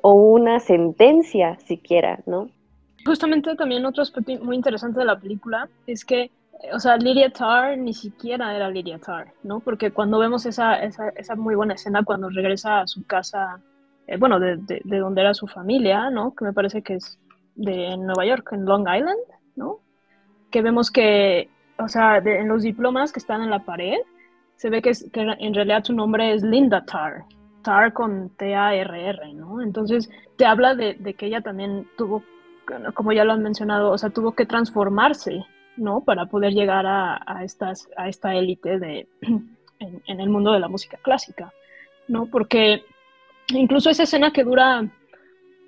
o 0.00 0.14
una 0.14 0.60
sentencia 0.60 1.58
siquiera, 1.66 2.20
¿no? 2.26 2.48
Justamente 3.04 3.54
también 3.56 3.84
otro 3.84 4.02
aspecto 4.02 4.32
muy 4.44 4.56
interesante 4.56 5.00
de 5.00 5.06
la 5.06 5.18
película 5.18 5.68
es 5.86 6.04
que, 6.04 6.30
o 6.72 6.78
sea, 6.78 6.96
Lydia 6.96 7.30
Tarr 7.30 7.76
ni 7.76 7.92
siquiera 7.92 8.54
era 8.54 8.70
Lydia 8.70 8.98
Tarr, 8.98 9.32
¿no? 9.42 9.60
Porque 9.60 9.90
cuando 9.90 10.18
vemos 10.18 10.46
esa, 10.46 10.76
esa, 10.82 11.08
esa 11.10 11.34
muy 11.34 11.54
buena 11.54 11.74
escena 11.74 12.04
cuando 12.04 12.28
regresa 12.28 12.80
a 12.80 12.86
su 12.86 13.04
casa, 13.04 13.60
eh, 14.10 14.16
bueno, 14.16 14.40
de, 14.40 14.56
de, 14.56 14.82
de, 14.84 14.98
donde 14.98 15.20
era 15.20 15.34
su 15.34 15.46
familia, 15.46 16.10
¿no? 16.10 16.34
Que 16.34 16.44
me 16.44 16.52
parece 16.52 16.82
que 16.82 16.94
es 16.94 17.16
de 17.54 17.96
Nueva 17.96 18.26
York, 18.26 18.48
en 18.50 18.64
Long 18.64 18.88
Island, 18.92 19.20
¿no? 19.54 19.78
Que 20.50 20.62
vemos 20.62 20.90
que, 20.90 21.48
o 21.78 21.86
sea, 21.86 22.16
en 22.16 22.48
los 22.48 22.64
diplomas 22.64 23.12
que 23.12 23.20
están 23.20 23.40
en 23.40 23.50
la 23.50 23.60
pared, 23.60 23.98
se 24.56 24.68
ve 24.68 24.82
que, 24.82 24.90
es, 24.90 25.08
que 25.12 25.20
en 25.20 25.54
realidad 25.54 25.84
su 25.84 25.94
nombre 25.94 26.34
es 26.34 26.42
Linda 26.42 26.84
Tarr, 26.84 27.24
Tarr 27.62 27.92
con 27.92 28.30
T-A-R-R, 28.30 29.32
¿no? 29.34 29.62
Entonces 29.62 30.10
te 30.36 30.44
habla 30.44 30.74
de, 30.74 30.96
que 31.16 31.26
ella 31.26 31.40
también 31.40 31.86
tuvo 31.96 32.24
como 32.94 33.12
ya 33.12 33.24
lo 33.24 33.32
han 33.32 33.42
mencionado, 33.42 33.90
o 33.90 33.98
sea, 33.98 34.10
tuvo 34.10 34.32
que 34.32 34.46
transformarse, 34.46 35.44
¿no? 35.76 36.02
Para 36.02 36.26
poder 36.26 36.52
llegar 36.52 36.86
a, 36.86 37.20
a 37.26 37.44
estas, 37.44 37.88
a 37.96 38.08
esta 38.08 38.34
élite 38.34 38.78
de, 38.80 39.08
en, 39.20 40.02
en, 40.06 40.20
el 40.20 40.28
mundo 40.28 40.52
de 40.52 40.60
la 40.60 40.68
música 40.68 40.98
clásica, 41.02 41.52
¿no? 42.08 42.26
Porque 42.26 42.84
incluso 43.52 43.90
esa 43.90 44.04
escena 44.04 44.32
que 44.32 44.44
dura 44.44 44.88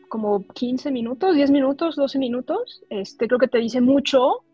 como 0.09 0.47
15 0.47 0.91
minutos, 0.91 1.35
10 1.35 1.51
minutos, 1.51 1.97
12 1.97 2.19
minutos, 2.19 2.83
este, 2.91 3.27
creo 3.27 3.39
que 3.39 3.49
te 3.49 3.59
dice 3.59 3.81
mucho, 3.81 4.45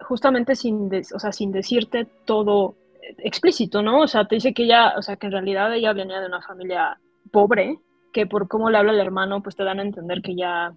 justamente 0.00 0.56
sin, 0.56 0.90
o 1.14 1.18
sea, 1.18 1.32
sin 1.32 1.52
decirte 1.52 2.06
todo 2.24 2.74
explícito, 3.18 3.82
¿no? 3.82 4.00
O 4.00 4.08
sea, 4.08 4.26
te 4.26 4.36
dice 4.36 4.52
que 4.52 4.64
ella, 4.64 4.94
o 4.96 5.02
sea, 5.02 5.16
que 5.16 5.26
en 5.26 5.32
realidad 5.32 5.74
ella 5.74 5.92
venía 5.92 6.20
de 6.20 6.26
una 6.26 6.42
familia 6.42 6.98
pobre, 7.30 7.78
que 8.12 8.26
por 8.26 8.48
cómo 8.48 8.70
le 8.70 8.78
habla 8.78 8.92
el 8.92 9.00
hermano, 9.00 9.42
pues 9.42 9.56
te 9.56 9.64
dan 9.64 9.78
a 9.78 9.82
entender 9.82 10.22
que 10.22 10.34
ya 10.34 10.74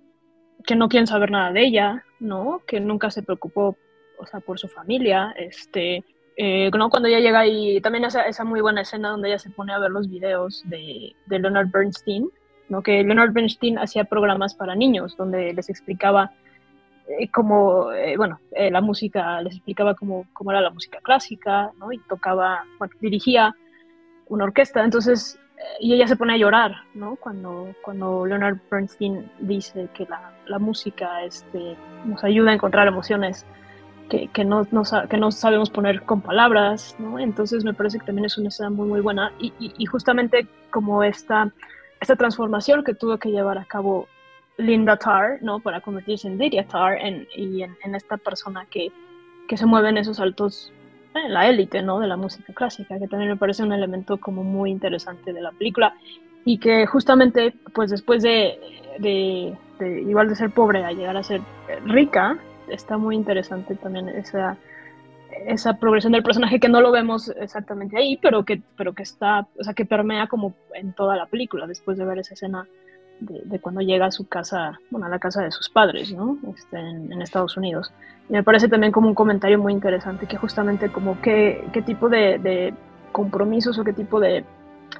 que 0.65 0.75
no 0.75 0.87
quieren 0.87 1.07
saber 1.07 1.31
nada 1.31 1.51
de 1.51 1.65
ella, 1.65 2.05
¿no? 2.19 2.61
Que 2.65 2.79
nunca 2.79 3.11
se 3.11 3.23
preocupó, 3.23 3.75
o 4.19 4.25
sea, 4.25 4.39
por 4.39 4.59
su 4.59 4.67
familia, 4.67 5.33
este, 5.37 6.03
eh, 6.37 6.71
¿no? 6.75 6.89
Cuando 6.89 7.07
ella 7.07 7.19
llega 7.19 7.45
y 7.45 7.79
también 7.81 8.05
esa, 8.05 8.23
esa 8.23 8.43
muy 8.43 8.61
buena 8.61 8.81
escena 8.81 9.09
donde 9.09 9.29
ella 9.29 9.39
se 9.39 9.49
pone 9.49 9.73
a 9.73 9.79
ver 9.79 9.91
los 9.91 10.09
videos 10.09 10.63
de, 10.65 11.15
de 11.27 11.39
Leonard 11.39 11.69
Bernstein, 11.71 12.29
¿no? 12.69 12.81
Que 12.81 13.03
Leonard 13.03 13.33
Bernstein 13.33 13.77
hacía 13.77 14.05
programas 14.05 14.55
para 14.55 14.75
niños 14.75 15.15
donde 15.17 15.53
les 15.53 15.69
explicaba 15.69 16.31
eh, 17.07 17.29
cómo, 17.29 17.91
eh, 17.91 18.15
bueno, 18.17 18.39
eh, 18.51 18.71
la 18.71 18.81
música, 18.81 19.41
les 19.41 19.55
explicaba 19.55 19.93
cómo, 19.93 20.25
cómo 20.33 20.51
era 20.51 20.61
la 20.61 20.69
música 20.69 20.99
clásica, 21.01 21.71
¿no? 21.77 21.91
Y 21.91 21.99
tocaba, 21.99 22.63
dirigía 23.01 23.55
una 24.27 24.45
orquesta, 24.45 24.83
entonces 24.83 25.39
y 25.79 25.93
ella 25.93 26.07
se 26.07 26.17
pone 26.17 26.33
a 26.33 26.37
llorar, 26.37 26.75
¿no? 26.93 27.15
Cuando, 27.15 27.73
cuando 27.83 28.25
Leonard 28.25 28.57
Bernstein 28.69 29.31
dice 29.39 29.87
que 29.93 30.05
la, 30.05 30.33
la 30.45 30.59
música 30.59 31.23
este, 31.23 31.77
nos 32.03 32.21
ayuda 32.23 32.51
a 32.51 32.53
encontrar 32.53 32.87
emociones 32.87 33.45
que, 34.09 34.27
que, 34.27 34.45
no, 34.45 34.67
no, 34.71 34.83
que 35.09 35.17
no 35.17 35.31
sabemos 35.31 35.69
poner 35.69 36.03
con 36.03 36.21
palabras, 36.21 36.95
¿no? 36.99 37.19
Entonces 37.19 37.63
me 37.63 37.73
parece 37.73 37.99
que 37.99 38.05
también 38.05 38.25
es 38.25 38.37
una 38.37 38.49
escena 38.49 38.69
muy, 38.69 38.87
muy 38.87 39.01
buena 39.01 39.31
y, 39.39 39.53
y, 39.59 39.73
y 39.77 39.85
justamente 39.85 40.47
como 40.69 41.03
esta, 41.03 41.51
esta 42.01 42.15
transformación 42.15 42.83
que 42.83 42.93
tuvo 42.93 43.17
que 43.17 43.29
llevar 43.29 43.57
a 43.57 43.65
cabo 43.65 44.07
Linda 44.57 44.97
Tarr, 44.97 45.39
¿no? 45.41 45.59
Para 45.59 45.81
convertirse 45.81 46.27
en 46.27 46.37
Lydia 46.37 46.67
Tarr 46.67 46.97
en, 46.99 47.27
y 47.35 47.63
en, 47.63 47.75
en 47.83 47.95
esta 47.95 48.17
persona 48.17 48.65
que, 48.69 48.91
que 49.47 49.57
se 49.57 49.65
mueve 49.65 49.89
en 49.89 49.97
esos 49.97 50.19
altos 50.19 50.71
la 51.27 51.47
élite, 51.47 51.81
¿no? 51.81 51.99
De 51.99 52.07
la 52.07 52.17
música 52.17 52.53
clásica, 52.53 52.97
que 52.99 53.07
también 53.07 53.31
me 53.31 53.37
parece 53.37 53.63
un 53.63 53.71
elemento 53.71 54.17
como 54.17 54.43
muy 54.43 54.71
interesante 54.71 55.31
de 55.31 55.41
la 55.41 55.51
película 55.51 55.93
y 56.45 56.57
que 56.57 56.85
justamente, 56.85 57.53
pues 57.73 57.91
después 57.91 58.23
de, 58.23 58.59
de, 58.99 59.55
de 59.79 60.01
igual 60.01 60.27
de 60.27 60.35
ser 60.35 60.49
pobre 60.51 60.83
a 60.83 60.91
llegar 60.91 61.15
a 61.15 61.23
ser 61.23 61.41
rica, 61.85 62.37
está 62.73 62.97
muy 62.97 63.15
interesante 63.15 63.75
también 63.75 64.09
esa, 64.09 64.57
esa 65.45 65.77
progresión 65.77 66.13
del 66.13 66.23
personaje 66.23 66.59
que 66.59 66.69
no 66.69 66.81
lo 66.81 66.91
vemos 66.91 67.29
exactamente 67.39 67.97
ahí, 67.97 68.17
pero 68.17 68.43
que, 68.43 68.61
pero 68.77 68.93
que 68.93 69.03
está, 69.03 69.47
o 69.57 69.63
sea, 69.63 69.73
que 69.73 69.85
permea 69.85 70.27
como 70.27 70.53
en 70.73 70.93
toda 70.93 71.15
la 71.15 71.25
película 71.25 71.67
después 71.67 71.97
de 71.97 72.05
ver 72.05 72.19
esa 72.19 72.33
escena 72.33 72.67
de, 73.19 73.41
de, 73.45 73.59
cuando 73.59 73.81
llega 73.81 74.07
a 74.07 74.11
su 74.11 74.27
casa, 74.27 74.79
bueno, 74.89 75.05
a 75.05 75.09
la 75.09 75.19
casa 75.19 75.41
de 75.43 75.51
sus 75.51 75.69
padres, 75.69 76.11
¿no? 76.13 76.37
Este, 76.55 76.77
en, 76.77 77.11
en, 77.11 77.21
Estados 77.21 77.55
Unidos. 77.57 77.93
Y 78.29 78.33
me 78.33 78.43
parece 78.43 78.67
también 78.67 78.91
como 78.91 79.07
un 79.07 79.15
comentario 79.15 79.59
muy 79.59 79.71
interesante 79.71 80.27
que 80.27 80.37
justamente 80.37 80.91
como 80.91 81.21
qué, 81.21 81.63
qué 81.71 81.81
tipo 81.81 82.09
de, 82.09 82.39
de, 82.39 82.73
compromisos 83.11 83.77
o 83.77 83.83
qué 83.83 83.93
tipo 83.93 84.19
de, 84.19 84.43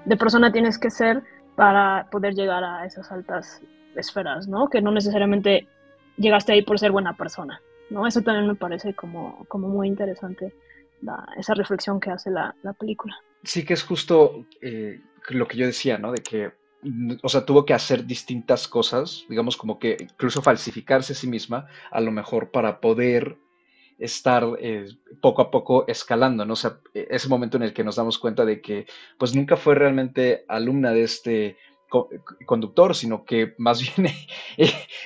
de, 0.06 0.18
persona 0.18 0.52
tienes 0.52 0.78
que 0.78 0.90
ser 0.90 1.24
para 1.56 2.08
poder 2.12 2.36
llegar 2.36 2.64
a 2.64 2.86
esas 2.86 3.12
altas 3.12 3.62
esferas, 3.96 4.48
¿no? 4.48 4.70
Que 4.70 4.82
no 4.82 4.92
necesariamente 4.92 5.68
llegaste 6.18 6.54
ahí 6.54 6.62
por 6.62 6.80
ser 6.80 6.92
buena 6.92 7.16
persona, 7.16 7.62
¿no? 7.90 8.08
Eso 8.08 8.22
también 8.22 8.48
me 8.48 8.56
parece 8.56 8.94
como, 8.94 9.46
como 9.48 9.68
muy 9.70 9.88
interesante 9.88 10.54
esa 11.38 11.54
reflexión 11.54 12.00
que 12.00 12.12
hace 12.12 12.32
la, 12.32 12.56
la, 12.64 12.74
película. 12.74 13.16
Sí, 13.44 13.66
que 13.66 13.74
es 13.74 13.84
justo 13.84 14.46
eh, 14.62 15.02
lo 15.30 15.48
que 15.48 15.58
yo 15.58 15.66
decía, 15.66 15.98
¿no? 15.98 16.14
De 16.14 16.24
que 16.24 16.54
o 17.22 17.30
sea, 17.30 17.46
tuvo 17.46 17.66
que 17.66 17.74
hacer 17.74 18.06
distintas 18.06 18.68
cosas, 18.68 19.26
digamos 19.30 19.58
como 19.58 19.80
que 19.80 19.98
incluso 20.00 20.42
falsificarse 20.42 21.14
a 21.14 21.16
sí 21.16 21.28
misma, 21.28 21.68
a 21.92 22.02
lo 22.02 22.12
mejor 22.12 22.52
para 22.52 22.80
poder 22.82 23.38
estar 24.00 24.44
eh, 24.60 24.88
poco 25.22 25.42
a 25.42 25.52
poco 25.52 25.86
escalando, 25.88 26.46
¿no? 26.46 26.54
O 26.54 26.58
sea, 26.58 26.80
e, 26.94 27.08
ese 27.10 27.30
momento 27.30 27.58
en 27.58 27.64
el 27.64 27.74
que 27.74 27.84
nos 27.84 27.96
damos 27.96 28.18
cuenta 28.18 28.44
de 28.44 28.62
que 28.62 28.86
pues 29.18 29.36
nunca 29.36 29.56
fue 29.56 29.76
realmente 29.76 30.46
alumna 30.48 30.92
de 30.92 31.04
este 31.04 31.58
co 31.94 32.10
conductor, 32.48 32.96
sino 32.96 33.24
que 33.24 33.54
más 33.60 33.80
bien 33.96 34.10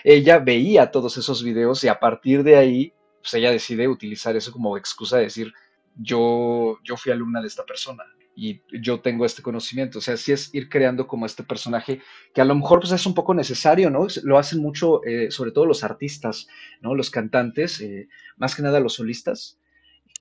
ella 0.04 0.40
veía 0.40 0.90
todos 0.90 1.18
esos 1.18 1.44
videos 1.44 1.84
y 1.84 1.90
a 1.90 2.00
partir 2.00 2.44
de 2.44 2.56
ahí, 2.56 2.94
pues 3.22 3.34
ella 3.34 3.52
decide 3.52 3.90
utilizar 3.90 4.38
eso 4.38 4.54
como 4.54 4.78
excusa 4.78 5.18
de 5.18 5.24
decir, 5.24 5.54
yo, 5.96 6.78
yo 6.84 6.96
fui 6.96 7.12
alumna 7.12 7.42
de 7.42 7.48
esta 7.48 7.66
persona, 7.66 8.04
y 8.40 8.62
yo 8.72 9.00
tengo 9.02 9.26
este 9.26 9.42
conocimiento. 9.42 9.98
O 9.98 10.02
sea, 10.02 10.16
sí 10.16 10.32
es 10.32 10.54
ir 10.54 10.70
creando 10.70 11.08
como 11.08 11.26
este 11.26 11.42
personaje 11.42 12.02
que 12.36 12.42
a 12.42 12.46
lo 12.46 12.54
mejor 12.54 12.80
pues 12.82 12.92
es 12.92 13.04
un 13.08 13.16
poco 13.16 13.34
necesario, 13.34 13.90
¿no? 13.90 14.06
Lo 14.22 14.38
hacen 14.38 14.62
mucho, 14.62 15.04
eh, 15.06 15.32
sobre 15.32 15.50
todo 15.52 15.66
los 15.66 15.84
artistas, 15.84 16.48
¿no? 16.80 16.94
Los 16.94 17.10
cantantes, 17.10 17.82
eh, 17.82 18.08
más 18.36 18.56
que 18.56 18.62
nada 18.62 18.80
los 18.80 18.94
solistas, 18.94 19.58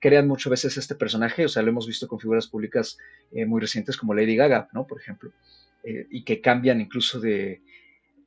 crean 0.01 0.27
muchas 0.27 0.49
veces 0.49 0.77
este 0.77 0.95
personaje, 0.95 1.45
o 1.45 1.47
sea, 1.47 1.61
lo 1.61 1.69
hemos 1.69 1.85
visto 1.85 2.07
con 2.07 2.19
figuras 2.19 2.47
públicas 2.47 2.97
eh, 3.31 3.45
muy 3.45 3.61
recientes 3.61 3.97
como 3.97 4.15
Lady 4.15 4.35
Gaga, 4.35 4.67
¿no? 4.73 4.87
Por 4.87 4.99
ejemplo, 4.99 5.31
eh, 5.83 6.07
y 6.09 6.23
que 6.23 6.41
cambian 6.41 6.81
incluso 6.81 7.19
de, 7.19 7.61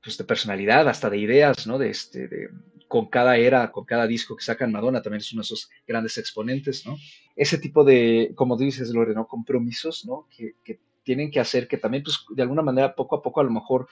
pues, 0.03 0.17
de 0.17 0.25
personalidad, 0.25 0.89
hasta 0.89 1.11
de 1.11 1.19
ideas, 1.19 1.67
¿no? 1.67 1.79
De 1.79 1.91
este, 1.91 2.29
de, 2.29 2.49
con 2.89 3.07
cada 3.07 3.37
era, 3.37 3.71
con 3.71 3.85
cada 3.85 4.07
disco 4.07 4.37
que 4.37 4.45
sacan 4.45 4.73
Madonna, 4.73 5.03
también 5.03 5.21
es 5.21 5.33
uno 5.33 5.43
de 5.43 5.45
esos 5.45 5.71
grandes 5.87 6.19
exponentes, 6.19 6.87
¿no? 6.87 6.97
Ese 7.37 7.59
tipo 7.59 7.85
de, 7.85 8.33
como 8.35 8.57
dices, 8.57 8.91
Lore, 8.91 9.15
¿no? 9.15 9.27
Compromisos, 9.27 10.05
¿no? 10.07 10.27
Que, 10.37 10.55
que, 10.65 10.81
tienen 11.03 11.31
que 11.31 11.41
hacer 11.41 11.67
que 11.67 11.79
también, 11.79 12.03
pues, 12.05 12.25
de 12.35 12.43
alguna 12.43 12.63
manera, 12.63 12.95
poco 12.95 13.17
a 13.17 13.23
poco, 13.23 13.41
a 13.41 13.45
lo 13.45 13.51
mejor, 13.51 13.89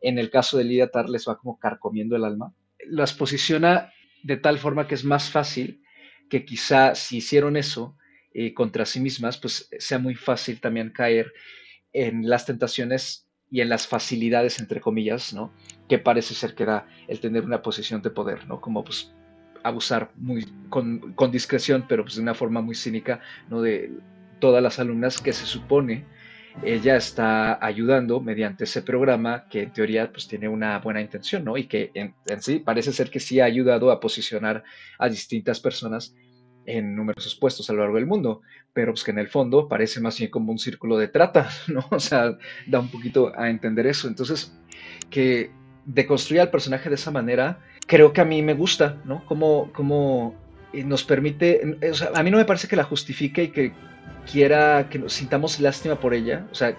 en 0.00 0.18
el 0.18 0.30
caso 0.30 0.56
de 0.56 0.64
Lidia 0.64 0.90
Tar, 0.90 1.08
les 1.08 1.28
va 1.28 1.36
como 1.36 1.58
carcomiendo 1.58 2.14
el 2.14 2.24
alma. 2.24 2.54
Las 2.86 3.12
posiciona 3.12 3.92
de 4.22 4.36
tal 4.36 4.58
forma 4.58 4.86
que 4.86 4.94
es 4.94 5.04
más 5.04 5.30
fácil 5.30 5.82
que 6.30 6.44
quizá 6.44 6.94
si 6.94 7.18
hicieron 7.18 7.56
eso 7.56 7.96
eh, 8.32 8.54
contra 8.54 8.86
sí 8.86 9.00
mismas, 9.00 9.36
pues 9.36 9.68
sea 9.78 9.98
muy 9.98 10.14
fácil 10.14 10.60
también 10.60 10.90
caer 10.90 11.32
en 11.92 12.28
las 12.28 12.46
tentaciones 12.46 13.28
y 13.50 13.60
en 13.60 13.68
las 13.68 13.86
facilidades, 13.86 14.60
entre 14.60 14.80
comillas, 14.80 15.34
¿no? 15.34 15.52
Que 15.88 15.98
parece 15.98 16.34
ser 16.34 16.54
que 16.54 16.64
da 16.64 16.86
el 17.08 17.20
tener 17.20 17.44
una 17.44 17.62
posición 17.62 18.00
de 18.02 18.10
poder, 18.10 18.46
¿no? 18.46 18.60
Como 18.60 18.82
pues 18.82 19.12
abusar 19.62 20.10
muy 20.16 20.46
con, 20.70 21.12
con 21.12 21.30
discreción, 21.30 21.84
pero 21.88 22.02
pues 22.02 22.16
de 22.16 22.22
una 22.22 22.34
forma 22.34 22.60
muy 22.62 22.74
cínica, 22.74 23.20
¿no? 23.50 23.60
De 23.60 23.92
todas 24.40 24.62
las 24.62 24.78
alumnas 24.78 25.20
que 25.20 25.32
se 25.32 25.46
supone 25.46 26.04
ella 26.62 26.96
está 26.96 27.64
ayudando 27.64 28.20
mediante 28.20 28.64
ese 28.64 28.82
programa 28.82 29.46
que 29.48 29.62
en 29.62 29.72
teoría 29.72 30.12
pues 30.12 30.28
tiene 30.28 30.48
una 30.48 30.78
buena 30.78 31.00
intención, 31.00 31.44
¿no? 31.44 31.56
Y 31.56 31.66
que 31.66 31.90
en, 31.94 32.14
sí 32.40 32.58
parece 32.58 32.92
ser 32.92 33.10
que 33.10 33.20
sí 33.20 33.40
ha 33.40 33.46
ayudado 33.46 33.90
a 33.90 34.00
posicionar 34.00 34.62
a 34.98 35.08
distintas 35.08 35.60
personas 35.60 36.14
en 36.66 36.94
numerosos 36.94 37.34
puestos 37.34 37.68
a 37.68 37.72
lo 37.72 37.80
largo 37.80 37.96
del 37.96 38.06
mundo, 38.06 38.42
pero 38.72 38.92
pues 38.92 39.04
que 39.04 39.10
en 39.10 39.18
el 39.18 39.28
fondo 39.28 39.68
parece 39.68 40.00
más 40.00 40.18
bien 40.18 40.30
como 40.30 40.52
un 40.52 40.58
círculo 40.58 40.96
de 40.98 41.08
trata, 41.08 41.48
¿no? 41.68 41.86
O 41.90 42.00
sea, 42.00 42.36
da 42.66 42.80
un 42.80 42.90
poquito 42.90 43.32
a 43.36 43.50
entender 43.50 43.86
eso. 43.86 44.08
Entonces, 44.08 44.56
que 45.10 45.50
deconstruir 45.84 46.40
al 46.40 46.50
personaje 46.50 46.88
de 46.88 46.94
esa 46.94 47.10
manera, 47.10 47.60
creo 47.86 48.12
que 48.12 48.20
a 48.20 48.24
mí 48.24 48.42
me 48.42 48.54
gusta, 48.54 49.00
¿no? 49.04 49.24
Como, 49.26 49.72
como 49.72 50.34
nos 50.72 51.04
permite, 51.04 51.78
o 51.90 51.94
sea, 51.94 52.10
a 52.14 52.22
mí 52.22 52.30
no 52.30 52.38
me 52.38 52.44
parece 52.44 52.68
que 52.68 52.76
la 52.76 52.84
justifique 52.84 53.44
y 53.44 53.48
que 53.48 53.72
quiera 54.30 54.88
que 54.88 54.98
nos 54.98 55.12
sintamos 55.12 55.60
lástima 55.60 56.00
por 56.00 56.14
ella, 56.14 56.46
o 56.50 56.54
sea, 56.54 56.76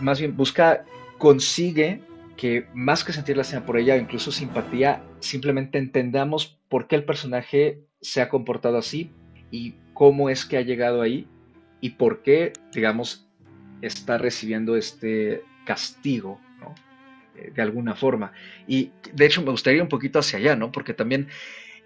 más 0.00 0.18
bien 0.18 0.36
busca, 0.36 0.84
consigue 1.18 2.02
que 2.36 2.66
más 2.74 3.04
que 3.04 3.12
sentir 3.12 3.36
lástima 3.36 3.64
por 3.64 3.78
ella, 3.78 3.96
incluso 3.96 4.32
simpatía, 4.32 5.02
simplemente 5.20 5.78
entendamos 5.78 6.58
por 6.68 6.88
qué 6.88 6.96
el 6.96 7.04
personaje 7.04 7.80
se 8.02 8.20
ha 8.20 8.28
comportado 8.28 8.76
así 8.76 9.10
y 9.50 9.76
cómo 9.94 10.28
es 10.28 10.44
que 10.44 10.56
ha 10.56 10.62
llegado 10.62 11.00
ahí 11.02 11.26
y 11.80 11.90
por 11.90 12.22
qué, 12.22 12.52
digamos, 12.72 13.28
está 13.80 14.18
recibiendo 14.18 14.76
este 14.76 15.44
castigo, 15.64 16.40
¿no? 16.60 16.74
Eh, 17.36 17.52
de 17.54 17.62
alguna 17.62 17.94
forma. 17.94 18.32
Y 18.66 18.90
de 19.12 19.26
hecho 19.26 19.42
me 19.42 19.50
gustaría 19.50 19.78
ir 19.78 19.82
un 19.82 19.88
poquito 19.88 20.18
hacia 20.18 20.38
allá, 20.38 20.56
¿no? 20.56 20.70
Porque 20.70 20.94
también 20.94 21.28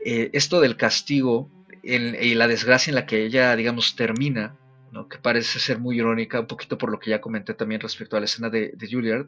eh, 0.05 0.31
esto 0.33 0.61
del 0.61 0.77
castigo 0.77 1.51
y 1.83 2.35
la 2.35 2.49
desgracia 2.49 2.91
en 2.91 2.97
la 2.97 3.07
que 3.07 3.25
ella, 3.25 3.55
digamos, 3.55 3.95
termina, 3.95 4.57
que 5.05 5.19
parece 5.19 5.59
ser 5.59 5.79
muy 5.79 5.99
irónica, 5.99 6.41
un 6.41 6.47
poquito 6.47 6.79
por 6.79 6.91
lo 6.91 6.99
que 6.99 7.11
ya 7.11 7.21
comenté 7.21 7.55
también 7.55 7.81
respecto 7.81 8.17
a 8.17 8.21
la 8.21 8.25
escena 8.25 8.49
de, 8.49 8.73
de 8.75 8.89
Juilliard, 8.91 9.27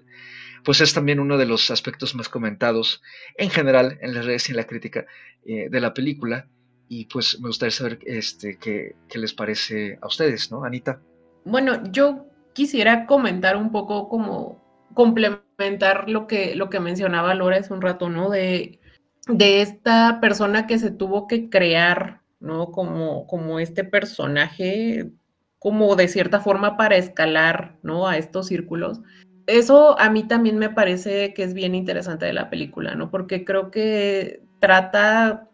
pues 0.64 0.80
es 0.80 0.94
también 0.94 1.20
uno 1.20 1.36
de 1.36 1.46
los 1.46 1.70
aspectos 1.70 2.14
más 2.14 2.28
comentados 2.28 3.02
en 3.36 3.50
general 3.50 3.98
en 4.00 4.14
las 4.14 4.24
redes 4.24 4.48
y 4.48 4.52
en 4.52 4.56
la 4.56 4.66
crítica 4.66 5.06
eh, 5.44 5.68
de 5.70 5.80
la 5.80 5.94
película. 5.94 6.48
Y 6.88 7.04
pues 7.06 7.40
me 7.40 7.48
gustaría 7.48 7.70
saber 7.70 7.98
este, 8.06 8.58
qué, 8.58 8.96
qué, 9.08 9.18
les 9.18 9.34
parece 9.34 9.98
a 10.00 10.06
ustedes, 10.06 10.50
¿no, 10.50 10.64
Anita? 10.64 11.00
Bueno, 11.44 11.82
yo 11.90 12.26
quisiera 12.54 13.06
comentar 13.06 13.56
un 13.56 13.70
poco 13.70 14.08
como 14.08 14.64
complementar 14.94 16.08
lo 16.08 16.26
que, 16.26 16.54
lo 16.54 16.70
que 16.70 16.80
mencionaba 16.80 17.34
Laura 17.34 17.58
hace 17.58 17.72
un 17.72 17.82
rato, 17.82 18.08
¿no? 18.08 18.30
De, 18.30 18.80
de 19.28 19.60
esta 19.60 20.18
persona 20.20 20.66
que 20.66 20.78
se 20.78 20.90
tuvo 20.90 21.26
que 21.26 21.50
crear, 21.50 22.22
¿no? 22.40 22.72
Como, 22.72 23.26
como 23.26 23.60
este 23.60 23.84
personaje 23.84 25.12
como 25.58 25.96
de 25.96 26.08
cierta 26.08 26.40
forma 26.40 26.76
para 26.76 26.96
escalar, 26.96 27.76
¿no? 27.82 28.06
A 28.06 28.16
estos 28.16 28.46
círculos. 28.46 29.00
Eso 29.46 29.98
a 29.98 30.10
mí 30.10 30.24
también 30.24 30.58
me 30.58 30.70
parece 30.70 31.34
que 31.34 31.42
es 31.42 31.54
bien 31.54 31.74
interesante 31.74 32.26
de 32.26 32.32
la 32.32 32.50
película, 32.50 32.94
¿no? 32.94 33.10
Porque 33.10 33.44
creo 33.44 33.70
que 33.70 34.42
trata, 34.60 35.47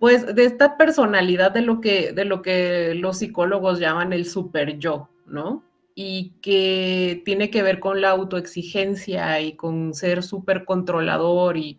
pues, 0.00 0.34
de 0.34 0.46
esta 0.46 0.78
personalidad 0.78 1.52
de 1.52 1.60
lo 1.60 1.82
que, 1.82 2.12
de 2.12 2.24
lo 2.24 2.40
que 2.40 2.94
los 2.94 3.18
psicólogos 3.18 3.78
llaman 3.78 4.14
el 4.14 4.24
super 4.24 4.78
yo, 4.78 5.10
¿no? 5.26 5.62
Y 5.94 6.32
que 6.40 7.22
tiene 7.26 7.50
que 7.50 7.62
ver 7.62 7.80
con 7.80 8.00
la 8.00 8.08
autoexigencia 8.08 9.40
y 9.42 9.52
con 9.56 9.92
ser 9.92 10.22
súper 10.22 10.64
controlador 10.64 11.58
y, 11.58 11.78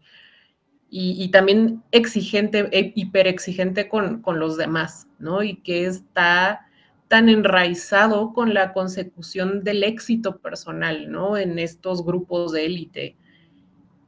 y, 0.92 1.30
también 1.32 1.82
exigente, 1.92 2.70
e 2.72 2.94
hiperexigente 2.96 3.90
con, 3.90 4.22
con 4.22 4.40
los 4.40 4.56
demás, 4.56 5.08
¿no? 5.18 5.42
Y 5.42 5.56
que 5.56 5.88
está 5.88 6.68
tan 7.08 7.28
enraizado 7.28 8.34
con 8.34 8.54
la 8.54 8.72
consecución 8.74 9.64
del 9.64 9.84
éxito 9.84 10.38
personal, 10.38 11.12
¿no? 11.12 11.38
En 11.38 11.58
estos 11.58 12.06
grupos 12.06 12.52
de 12.52 12.68
élite. 12.68 13.16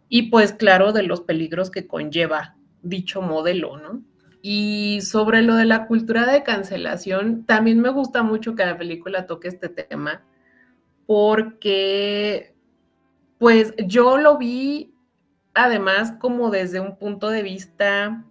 Y 0.07 0.29
pues 0.29 0.53
claro, 0.53 0.93
de 0.93 1.01
los 1.01 1.21
peligros 1.21 1.71
que 1.71 1.87
conlleva 1.87 2.55
dicho 2.83 3.21
modelo, 3.21 3.77
¿no? 3.77 4.03
Y 4.41 4.99
sobre 5.01 5.41
lo 5.41 5.55
de 5.55 5.65
la 5.65 5.87
cultura 5.87 6.25
de 6.25 6.43
cancelación, 6.43 7.45
también 7.45 7.79
me 7.79 7.89
gusta 7.89 8.23
mucho 8.23 8.55
que 8.55 8.65
la 8.65 8.77
película 8.77 9.25
toque 9.25 9.47
este 9.47 9.69
tema, 9.69 10.23
porque 11.07 12.53
pues 13.39 13.73
yo 13.87 14.17
lo 14.17 14.37
vi 14.37 14.93
además 15.53 16.13
como 16.19 16.49
desde 16.51 16.79
un 16.79 16.97
punto 16.97 17.29
de 17.29 17.43
vista 17.43 18.25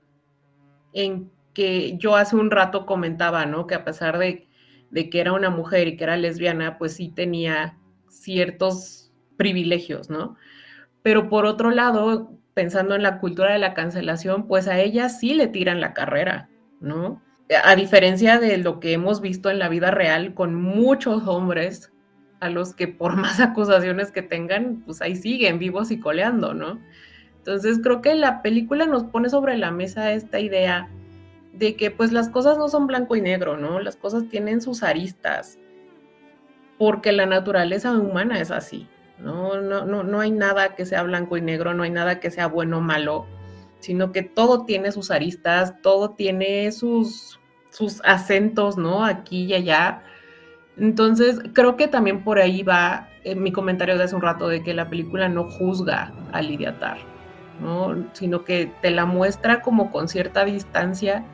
en 0.92 1.30
que 1.54 1.96
yo 1.98 2.16
hace 2.16 2.36
un 2.36 2.50
rato 2.50 2.86
comentaba, 2.86 3.46
¿no? 3.46 3.66
Que 3.66 3.74
a 3.74 3.84
pesar 3.84 4.18
de 4.18 4.48
de 4.92 5.08
que 5.08 5.20
era 5.20 5.32
una 5.32 5.50
mujer 5.50 5.88
y 5.88 5.96
que 5.96 6.04
era 6.04 6.16
lesbiana, 6.16 6.76
pues 6.78 6.92
sí 6.94 7.08
tenía 7.08 7.78
ciertos 8.08 9.10
privilegios, 9.38 10.10
¿no? 10.10 10.36
Pero 11.02 11.30
por 11.30 11.46
otro 11.46 11.70
lado, 11.70 12.38
pensando 12.54 12.94
en 12.94 13.02
la 13.02 13.18
cultura 13.18 13.52
de 13.52 13.58
la 13.58 13.74
cancelación, 13.74 14.46
pues 14.46 14.68
a 14.68 14.78
ella 14.78 15.08
sí 15.08 15.34
le 15.34 15.46
tiran 15.46 15.80
la 15.80 15.94
carrera, 15.94 16.48
¿no? 16.80 17.22
A 17.64 17.76
diferencia 17.76 18.38
de 18.38 18.58
lo 18.58 18.80
que 18.80 18.92
hemos 18.92 19.20
visto 19.20 19.50
en 19.50 19.58
la 19.58 19.68
vida 19.68 19.90
real 19.90 20.34
con 20.34 20.54
muchos 20.54 21.26
hombres 21.26 21.92
a 22.40 22.50
los 22.50 22.74
que 22.74 22.88
por 22.88 23.16
más 23.16 23.40
acusaciones 23.40 24.10
que 24.12 24.22
tengan, 24.22 24.82
pues 24.84 25.00
ahí 25.00 25.16
siguen 25.16 25.58
vivos 25.58 25.90
y 25.90 26.00
coleando, 26.00 26.54
¿no? 26.54 26.80
Entonces 27.38 27.80
creo 27.82 28.02
que 28.02 28.14
la 28.14 28.42
película 28.42 28.86
nos 28.86 29.04
pone 29.04 29.28
sobre 29.28 29.56
la 29.56 29.70
mesa 29.70 30.12
esta 30.12 30.38
idea 30.38 30.88
de 31.52 31.76
que 31.76 31.90
pues 31.90 32.12
las 32.12 32.28
cosas 32.28 32.56
no 32.56 32.68
son 32.68 32.86
blanco 32.86 33.16
y 33.16 33.20
negro, 33.20 33.56
¿no? 33.56 33.80
Las 33.80 33.96
cosas 33.96 34.28
tienen 34.28 34.60
sus 34.60 34.82
aristas, 34.82 35.58
porque 36.78 37.12
la 37.12 37.26
naturaleza 37.26 37.92
humana 37.92 38.40
es 38.40 38.50
así, 38.50 38.88
¿no? 39.22 39.60
No, 39.60 39.84
no, 39.84 40.02
no 40.02 40.20
hay 40.20 40.30
nada 40.30 40.74
que 40.74 40.86
sea 40.86 41.02
blanco 41.02 41.36
y 41.36 41.40
negro, 41.40 41.74
no 41.74 41.82
hay 41.82 41.90
nada 41.90 42.20
que 42.20 42.30
sea 42.30 42.46
bueno 42.46 42.78
o 42.78 42.80
malo, 42.80 43.26
sino 43.80 44.12
que 44.12 44.22
todo 44.22 44.64
tiene 44.64 44.92
sus 44.92 45.10
aristas, 45.10 45.80
todo 45.82 46.10
tiene 46.10 46.70
sus, 46.72 47.40
sus 47.70 48.00
acentos, 48.04 48.76
¿no? 48.76 49.04
Aquí 49.04 49.44
y 49.44 49.54
allá. 49.54 50.02
Entonces, 50.76 51.40
creo 51.52 51.76
que 51.76 51.88
también 51.88 52.24
por 52.24 52.38
ahí 52.38 52.62
va 52.62 53.08
eh, 53.24 53.34
mi 53.34 53.52
comentario 53.52 53.96
de 53.96 54.04
hace 54.04 54.16
un 54.16 54.22
rato 54.22 54.48
de 54.48 54.62
que 54.62 54.74
la 54.74 54.88
película 54.88 55.28
no 55.28 55.50
juzga 55.50 56.12
a 56.32 56.42
Lidia 56.42 56.76
¿no? 57.60 58.06
Sino 58.12 58.44
que 58.44 58.72
te 58.80 58.90
la 58.90 59.04
muestra 59.04 59.62
como 59.62 59.90
con 59.90 60.08
cierta 60.08 60.44
distancia 60.44 61.24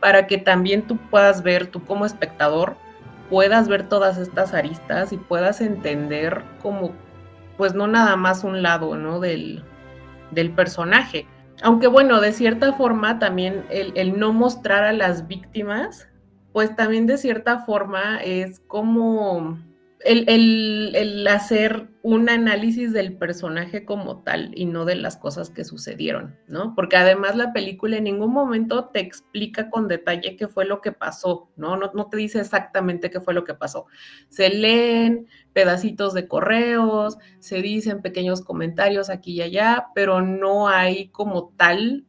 para 0.00 0.26
que 0.26 0.36
también 0.36 0.82
tú 0.82 0.98
puedas 0.98 1.42
ver, 1.42 1.68
tú 1.68 1.82
como 1.84 2.04
espectador, 2.04 2.76
puedas 3.30 3.68
ver 3.68 3.88
todas 3.88 4.18
estas 4.18 4.52
aristas 4.52 5.12
y 5.14 5.16
puedas 5.16 5.62
entender 5.62 6.42
como, 6.60 6.92
pues 7.56 7.74
no 7.74 7.86
nada 7.86 8.16
más 8.16 8.44
un 8.44 8.62
lado, 8.62 8.96
¿no? 8.96 9.20
Del, 9.20 9.62
del 10.30 10.52
personaje. 10.52 11.26
Aunque 11.62 11.86
bueno, 11.86 12.20
de 12.20 12.32
cierta 12.32 12.72
forma 12.72 13.18
también 13.18 13.64
el, 13.70 13.92
el 13.96 14.18
no 14.18 14.32
mostrar 14.32 14.84
a 14.84 14.92
las 14.92 15.26
víctimas, 15.28 16.08
pues 16.52 16.74
también 16.76 17.06
de 17.06 17.18
cierta 17.18 17.60
forma 17.60 18.18
es 18.22 18.60
como 18.60 19.58
el, 20.04 21.26
hacer 21.26 21.88
un 22.02 22.28
análisis 22.28 22.92
del 22.92 23.16
personaje 23.16 23.84
como 23.84 24.22
tal 24.22 24.50
y 24.54 24.66
no 24.66 24.84
de 24.84 24.96
las 24.96 25.16
cosas 25.16 25.50
que 25.50 25.64
sucedieron, 25.64 26.36
¿no? 26.46 26.74
Porque 26.74 26.96
además 26.96 27.36
la 27.36 27.52
película 27.52 27.96
en 27.96 28.04
ningún 28.04 28.32
momento 28.32 28.90
te 28.90 29.00
explica 29.00 29.70
con 29.70 29.88
detalle 29.88 30.36
qué 30.36 30.46
fue 30.46 30.66
lo 30.66 30.80
que 30.80 30.92
pasó, 30.92 31.50
¿no? 31.56 31.76
No, 31.76 31.90
no 31.94 32.08
te 32.08 32.18
dice 32.18 32.40
exactamente 32.40 33.10
qué 33.10 33.20
fue 33.20 33.34
lo 33.34 33.44
que 33.44 33.54
pasó. 33.54 33.86
Se 34.28 34.50
leen 34.50 35.26
pedacitos 35.54 36.12
de 36.12 36.28
correos, 36.28 37.16
se 37.38 37.62
dicen 37.62 38.02
pequeños 38.02 38.42
comentarios 38.42 39.08
aquí 39.08 39.32
y 39.34 39.42
allá, 39.42 39.86
pero 39.94 40.20
no 40.20 40.68
hay 40.68 41.08
como 41.08 41.54
tal 41.56 42.06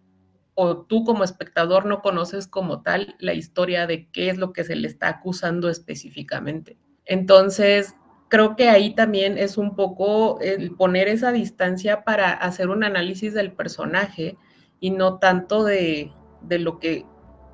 o 0.56 0.78
tú 0.86 1.04
como 1.04 1.24
espectador 1.24 1.86
no 1.86 2.02
conoces 2.02 2.48
como 2.48 2.82
tal 2.82 3.16
la 3.20 3.34
historia 3.34 3.88
de 3.88 4.10
qué 4.10 4.30
es 4.30 4.38
lo 4.38 4.54
que 4.54 4.64
se 4.64 4.76
le 4.76 4.88
está 4.88 5.10
acusando 5.10 5.70
específicamente. 5.70 6.78
Entonces, 7.06 7.96
creo 8.30 8.56
que 8.56 8.70
ahí 8.70 8.94
también 8.94 9.38
es 9.38 9.58
un 9.58 9.76
poco 9.76 10.40
el 10.42 10.76
poner 10.76 11.08
esa 11.08 11.32
distancia 11.32 12.04
para 12.04 12.32
hacer 12.34 12.70
un 12.70 12.84
análisis 12.84 13.34
del 13.34 13.52
personaje 13.54 14.38
y 14.80 14.92
no 14.92 15.20
tanto 15.20 15.64
de, 15.64 16.12
lo 16.50 16.80
que 16.80 17.06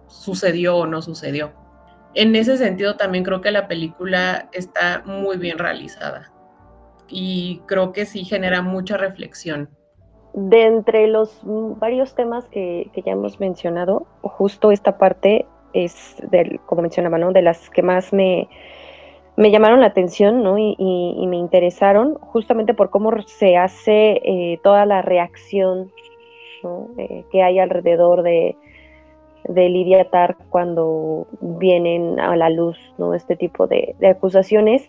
sucedió 0.07 0.77
o 0.77 0.87
no 0.87 1.01
sucedió. 1.01 1.53
En 2.13 2.35
ese 2.35 2.57
sentido, 2.57 2.97
también 2.97 3.23
creo 3.23 3.41
que 3.41 3.51
la 3.51 3.67
película 3.67 4.49
está 4.51 5.03
muy 5.05 5.37
bien 5.37 5.57
realizada 5.57 6.31
y 7.07 7.61
creo 7.67 7.93
que 7.93 8.05
sí 8.05 8.25
genera 8.25 8.61
mucha 8.61 8.97
reflexión. 8.97 9.69
De 10.33 10.63
entre 10.63 11.07
los 11.07 11.41
varios 11.43 12.15
temas 12.15 12.47
que, 12.47 12.89
ya 13.05 13.11
hemos 13.11 13.39
mencionado, 13.39 14.07
justo 14.21 14.71
esta 14.71 14.97
parte 14.97 15.45
es, 15.73 16.15
del, 16.31 16.59
como 16.65 16.81
mencionaba, 16.81 17.17
¿no? 17.17 17.31
de 17.31 17.41
las 17.41 17.69
que 17.69 17.81
más 17.81 18.11
me, 18.13 18.49
me 19.41 19.49
llamaron 19.49 19.81
la 19.81 19.87
atención 19.87 20.43
¿no? 20.43 20.57
y, 20.57 20.75
me 21.27 21.37
interesaron 21.37 22.15
justamente 22.15 22.75
por 22.75 22.91
cómo 22.91 23.11
se 23.25 23.57
hace 23.57 24.21
eh, 24.23 24.59
toda 24.63 24.85
la 24.85 25.01
reacción 25.01 25.91
que 27.31 27.41
hay 27.41 27.57
alrededor 27.57 28.21
de, 28.21 28.55
Lidia 29.47 30.07
cuando 30.49 31.25
vienen 31.41 32.19
a 32.19 32.35
la 32.35 32.51
luz 32.51 32.77
este 33.15 33.35
tipo 33.35 33.65
de, 33.65 33.95
acusaciones. 34.07 34.87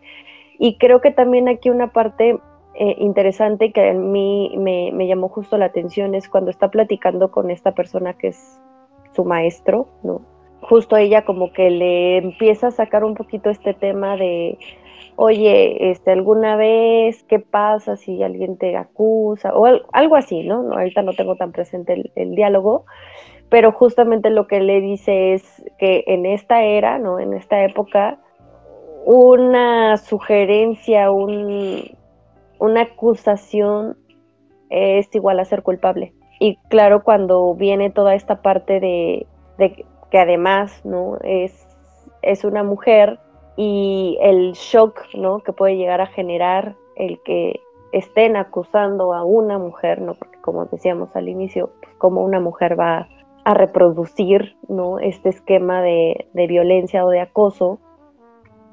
Y 0.59 0.77
creo 0.77 1.01
que 1.01 1.11
también 1.11 1.49
aquí 1.49 1.71
una 1.71 1.93
parte 1.93 2.39
eh, 2.75 2.97
interesante 2.99 3.73
que 3.73 3.89
a 3.89 3.95
mí 3.95 4.55
me, 4.59 4.91
me, 4.93 5.07
llamó 5.07 5.31
justo 5.31 5.57
la 5.57 5.65
atención 5.65 6.15
es 6.15 6.29
cuando 6.29 6.51
está 6.51 6.71
platicando 6.71 7.31
con 7.31 7.51
esta 7.51 7.73
persona 7.73 8.13
que 8.13 8.29
es 8.29 8.61
su 9.15 9.25
maestro, 9.25 9.89
¿no? 10.03 10.32
Justo 10.63 10.97
ella 10.97 11.25
como 11.25 11.53
que 11.53 11.71
le 11.71 12.19
empieza 12.19 12.69
a 12.69 12.71
sacar 12.71 13.05
un 13.05 13.15
poquito 13.15 13.51
este 13.51 13.75
tema 13.75 14.17
de, 14.17 14.59
oye, 15.17 15.91
este, 15.91 16.13
alguna 16.13 16.57
vez, 16.57 17.25
¿qué 17.25 17.39
pasa 17.39 17.97
si 17.97 18.23
alguien 18.23 18.57
te 18.57 18.77
acusa? 18.77 19.55
O 19.55 19.67
algo 19.93 20.17
así, 20.17 20.43
¿no? 20.43 20.73
Ahorita 20.73 21.03
no 21.03 21.13
tengo 21.13 21.37
tan 21.37 21.53
presente 21.53 21.95
el, 21.95 22.13
el 22.15 22.35
diálogo, 22.35 22.85
pero 23.49 23.73
justamente 23.73 24.31
lo 24.31 24.47
que 24.47 24.61
le 24.61 24.81
dice 24.81 25.35
es 25.35 25.65
que 25.79 26.05
en 26.07 26.25
esta 26.25 26.63
era, 26.63 26.99
¿no? 26.99 27.19
En 27.19 27.35
esta 27.35 27.63
época, 27.65 28.19
una 29.05 29.97
sugerencia, 29.97 31.11
un, 31.11 31.97
una 32.59 32.83
acusación 32.83 33.99
es 34.71 35.15
igual 35.15 35.41
a 35.41 35.45
ser 35.45 35.63
culpable. 35.63 36.15
Y 36.41 36.57
claro, 36.69 37.03
cuando 37.05 37.55
viene 37.55 37.91
toda 37.91 38.15
esta 38.15 38.41
parte 38.41 38.81
de, 38.81 39.27
que 40.13 40.19
además 40.19 40.85
¿no? 40.85 41.17
es, 41.25 41.67
es 42.21 42.45
una 42.45 42.63
mujer 42.63 43.19
y 43.57 44.19
el 44.21 44.53
shock 44.53 45.01
¿no? 45.15 45.41
que 45.41 45.55
puede 45.55 45.77
llegar 45.77 46.03
a 46.03 46.07
generar 46.07 46.77
el 46.97 47.19
que 47.23 47.61
estén 47.93 48.37
acusando 48.37 49.15
a 49.15 49.25
una 49.25 49.59
mujer, 49.59 50.03
¿no? 50.03 50.13
porque 50.15 50.39
como 50.43 50.67
decíamos 50.67 51.17
al 51.17 51.31
inicio, 51.31 51.71
pues, 51.81 51.95
como 51.97 52.23
una 52.23 52.41
mujer 52.41 52.79
va 52.79 53.09
a 53.45 53.55
reproducir 53.55 54.55
¿no? 54.69 54.99
este 54.99 55.31
esquema 55.31 55.81
de, 55.81 56.29
de 56.35 56.47
violencia 56.47 57.07
o 57.07 57.09
de 57.09 57.21
acoso, 57.21 57.79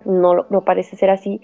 no, 0.03 0.45
no 0.49 0.61
parece 0.65 0.97
ser 0.97 1.09
así, 1.09 1.39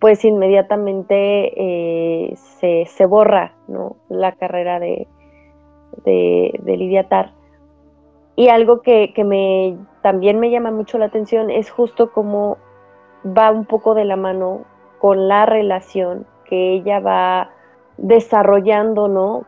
pues 0.00 0.24
inmediatamente 0.24 1.52
eh, 1.56 2.34
se, 2.36 3.06
borra 3.06 3.54
¿no? 3.68 3.98
la 4.08 4.32
carrera 4.32 4.80
de, 4.80 5.06
de, 6.04 6.76
Lidia 6.76 7.08
Tar. 7.08 7.37
Y 8.38 8.50
algo 8.50 8.82
que, 8.82 9.12
me, 9.24 9.76
también 10.00 10.38
me 10.38 10.48
llama 10.48 10.70
mucho 10.70 10.96
la 10.96 11.06
atención 11.06 11.50
es 11.50 11.72
justo 11.72 12.12
cómo 12.12 12.56
va 13.26 13.50
un 13.50 13.64
poco 13.64 13.96
de 13.96 14.04
la 14.04 14.14
mano 14.14 14.60
con 15.00 15.26
la 15.26 15.44
relación 15.44 16.24
que 16.44 16.74
ella 16.74 17.00
va 17.00 17.50
desarrollando 17.96 19.08
¿no? 19.08 19.44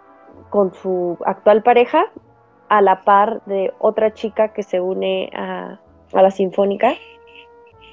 con 0.51 0.75
su 0.75 1.17
actual 1.25 1.63
pareja 1.63 2.07
a 2.69 2.83
la 2.83 3.03
par 3.03 3.45
de 3.45 3.73
otra 3.79 4.13
chica 4.13 4.53
que 4.53 4.65
se 4.65 4.81
une 4.81 5.31
a, 5.37 5.79
a 6.13 6.23
la 6.23 6.33
Sinfónica 6.33 6.95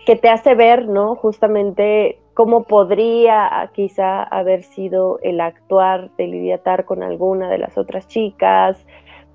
que 0.07 0.15
te 0.15 0.29
hace 0.29 0.55
ver, 0.55 0.87
¿no? 0.87 1.13
Justamente 1.13 2.17
cómo 2.33 2.63
podría 2.63 3.69
quizá 3.73 4.23
haber 4.23 4.63
sido 4.63 5.19
el 5.21 5.41
actuar 5.41 6.09
de 6.17 6.25
Lidia 6.25 6.57
Tar 6.63 6.85
con 6.85 7.03
alguna 7.03 7.49
de 7.49 7.59
las 7.59 7.77
otras 7.77 8.07
chicas, 8.07 8.83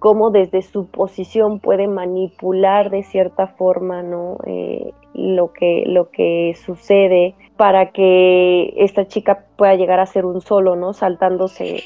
cómo 0.03 0.33
desde 0.33 0.63
su 0.63 0.89
posición 0.89 1.61
puede 1.61 1.87
manipular 1.87 2.91
de 2.91 3.05
cierta 3.05 3.47
forma, 3.47 4.03
¿no? 4.03 4.37
Eh, 4.47 4.93
lo, 5.15 5.53
que, 5.53 5.85
lo 5.87 6.11
que 6.11 6.57
sucede 6.57 7.37
para 7.57 7.93
que 7.93 8.75
esta 8.79 9.07
chica 9.07 9.47
pueda 9.57 9.77
llegar 9.77 10.01
a 10.01 10.07
ser 10.07 10.25
un 10.25 10.41
solo, 10.41 10.75
¿no? 10.75 10.93
Saltándose, 10.93 11.85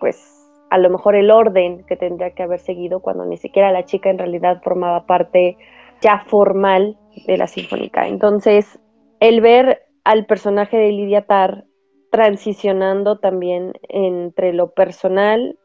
pues, 0.00 0.48
a 0.70 0.78
lo 0.78 0.88
mejor 0.88 1.16
el 1.16 1.30
orden 1.30 1.84
que 1.84 1.96
tendría 1.96 2.30
que 2.30 2.44
haber 2.44 2.60
seguido 2.60 3.00
cuando 3.00 3.26
ni 3.26 3.36
siquiera 3.36 3.72
la 3.72 3.84
chica 3.84 4.08
en 4.08 4.16
realidad 4.16 4.62
formaba 4.64 5.04
parte 5.04 5.58
ya 6.00 6.20
formal 6.20 6.96
de 7.26 7.36
la 7.36 7.46
sinfónica. 7.46 8.08
Entonces, 8.08 8.80
el 9.20 9.42
ver 9.42 9.82
al 10.04 10.24
personaje 10.24 10.78
de 10.78 10.92
Lidia 10.92 11.26
Tar 11.26 11.66
transicionando 12.10 13.18
también 13.18 13.74
entre 13.90 14.54
lo 14.54 14.72
personal, 14.72 15.58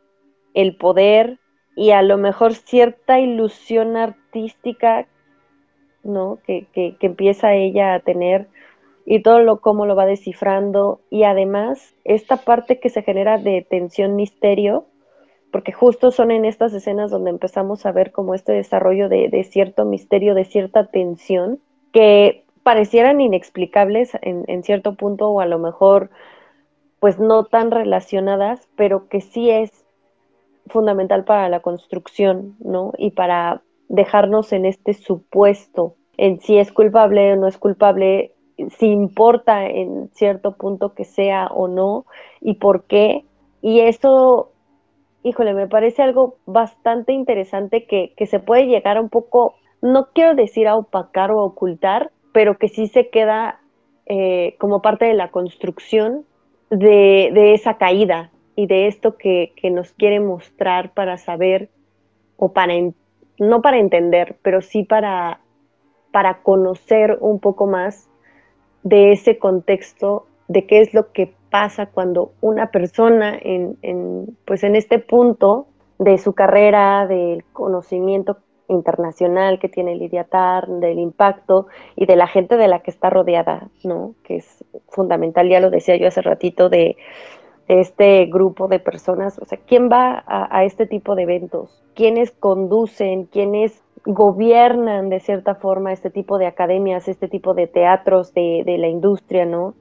el 0.53 0.75
poder 0.75 1.39
y 1.80 1.91
a 1.91 2.01
lo 2.01 2.17
mejor 2.17 2.55
cierta 2.55 3.21
ilusión 3.21 3.95
artística, 3.95 5.07
¿no? 6.03 6.38
Que, 6.45 6.67
que, 6.73 6.97
empieza 6.99 7.53
ella 7.53 7.93
a 7.93 8.01
tener 8.01 8.47
y 9.05 9.21
todo 9.21 9.39
lo 9.39 9.61
cómo 9.61 9.86
lo 9.86 9.95
va 9.95 10.05
descifrando 10.05 10.99
y 11.09 11.23
además 11.23 11.95
esta 12.03 12.36
parte 12.36 12.82
que 12.82 12.89
se 12.89 13.01
genera 13.01 13.38
de 13.38 13.65
tensión 13.67 14.17
misterio 14.17 14.88
porque 15.53 15.71
justo 15.71 16.11
son 16.11 16.32
en 16.32 16.43
estas 16.43 16.73
escenas 16.73 17.11
donde 17.11 17.30
empezamos 17.30 17.86
a 17.86 17.93
ver 17.93 18.11
como 18.11 18.36
este 18.36 18.51
desarrollo 18.51 19.07
de, 19.07 19.47
cierto 19.49 19.86
misterio, 19.86 20.36
de 20.36 20.43
cierta 20.43 20.88
tensión, 20.88 21.61
que 21.93 22.43
parecieran 22.61 23.21
inexplicables 23.21 24.11
en, 24.21 24.63
cierto 24.63 24.95
punto 24.95 25.30
o 25.30 25.39
a 25.39 25.45
lo 25.45 25.59
mejor 25.59 26.09
pues 26.99 27.19
no 27.19 27.45
tan 27.45 27.71
relacionadas, 27.71 28.67
pero 28.75 29.07
que 29.07 29.21
sí 29.21 29.49
es 29.49 29.71
fundamental 30.70 31.24
para 31.24 31.49
la 31.49 31.59
construcción, 31.59 32.55
¿no? 32.59 32.93
Y 32.97 33.11
para 33.11 33.61
dejarnos 33.88 34.53
en 34.53 34.65
este 34.65 34.93
supuesto, 34.93 35.95
en 36.17 36.39
si 36.39 36.57
es 36.57 36.72
culpable 36.72 37.34
o 37.34 37.36
no 37.36 37.47
es 37.47 37.57
culpable, 37.57 38.34
si 38.78 38.88
importa 38.88 39.65
en 39.65 40.09
cierto 40.13 40.55
punto 40.55 40.93
que 40.93 41.05
sea 41.05 41.47
o 41.47 41.67
no, 41.67 42.05
y 42.41 42.55
por 42.55 42.84
qué. 42.84 43.26
Y 43.61 43.82
eso 43.82 44.51
híjole, 45.24 45.53
me 45.53 45.67
parece 45.67 46.01
algo 46.01 46.38
bastante 46.45 47.13
interesante 47.13 47.86
que, 47.86 48.13
se 48.26 48.39
puede 48.39 48.67
llegar 48.67 48.97
a 48.97 49.01
un 49.01 49.09
poco, 49.09 49.55
no 49.82 50.09
quiero 50.13 50.36
decir 50.36 50.67
a 50.67 50.76
opacar 50.76 51.32
o 51.32 51.43
ocultar, 51.43 52.11
pero 52.34 52.57
que 52.57 52.70
sí 52.70 52.88
se 52.88 53.09
queda 53.09 53.59
eh, 54.05 54.55
como 54.59 54.82
parte 54.82 55.05
de 55.05 55.13
la 55.13 55.32
construcción 55.32 56.26
de, 56.70 57.53
esa 57.53 57.78
caída 57.78 58.32
y 58.60 58.68
de 58.68 58.88
esto 58.88 59.16
que, 59.16 59.53
nos 59.72 59.93
quiere 59.93 60.20
mostrar 60.20 60.93
para 60.93 61.16
saber 61.16 61.70
o 62.36 62.51
para, 62.51 62.74
no 63.38 63.62
para 63.62 63.78
entender, 63.78 64.36
pero 64.41 64.60
sí 64.60 64.84
para, 64.84 65.39
para 66.12 66.41
conocer 66.41 67.20
un 67.22 67.39
poco 67.39 67.68
más 67.68 68.10
de 68.84 69.14
ese 69.14 69.39
contexto, 69.39 70.26
de 70.49 70.66
qué 70.68 70.82
es 70.82 70.93
lo 70.93 71.14
que 71.14 71.34
pasa 71.49 71.86
cuando 71.86 72.34
una 72.41 72.70
persona 72.70 73.39
en, 73.41 74.38
pues 74.43 74.66
en 74.66 74.76
este 74.76 74.99
punto 74.99 75.68
de 75.97 76.18
su 76.18 76.34
carrera, 76.34 77.07
del 77.07 77.45
conocimiento 77.53 78.39
internacional 78.68 79.57
que 79.60 79.70
tiene 79.70 79.95
Lidia 79.95 80.26
Tar, 80.26 80.68
del 80.68 80.99
impacto 80.99 81.68
y 81.95 82.07
de 82.07 82.18
la 82.18 82.28
gente 82.28 82.57
de 82.57 82.68
la 82.68 82.80
que 82.80 82.91
está 82.91 83.10
rodeada, 83.10 83.70
¿no? 83.86 84.16
Que 84.22 84.36
es 84.36 84.66
fundamental, 84.89 85.47
ya 85.47 85.62
lo 85.62 85.70
decía 85.70 85.95
yo 85.95 86.10
hace 86.10 86.22
ratito, 86.22 86.68
de, 86.68 86.97
este 87.70 88.26
grupo 88.26 88.67
de 88.67 88.80
personas, 88.80 89.39
o 89.39 89.45
sea, 89.45 89.57
¿quién 89.65 89.89
va 89.89 90.24
a, 90.28 90.65
este 90.65 90.86
tipo 90.86 91.15
de 91.15 91.24
eventos? 91.24 91.82
¿Quiénes 91.95 92.32
conducen? 92.32 93.26
¿Quiénes 93.26 93.82
gobiernan 94.05 95.09
de 95.09 95.22
cierta 95.22 95.55
forma 95.55 95.93
este 95.93 96.09
tipo 96.09 96.38
de 96.38 96.47
academias, 96.47 97.07
este 97.07 97.30
tipo 97.30 97.53
de 97.53 97.67
teatros 97.67 98.34
de, 98.34 98.63
de 98.65 98.78
la 98.78 98.88
industria, 98.88 99.45
¿no? 99.45 99.76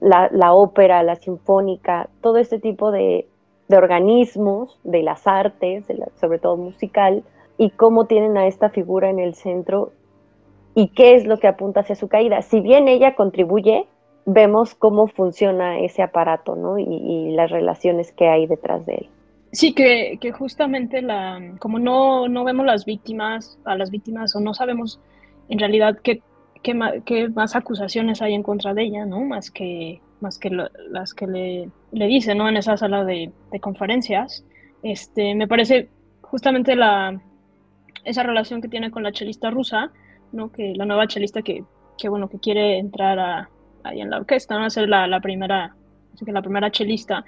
la, 0.00 0.52
ópera, 0.52 1.02
la 1.02 1.16
sinfónica, 1.16 2.08
todo 2.20 2.38
este 2.38 2.58
tipo 2.58 2.90
de, 2.90 3.26
organismos 3.70 4.78
de 4.84 5.02
las 5.02 5.26
artes, 5.26 5.84
sobre 6.20 6.38
todo 6.38 6.56
musical, 6.56 7.24
y 7.58 7.70
cómo 7.70 8.06
tienen 8.06 8.36
a 8.38 8.46
esta 8.46 8.70
figura 8.70 9.10
en 9.10 9.18
el 9.18 9.34
centro 9.34 9.92
y 10.74 10.88
qué 10.88 11.16
es 11.16 11.26
lo 11.26 11.38
que 11.38 11.48
apunta 11.48 11.80
hacia 11.80 11.96
su 11.96 12.08
caída. 12.08 12.40
Si 12.42 12.60
bien 12.60 12.86
ella 12.88 13.14
contribuye, 13.16 13.86
vemos 14.30 14.74
cómo 14.74 15.06
funciona 15.06 15.80
ese 15.80 16.02
aparato 16.02 16.54
¿no? 16.54 16.78
y, 16.78 17.32
las 17.32 17.50
relaciones 17.50 18.12
que 18.12 18.28
hay 18.28 18.46
detrás 18.46 18.84
de 18.84 18.94
él. 18.94 19.08
Sí, 19.52 19.72
que, 19.72 20.18
justamente 20.32 21.00
la, 21.00 21.40
como 21.58 21.78
no, 21.78 22.28
no 22.28 22.44
vemos 22.44 22.66
las 22.66 22.84
víctimas, 22.84 23.58
a 23.64 23.74
las 23.74 23.90
víctimas 23.90 24.36
o 24.36 24.40
no 24.40 24.52
sabemos 24.52 25.00
en 25.48 25.58
realidad 25.58 25.98
qué 26.02 26.20
qué, 26.62 27.28
más 27.28 27.56
acusaciones 27.56 28.20
hay 28.20 28.34
en 28.34 28.42
contra 28.42 28.74
de 28.74 28.82
ella, 28.82 29.06
¿no? 29.06 29.20
Más 29.20 29.50
que, 29.50 30.00
más 30.20 30.38
que 30.38 30.50
las 30.50 31.14
que 31.14 31.26
le, 31.26 31.70
le 31.92 32.06
dice, 32.06 32.34
¿no? 32.34 32.48
En 32.48 32.56
esa 32.56 32.76
sala 32.76 33.04
de, 33.04 33.32
conferencias. 33.60 34.44
Este, 34.82 35.34
me 35.34 35.48
parece 35.48 35.88
justamente 36.20 36.76
la, 36.76 37.20
esa 38.04 38.22
relación 38.22 38.60
que 38.60 38.68
tiene 38.68 38.90
con 38.90 39.02
la 39.02 39.12
chelista 39.12 39.50
rusa, 39.50 39.90
¿no? 40.32 40.52
Que 40.52 40.74
la 40.74 40.84
nueva 40.84 41.06
chelista 41.06 41.42
que, 41.42 41.64
que 41.96 42.08
bueno, 42.08 42.28
que 42.28 42.38
quiere 42.38 42.78
entrar 42.78 43.18
a, 43.18 43.48
ahí 43.84 44.00
en 44.00 44.10
la 44.10 44.18
orquesta, 44.18 44.58
¿no? 44.58 44.68
Ser 44.70 44.88
la, 44.88 45.06
la 45.06 45.20
primera, 45.20 45.74
así 46.14 46.24
que 46.24 46.32
la 46.32 46.42
primera 46.42 46.70
chelista. 46.70 47.24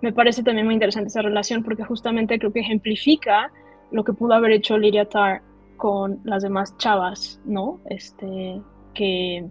Me 0.00 0.12
parece 0.12 0.42
también 0.42 0.66
muy 0.66 0.74
interesante 0.74 1.08
esa 1.08 1.22
relación 1.22 1.62
porque 1.62 1.84
justamente 1.84 2.38
creo 2.38 2.52
que 2.52 2.60
ejemplifica 2.60 3.50
lo 3.90 4.04
que 4.04 4.12
pudo 4.12 4.34
haber 4.34 4.52
hecho 4.52 4.78
Lydia 4.78 5.08
Tarr 5.08 5.42
con 5.76 6.20
las 6.24 6.42
demás 6.42 6.76
chavas, 6.76 7.40
¿no? 7.44 7.80
Este, 7.86 8.60
que, 8.94 9.46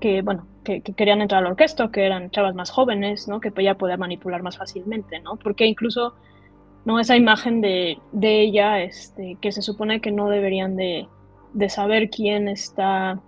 que 0.00 0.22
bueno, 0.22 0.46
que, 0.64 0.80
querían 0.80 1.20
entrar 1.20 1.40
a 1.40 1.44
la 1.44 1.50
orquesta, 1.50 1.90
que 1.90 2.06
eran 2.06 2.30
chavas 2.30 2.54
más 2.54 2.70
jóvenes, 2.70 3.28
¿no? 3.28 3.40
Que 3.40 3.52
ella 3.56 3.76
podía 3.76 3.96
manipular 3.96 4.42
más 4.42 4.56
fácilmente, 4.56 5.20
¿no? 5.20 5.36
Porque 5.36 5.66
incluso, 5.66 6.14
¿no? 6.84 6.98
Esa 6.98 7.16
imagen 7.16 7.60
de, 7.60 7.98
de 8.12 8.40
ella, 8.40 8.80
este, 8.80 9.36
que 9.40 9.52
se 9.52 9.62
supone 9.62 10.00
que 10.00 10.12
no 10.12 10.28
deberían 10.28 10.76
de, 10.76 11.08
de 11.52 11.68
saber 11.68 12.10
quién 12.10 12.48
está 12.48 13.20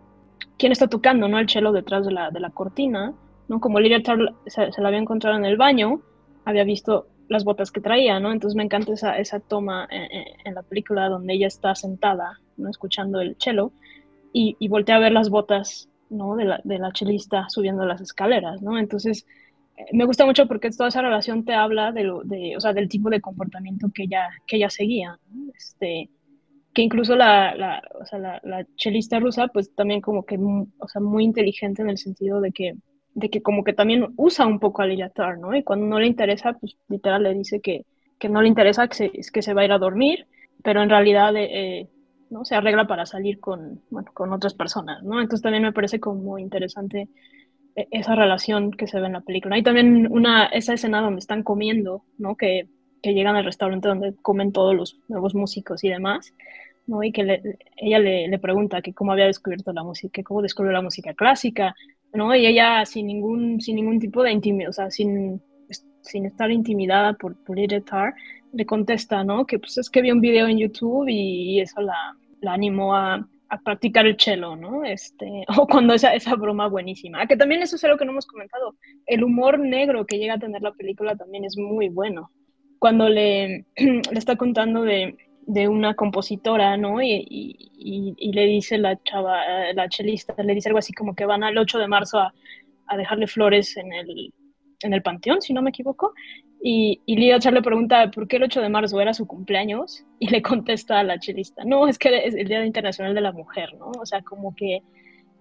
quién 0.59 0.73
está 0.73 0.89
tocando, 0.89 1.29
¿no? 1.29 1.39
El 1.39 1.49
cello 1.49 1.73
detrás 1.73 2.05
de 2.05 2.13
la, 2.13 2.31
de 2.31 2.41
la 2.41 2.51
cortina, 2.51 3.15
¿no? 3.49 3.61
Como 3.61 3.81
Lydia 3.81 4.03
Tarr 4.03 4.35
se, 4.47 4.69
la 4.81 4.89
había 4.89 5.01
encontrado 5.01 5.37
en 5.37 5.45
el 5.45 5.57
baño, 5.57 6.03
había 6.45 6.65
visto 6.65 7.07
las 7.29 7.45
botas 7.45 7.71
que 7.71 7.81
traía, 7.81 8.21
¿no? 8.21 8.33
Entonces 8.33 8.57
me 8.57 8.65
encanta 8.65 8.93
esa, 8.93 9.19
esa 9.19 9.41
toma 9.41 9.87
en, 9.91 10.55
la 10.55 10.63
película 10.63 11.09
donde 11.09 11.35
ella 11.35 11.47
está 11.47 11.75
sentada, 11.75 12.41
¿no? 12.57 12.69
Escuchando 12.69 13.21
el 13.21 13.37
cello 13.39 13.73
y, 14.33 14.57
y 14.59 14.69
voltea 14.69 14.97
a 14.97 15.01
ver 15.01 15.13
las 15.13 15.31
botas, 15.31 15.89
¿no? 16.11 16.37
De 16.37 16.45
la, 16.45 16.61
de 16.65 16.79
la 16.79 16.93
chelista 16.93 17.49
subiendo 17.49 17.85
las 17.85 18.01
escaleras, 18.01 18.63
¿no? 18.63 18.79
Entonces 18.79 19.27
eh, 19.77 19.85
me 19.93 20.05
gusta 20.05 20.27
mucho 20.27 20.47
porque 20.47 20.71
toda 20.71 20.89
esa 20.89 21.03
relación 21.03 21.45
te 21.45 21.55
habla 21.55 21.93
de, 21.93 22.05
lo, 22.05 22.23
de 22.25 22.57
o 22.57 22.61
sea, 22.61 22.73
del 22.73 22.89
tipo 22.89 23.11
de 23.11 23.21
comportamiento 23.21 23.89
que 23.95 24.05
ella, 24.05 24.29
que 24.47 24.57
ella 24.57 24.71
seguía. 24.71 25.19
Este, 25.55 26.11
que 26.79 26.83
incluso 26.83 27.17
la, 27.17 27.57
la, 27.57 27.83
o 28.01 28.07
sea, 28.07 28.21
la, 28.21 28.41
la, 28.45 28.65
chelista 28.77 29.19
rusa, 29.19 29.49
pues 29.49 29.75
también 29.75 30.01
como 30.01 30.25
que, 30.25 30.39
o 30.39 30.87
sea, 30.87 31.01
muy 31.01 31.25
inteligente 31.25 31.83
en 31.83 31.91
el 31.91 31.99
sentido 31.99 32.41
de 32.41 32.53
que 32.53 32.77
de 33.15 33.31
que 33.31 33.43
como 33.43 33.65
que 33.65 33.73
también 33.73 34.07
usa 34.17 34.47
un 34.47 34.61
poco 34.61 34.83
al 34.83 34.93
Iliatar, 34.93 35.39
¿no? 35.39 35.57
Y 35.57 35.65
cuando 35.65 35.87
no 35.87 35.99
le 35.99 36.07
interesa, 36.07 36.53
pues 36.53 36.77
literal 36.89 37.25
le 37.25 37.35
dice 37.35 37.61
que, 37.61 37.85
que 38.21 38.29
no 38.29 38.43
le 38.43 38.47
interesa, 38.47 38.87
que 38.87 38.95
se, 38.95 39.11
que 39.11 39.43
se 39.43 39.55
va 39.55 39.63
a 39.63 39.65
ir 39.65 39.73
a 39.73 39.79
dormir, 39.79 40.29
pero 40.63 40.81
en 40.81 40.89
realidad 40.89 41.33
eh, 41.35 41.89
¿no? 42.31 42.45
se 42.45 42.55
arregla 42.55 42.87
para 42.87 43.07
salir 43.07 43.41
con, 43.41 43.83
con 44.15 44.33
otras 44.33 44.55
personas, 44.55 45.03
¿no? 45.03 45.21
Entonces 45.21 45.43
también 45.43 45.65
me 45.65 45.73
parece 45.73 45.99
como 45.99 46.39
interesante 46.39 47.09
eh, 47.75 47.89
esa 47.91 48.15
relación 48.15 48.71
que 48.71 48.87
se 48.87 49.01
ve 49.01 49.07
en 49.07 49.15
la 49.15 49.23
película. 49.23 49.57
Hay 49.57 49.65
también 49.65 50.07
una, 50.13 50.47
esa 50.47 50.75
escena 50.75 51.01
donde 51.01 51.19
están 51.19 51.43
comiendo, 51.43 52.05
¿no? 52.19 52.37
Que, 52.37 52.69
que 53.03 53.15
llegan 53.15 53.35
al 53.35 53.47
restaurante 53.47 53.89
donde 53.89 54.15
comen 54.23 54.53
todos 54.53 54.77
los 54.77 55.01
nuevos 55.09 55.35
músicos 55.35 55.83
y 55.83 55.89
demás, 55.89 56.35
¿no? 56.89 57.03
Y 57.03 57.13
que 57.13 57.41
ella 57.77 57.99
le, 57.99 58.39
pregunta 58.39 58.83
que 58.83 58.95
cómo 58.95 59.13
había 59.13 59.27
descubierto 59.27 59.73
la 59.73 59.85
música, 59.85 60.23
cómo 60.23 60.43
descubrió 60.43 60.73
la 60.73 60.83
música 60.83 61.15
clásica, 61.15 61.75
¿no? 62.13 62.35
Y 62.35 62.47
ella 62.47 62.85
sin 62.87 63.07
ningún, 63.07 63.61
sin 63.61 63.77
ningún 63.77 64.01
tipo 64.01 64.23
de 64.23 64.33
intimidad, 64.33 64.71
o 64.71 64.73
sea, 64.73 64.91
sin, 64.91 65.41
sin 66.01 66.27
estar 66.27 66.51
intimidada 66.51 67.13
por, 67.13 67.37
por 67.45 67.59
Tar, 67.85 68.15
le 68.53 68.67
contesta, 68.67 69.23
¿no? 69.23 69.47
Que 69.47 69.59
pues 69.59 69.77
es 69.79 69.91
que 69.91 70.03
vio 70.03 70.15
un 70.15 70.21
video 70.21 70.49
en 70.49 70.59
YouTube 70.59 71.09
y, 71.09 71.61
eso 71.61 71.81
la, 71.83 72.17
la 72.41 72.55
animó 72.55 72.97
a, 72.97 73.29
a, 73.51 73.59
practicar 73.61 74.07
el 74.07 74.17
cello, 74.19 74.57
¿no? 74.57 74.85
Este, 74.85 75.45
o 75.59 75.67
cuando 75.67 75.93
esa, 75.95 76.15
esa 76.15 76.35
broma 76.35 76.69
buenísima. 76.69 77.27
Que 77.27 77.37
también 77.37 77.63
eso 77.63 77.77
es 77.77 77.85
algo 77.85 77.99
que 77.99 78.07
no 78.07 78.13
hemos 78.13 78.27
comentado. 78.27 78.77
El 79.07 79.25
humor 79.25 79.59
negro 79.59 80.07
que 80.07 80.19
llega 80.19 80.35
a 80.35 80.39
tener 80.39 80.63
la 80.63 80.73
película 80.73 81.17
también 81.17 81.45
es 81.45 81.59
muy 81.59 81.91
bueno. 81.91 82.31
Cuando 82.79 83.09
le, 83.11 83.67
le 83.77 84.19
está 84.19 84.37
contando 84.37 84.83
de, 84.83 85.17
de 85.49 85.67
una 85.67 85.95
compositora, 85.95 86.77
¿no? 86.77 87.01
Y, 87.01 87.27
y, 87.79 88.33
le 88.33 88.45
dice 88.45 88.77
la 88.77 89.03
chava, 89.03 89.73
la 89.73 89.89
chelista, 89.89 90.35
le 90.43 90.55
dice 90.55 90.69
algo 90.69 90.79
así 90.79 90.93
como 90.93 91.15
que 91.15 91.25
van 91.25 91.43
al 91.43 91.57
8 91.57 91.79
de 91.79 91.89
marzo 91.89 92.19
a, 92.19 92.35
a 92.87 92.97
dejarle 92.99 93.27
flores 93.27 93.75
en 93.79 93.91
el, 93.95 94.35
en 94.83 94.93
el 94.93 95.01
panteón, 95.01 95.41
si 95.41 95.55
no 95.55 95.63
me 95.63 95.71
equivoco. 95.71 96.13
Y, 96.61 97.01
y 97.07 97.17
Lía 97.17 97.39
le 97.39 97.63
pregunta 97.63 98.11
por 98.11 98.29
qué 98.29 98.37
el 98.37 98.43
8 98.43 98.61
de 98.61 98.69
marzo 98.69 99.01
era 99.01 99.15
su 99.15 99.27
cumpleaños 99.27 100.05
y 100.19 100.29
le 100.29 100.43
contesta 100.43 100.99
a 100.99 101.03
la 101.03 101.19
chelista, 101.19 101.65
no, 101.65 101.89
es 101.89 101.99
que 101.99 102.27
es 102.27 102.35
el 102.35 102.47
Día 102.47 102.67
Internacional 102.67 103.15
de 103.15 103.23
la 103.23 103.33
Mujer, 103.33 103.71
¿no? 103.79 103.93
O 103.99 104.05
sea, 104.05 104.21
como 104.21 104.55
que, 104.55 104.83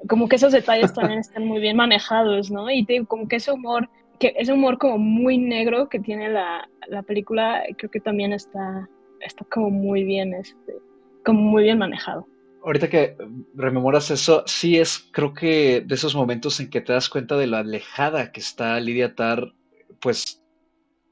como 0.07 0.29
que 0.29 0.37
esos 0.37 0.53
detalles 0.53 0.93
también 0.93 1.19
están 1.19 1.45
muy 1.45 1.59
bien 1.59 1.75
manejados, 1.75 2.49
¿no? 2.49 2.71
Y 2.71 2.85
te, 2.85 3.05
como 3.05 3.27
que 3.27 3.35
ese 3.37 3.51
humor, 3.51 3.89
que 4.19 4.33
ese 4.37 4.53
humor 4.53 4.77
como 4.77 4.99
muy 4.99 5.37
negro 5.37 5.89
que 5.89 5.99
tiene 5.99 6.29
la, 6.29 6.69
la 6.87 7.03
película, 7.03 7.61
creo 7.77 7.91
que 7.91 7.99
también 7.99 8.31
está, 8.31 8.87
está 9.21 9.45
como 9.45 9.69
muy 9.69 10.03
bien, 10.03 10.33
este, 10.33 10.75
como 11.23 11.41
muy 11.41 11.63
bien 11.63 11.77
manejado. 11.77 12.27
Ahorita 12.63 12.89
que 12.89 13.15
rememoras 13.55 14.11
eso, 14.11 14.43
sí 14.45 14.77
es, 14.77 15.07
creo 15.11 15.33
que 15.33 15.81
de 15.85 15.95
esos 15.95 16.15
momentos 16.15 16.59
en 16.59 16.69
que 16.69 16.81
te 16.81 16.93
das 16.93 17.09
cuenta 17.09 17.37
de 17.37 17.47
la 17.47 17.59
alejada 17.59 18.31
que 18.31 18.39
está 18.39 18.79
Lidia 18.79 19.15
Tar, 19.15 19.53
pues, 20.01 20.43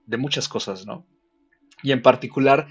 de 0.06 0.18
muchas 0.18 0.50
cosas, 0.50 0.86
¿no? 0.86 1.06
Y 1.82 1.92
en 1.92 2.02
particular 2.02 2.68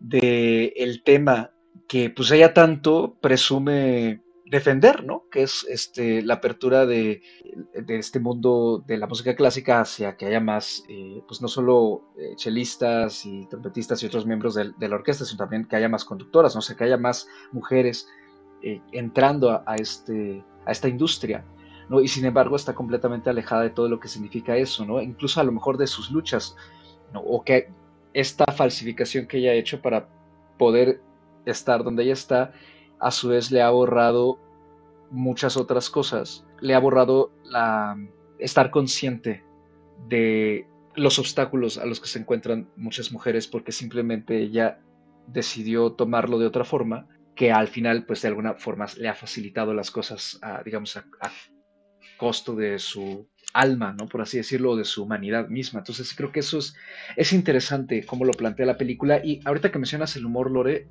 de 0.00 0.72
el 0.76 1.02
tema 1.02 1.50
que, 1.88 2.10
pues, 2.10 2.30
ella 2.30 2.54
tanto 2.54 3.18
presume 3.20 4.22
defender, 4.52 5.02
¿no? 5.02 5.24
Que 5.30 5.44
es 5.44 5.66
este, 5.66 6.20
la 6.20 6.34
apertura 6.34 6.84
de, 6.84 7.22
este 7.88 8.20
mundo 8.20 8.84
de 8.86 8.98
la 8.98 9.06
música 9.06 9.34
clásica 9.34 9.80
hacia 9.80 10.18
que 10.18 10.26
haya 10.26 10.40
más, 10.40 10.84
eh, 10.90 11.22
pues 11.26 11.40
no 11.40 11.48
solo 11.48 12.02
eh, 12.18 12.36
chelistas 12.36 13.24
y 13.24 13.46
trompetistas 13.46 14.02
y 14.02 14.06
otros 14.06 14.26
miembros 14.26 14.54
de, 14.54 14.88
la 14.88 14.94
orquesta, 14.94 15.24
sino 15.24 15.38
también 15.38 15.64
que 15.64 15.76
haya 15.76 15.88
más 15.88 16.04
conductoras, 16.04 16.54
¿no? 16.54 16.58
O 16.58 16.62
sea, 16.62 16.76
que 16.76 16.84
haya 16.84 16.98
más 16.98 17.26
mujeres 17.50 18.06
eh, 18.62 18.82
entrando 18.92 19.62
a, 19.66 19.74
este, 19.76 20.44
a 20.66 20.70
esta 20.70 20.86
industria, 20.86 21.46
¿no? 21.88 22.02
Y 22.02 22.08
sin 22.08 22.26
embargo 22.26 22.54
está 22.54 22.74
completamente 22.74 23.30
alejada 23.30 23.62
de 23.62 23.70
todo 23.70 23.88
lo 23.88 24.00
que 24.00 24.08
significa 24.08 24.54
eso, 24.54 24.84
¿no? 24.84 25.00
Incluso 25.00 25.40
a 25.40 25.44
lo 25.44 25.52
mejor 25.52 25.78
de 25.78 25.86
sus 25.86 26.10
luchas, 26.10 26.56
¿no? 27.14 27.20
O 27.20 27.42
que 27.42 27.70
esta 28.12 28.44
falsificación 28.52 29.26
que 29.26 29.38
ella 29.38 29.52
ha 29.52 29.54
hecho 29.54 29.80
para 29.80 30.10
poder 30.58 31.00
estar 31.46 31.82
donde 31.82 32.02
ella 32.02 32.12
está, 32.12 32.52
a 33.02 33.10
su 33.10 33.28
vez 33.28 33.50
le 33.50 33.60
ha 33.60 33.70
borrado 33.70 34.38
muchas 35.10 35.56
otras 35.56 35.90
cosas. 35.90 36.46
Le 36.60 36.74
ha 36.74 36.78
borrado 36.78 37.32
la, 37.44 37.96
estar 38.38 38.70
consciente 38.70 39.44
de 40.08 40.66
los 40.94 41.18
obstáculos 41.18 41.78
a 41.78 41.84
los 41.84 42.00
que 42.00 42.06
se 42.06 42.20
encuentran 42.20 42.70
muchas 42.76 43.10
mujeres 43.12 43.48
porque 43.48 43.72
simplemente 43.72 44.38
ella 44.38 44.80
decidió 45.26 45.92
tomarlo 45.92 46.38
de 46.38 46.46
otra 46.46 46.64
forma 46.64 47.08
que 47.34 47.50
al 47.50 47.68
final 47.68 48.04
pues 48.06 48.22
de 48.22 48.28
alguna 48.28 48.54
forma 48.54 48.86
le 48.96 49.08
ha 49.08 49.14
facilitado 49.14 49.74
las 49.74 49.90
cosas 49.90 50.38
a, 50.42 50.62
digamos 50.62 50.96
a, 50.96 51.04
costo 52.18 52.54
de 52.54 52.78
su 52.78 53.28
alma, 53.52 53.92
¿no? 53.98 54.06
Por 54.06 54.20
así 54.20 54.36
decirlo, 54.36 54.76
de 54.76 54.84
su 54.84 55.02
humanidad 55.02 55.48
misma. 55.48 55.80
Entonces 55.80 56.14
creo 56.14 56.30
que 56.30 56.40
eso 56.40 56.58
es, 56.58 56.76
es 57.16 57.32
interesante 57.32 58.06
cómo 58.06 58.24
lo 58.24 58.32
plantea 58.32 58.64
la 58.64 58.76
película 58.76 59.24
y 59.24 59.40
ahorita 59.44 59.72
que 59.72 59.78
mencionas 59.78 60.14
el 60.14 60.26
humor, 60.26 60.50
Lore, 60.52 60.88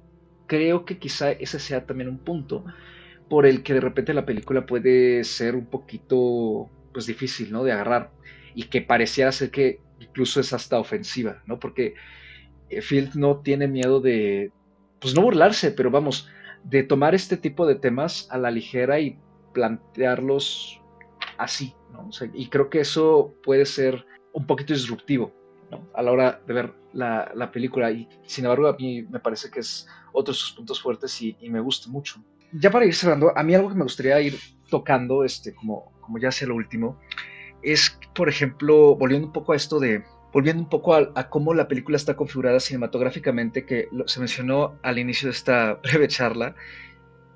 creo 0.47 0.85
que 0.85 0.97
quizá 0.97 1.31
ese 1.31 1.59
sea 1.59 1.85
también 1.85 2.09
un 2.09 2.19
punto 2.19 2.65
por 3.29 3.45
el 3.45 3.63
que 3.63 3.73
de 3.73 3.81
repente 3.81 4.13
la 4.13 4.25
película 4.25 4.65
puede 4.65 5.23
ser 5.23 5.55
un 5.55 5.65
poquito 5.65 6.69
pues 6.93 7.05
difícil, 7.05 7.51
¿no? 7.51 7.63
De 7.63 7.71
agarrar 7.71 8.11
y 8.53 8.63
que 8.63 8.81
pareciera 8.81 9.31
ser 9.31 9.51
que 9.51 9.79
incluso 9.99 10.41
es 10.41 10.51
hasta 10.51 10.79
ofensiva, 10.79 11.41
¿no? 11.45 11.59
Porque 11.59 11.93
eh, 12.69 12.81
Field 12.81 13.15
no 13.15 13.37
tiene 13.37 13.67
miedo 13.67 14.01
de, 14.01 14.51
pues 14.99 15.15
no 15.15 15.21
burlarse, 15.21 15.71
pero 15.71 15.91
vamos, 15.91 16.27
de 16.63 16.83
tomar 16.83 17.15
este 17.15 17.37
tipo 17.37 17.65
de 17.65 17.75
temas 17.75 18.27
a 18.31 18.37
la 18.37 18.51
ligera 18.51 18.99
y 18.99 19.17
plantearlos 19.53 20.81
así, 21.37 21.73
¿no? 21.91 22.09
y 22.33 22.47
creo 22.47 22.69
que 22.69 22.79
eso 22.81 23.33
puede 23.43 23.65
ser 23.65 24.05
un 24.33 24.45
poquito 24.45 24.73
disruptivo, 24.73 25.33
¿no? 25.71 25.87
A 25.95 26.03
la 26.03 26.11
hora 26.11 26.41
de 26.45 26.53
ver 26.53 26.73
la, 26.93 27.31
la 27.33 27.51
película 27.51 27.91
y 27.91 28.07
sin 28.25 28.45
embargo 28.45 28.67
a 28.67 28.73
mí 28.73 29.03
me 29.03 29.19
parece 29.19 29.49
que 29.49 29.61
es 29.61 29.87
otros 30.13 30.37
sus 30.37 30.51
puntos 30.51 30.81
fuertes 30.81 31.21
y, 31.21 31.35
me 31.49 31.59
gusta 31.59 31.89
mucho. 31.89 32.23
Ya 32.53 32.69
para 32.69 32.85
ir 32.85 32.93
cerrando, 32.93 33.35
a 33.35 33.43
mí 33.43 33.55
algo 33.55 33.69
que 33.69 33.75
me 33.75 33.83
gustaría 33.83 34.19
ir 34.21 34.37
tocando, 34.69 35.23
este, 35.23 35.53
como, 35.53 35.91
como 36.01 36.17
ya 36.17 36.31
sea 36.31 36.47
lo 36.47 36.55
último, 36.55 36.99
es, 37.61 37.97
por 38.13 38.29
ejemplo, 38.29 38.95
volviendo 38.95 39.27
un 39.27 39.33
poco 39.33 39.53
a 39.53 39.55
esto 39.55 39.79
de, 39.79 40.03
volviendo 40.33 40.63
un 40.63 40.69
poco 40.69 40.95
a, 40.95 41.29
cómo 41.29 41.53
la 41.53 41.67
película 41.67 41.95
está 41.95 42.15
configurada 42.15 42.59
cinematográficamente, 42.59 43.65
que 43.65 43.87
se 44.05 44.19
mencionó 44.19 44.77
al 44.81 44.99
inicio 44.99 45.27
de 45.27 45.33
esta 45.33 45.73
breve 45.83 46.07
charla, 46.07 46.55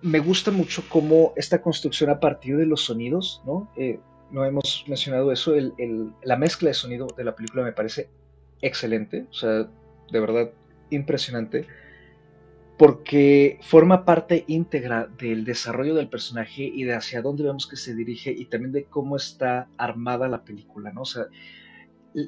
me 0.02 0.20
gusta 0.20 0.52
mucho 0.52 0.84
cómo 0.90 1.34
esta 1.36 1.62
construcción 1.62 2.10
a 2.10 2.20
partir 2.20 2.58
de 2.58 2.66
los 2.66 2.82
sonidos, 2.82 3.42
¿no? 3.46 3.72
Eh, 3.78 4.00
no 4.32 4.44
hemos 4.44 4.84
mencionado 4.88 5.32
eso, 5.32 5.56
el, 5.56 5.74
la 6.24 6.36
mezcla 6.36 6.70
de 6.70 6.74
sonido 6.74 7.08
de 7.16 7.24
la 7.24 7.36
película 7.36 7.64
me 7.64 7.72
parece 7.72 8.10
excelente, 8.62 9.26
o 9.30 9.34
sea, 9.34 9.70
de 10.12 10.20
verdad 10.20 10.52
impresionante 10.90 11.66
porque 12.78 13.60
forma 13.62 14.04
parte 14.04 14.44
íntegra 14.48 15.08
del 15.18 15.46
desarrollo 15.46 15.96
del 15.96 16.10
personaje 16.10 16.64
y 16.64 16.84
de 16.84 16.94
hacia 16.94 17.22
dónde 17.22 17.44
vemos 17.44 17.68
que 17.68 17.78
se 17.78 17.96
dirige 17.96 18.32
y 18.32 18.46
también 18.46 18.74
de 18.74 18.86
cómo 18.86 19.16
está 19.16 19.70
armada 19.78 20.28
la 20.28 20.44
película, 20.44 20.92
¿no? 20.92 21.02
O 21.02 21.06
sea, 21.06 21.28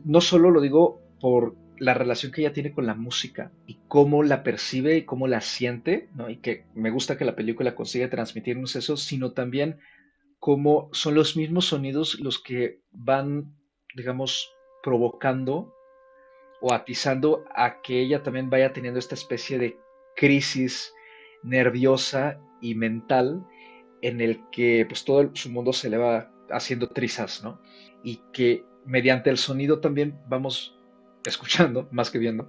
no 0.05 0.21
solo 0.21 0.51
lo 0.51 0.61
digo 0.61 1.01
por 1.19 1.55
la 1.79 1.93
relación 1.93 2.31
que 2.31 2.41
ella 2.41 2.53
tiene 2.53 2.71
con 2.71 2.87
la 2.87 2.95
música 2.95 3.51
y 3.67 3.77
cómo 3.87 4.23
la 4.23 4.43
percibe 4.43 4.97
y 4.97 5.03
cómo 5.03 5.27
la 5.27 5.41
siente, 5.41 6.09
¿no? 6.15 6.29
Y 6.29 6.37
que 6.37 6.65
me 6.73 6.91
gusta 6.91 7.17
que 7.17 7.25
la 7.25 7.35
película 7.35 7.75
consiga 7.75 8.09
transmitirnos 8.09 8.75
eso, 8.75 8.95
sino 8.95 9.33
también 9.33 9.79
cómo 10.39 10.89
son 10.93 11.15
los 11.15 11.35
mismos 11.35 11.65
sonidos 11.65 12.19
los 12.19 12.41
que 12.41 12.79
van, 12.91 13.53
digamos, 13.95 14.49
provocando 14.81 15.73
o 16.61 16.73
atizando 16.73 17.45
a 17.55 17.81
que 17.81 18.01
ella 18.01 18.23
también 18.23 18.49
vaya 18.49 18.73
teniendo 18.73 18.99
esta 18.99 19.15
especie 19.15 19.57
de 19.57 19.79
crisis 20.15 20.93
nerviosa 21.43 22.39
y 22.61 22.75
mental 22.75 23.45
en 24.01 24.21
el 24.21 24.41
que 24.51 24.85
pues 24.87 25.03
todo 25.05 25.31
su 25.33 25.49
mundo 25.49 25.73
se 25.73 25.89
le 25.89 25.97
va 25.97 26.31
haciendo 26.49 26.89
trizas, 26.89 27.43
¿no? 27.43 27.61
Y 28.03 28.21
que 28.33 28.65
mediante 28.85 29.29
el 29.29 29.37
sonido 29.37 29.79
también 29.79 30.19
vamos 30.27 30.77
escuchando, 31.25 31.87
más 31.91 32.09
que 32.09 32.19
viendo, 32.19 32.47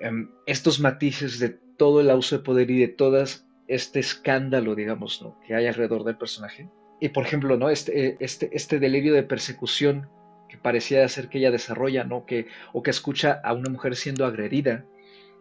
em, 0.00 0.30
estos 0.46 0.80
matices 0.80 1.38
de 1.38 1.50
todo 1.76 2.00
el 2.00 2.10
uso 2.16 2.38
de 2.38 2.44
poder 2.44 2.70
y 2.70 2.80
de 2.80 2.88
todo 2.88 3.22
este 3.68 4.00
escándalo, 4.00 4.74
digamos, 4.74 5.22
¿no? 5.22 5.38
que 5.46 5.54
hay 5.54 5.66
alrededor 5.66 6.04
del 6.04 6.16
personaje. 6.16 6.68
y 7.00 7.10
por 7.10 7.24
ejemplo, 7.24 7.56
¿no? 7.56 7.70
Este, 7.70 8.16
este, 8.18 8.50
este 8.52 8.80
delirio 8.80 9.14
de 9.14 9.22
persecución 9.22 10.08
que 10.48 10.56
parecía 10.56 11.06
ser 11.08 11.28
que 11.28 11.38
ella 11.38 11.50
desarrolla, 11.50 12.04
¿no? 12.04 12.26
Que, 12.26 12.46
o 12.72 12.82
que 12.82 12.90
escucha 12.90 13.40
a 13.44 13.52
una 13.52 13.70
mujer 13.70 13.96
siendo 13.96 14.26
agredida 14.26 14.84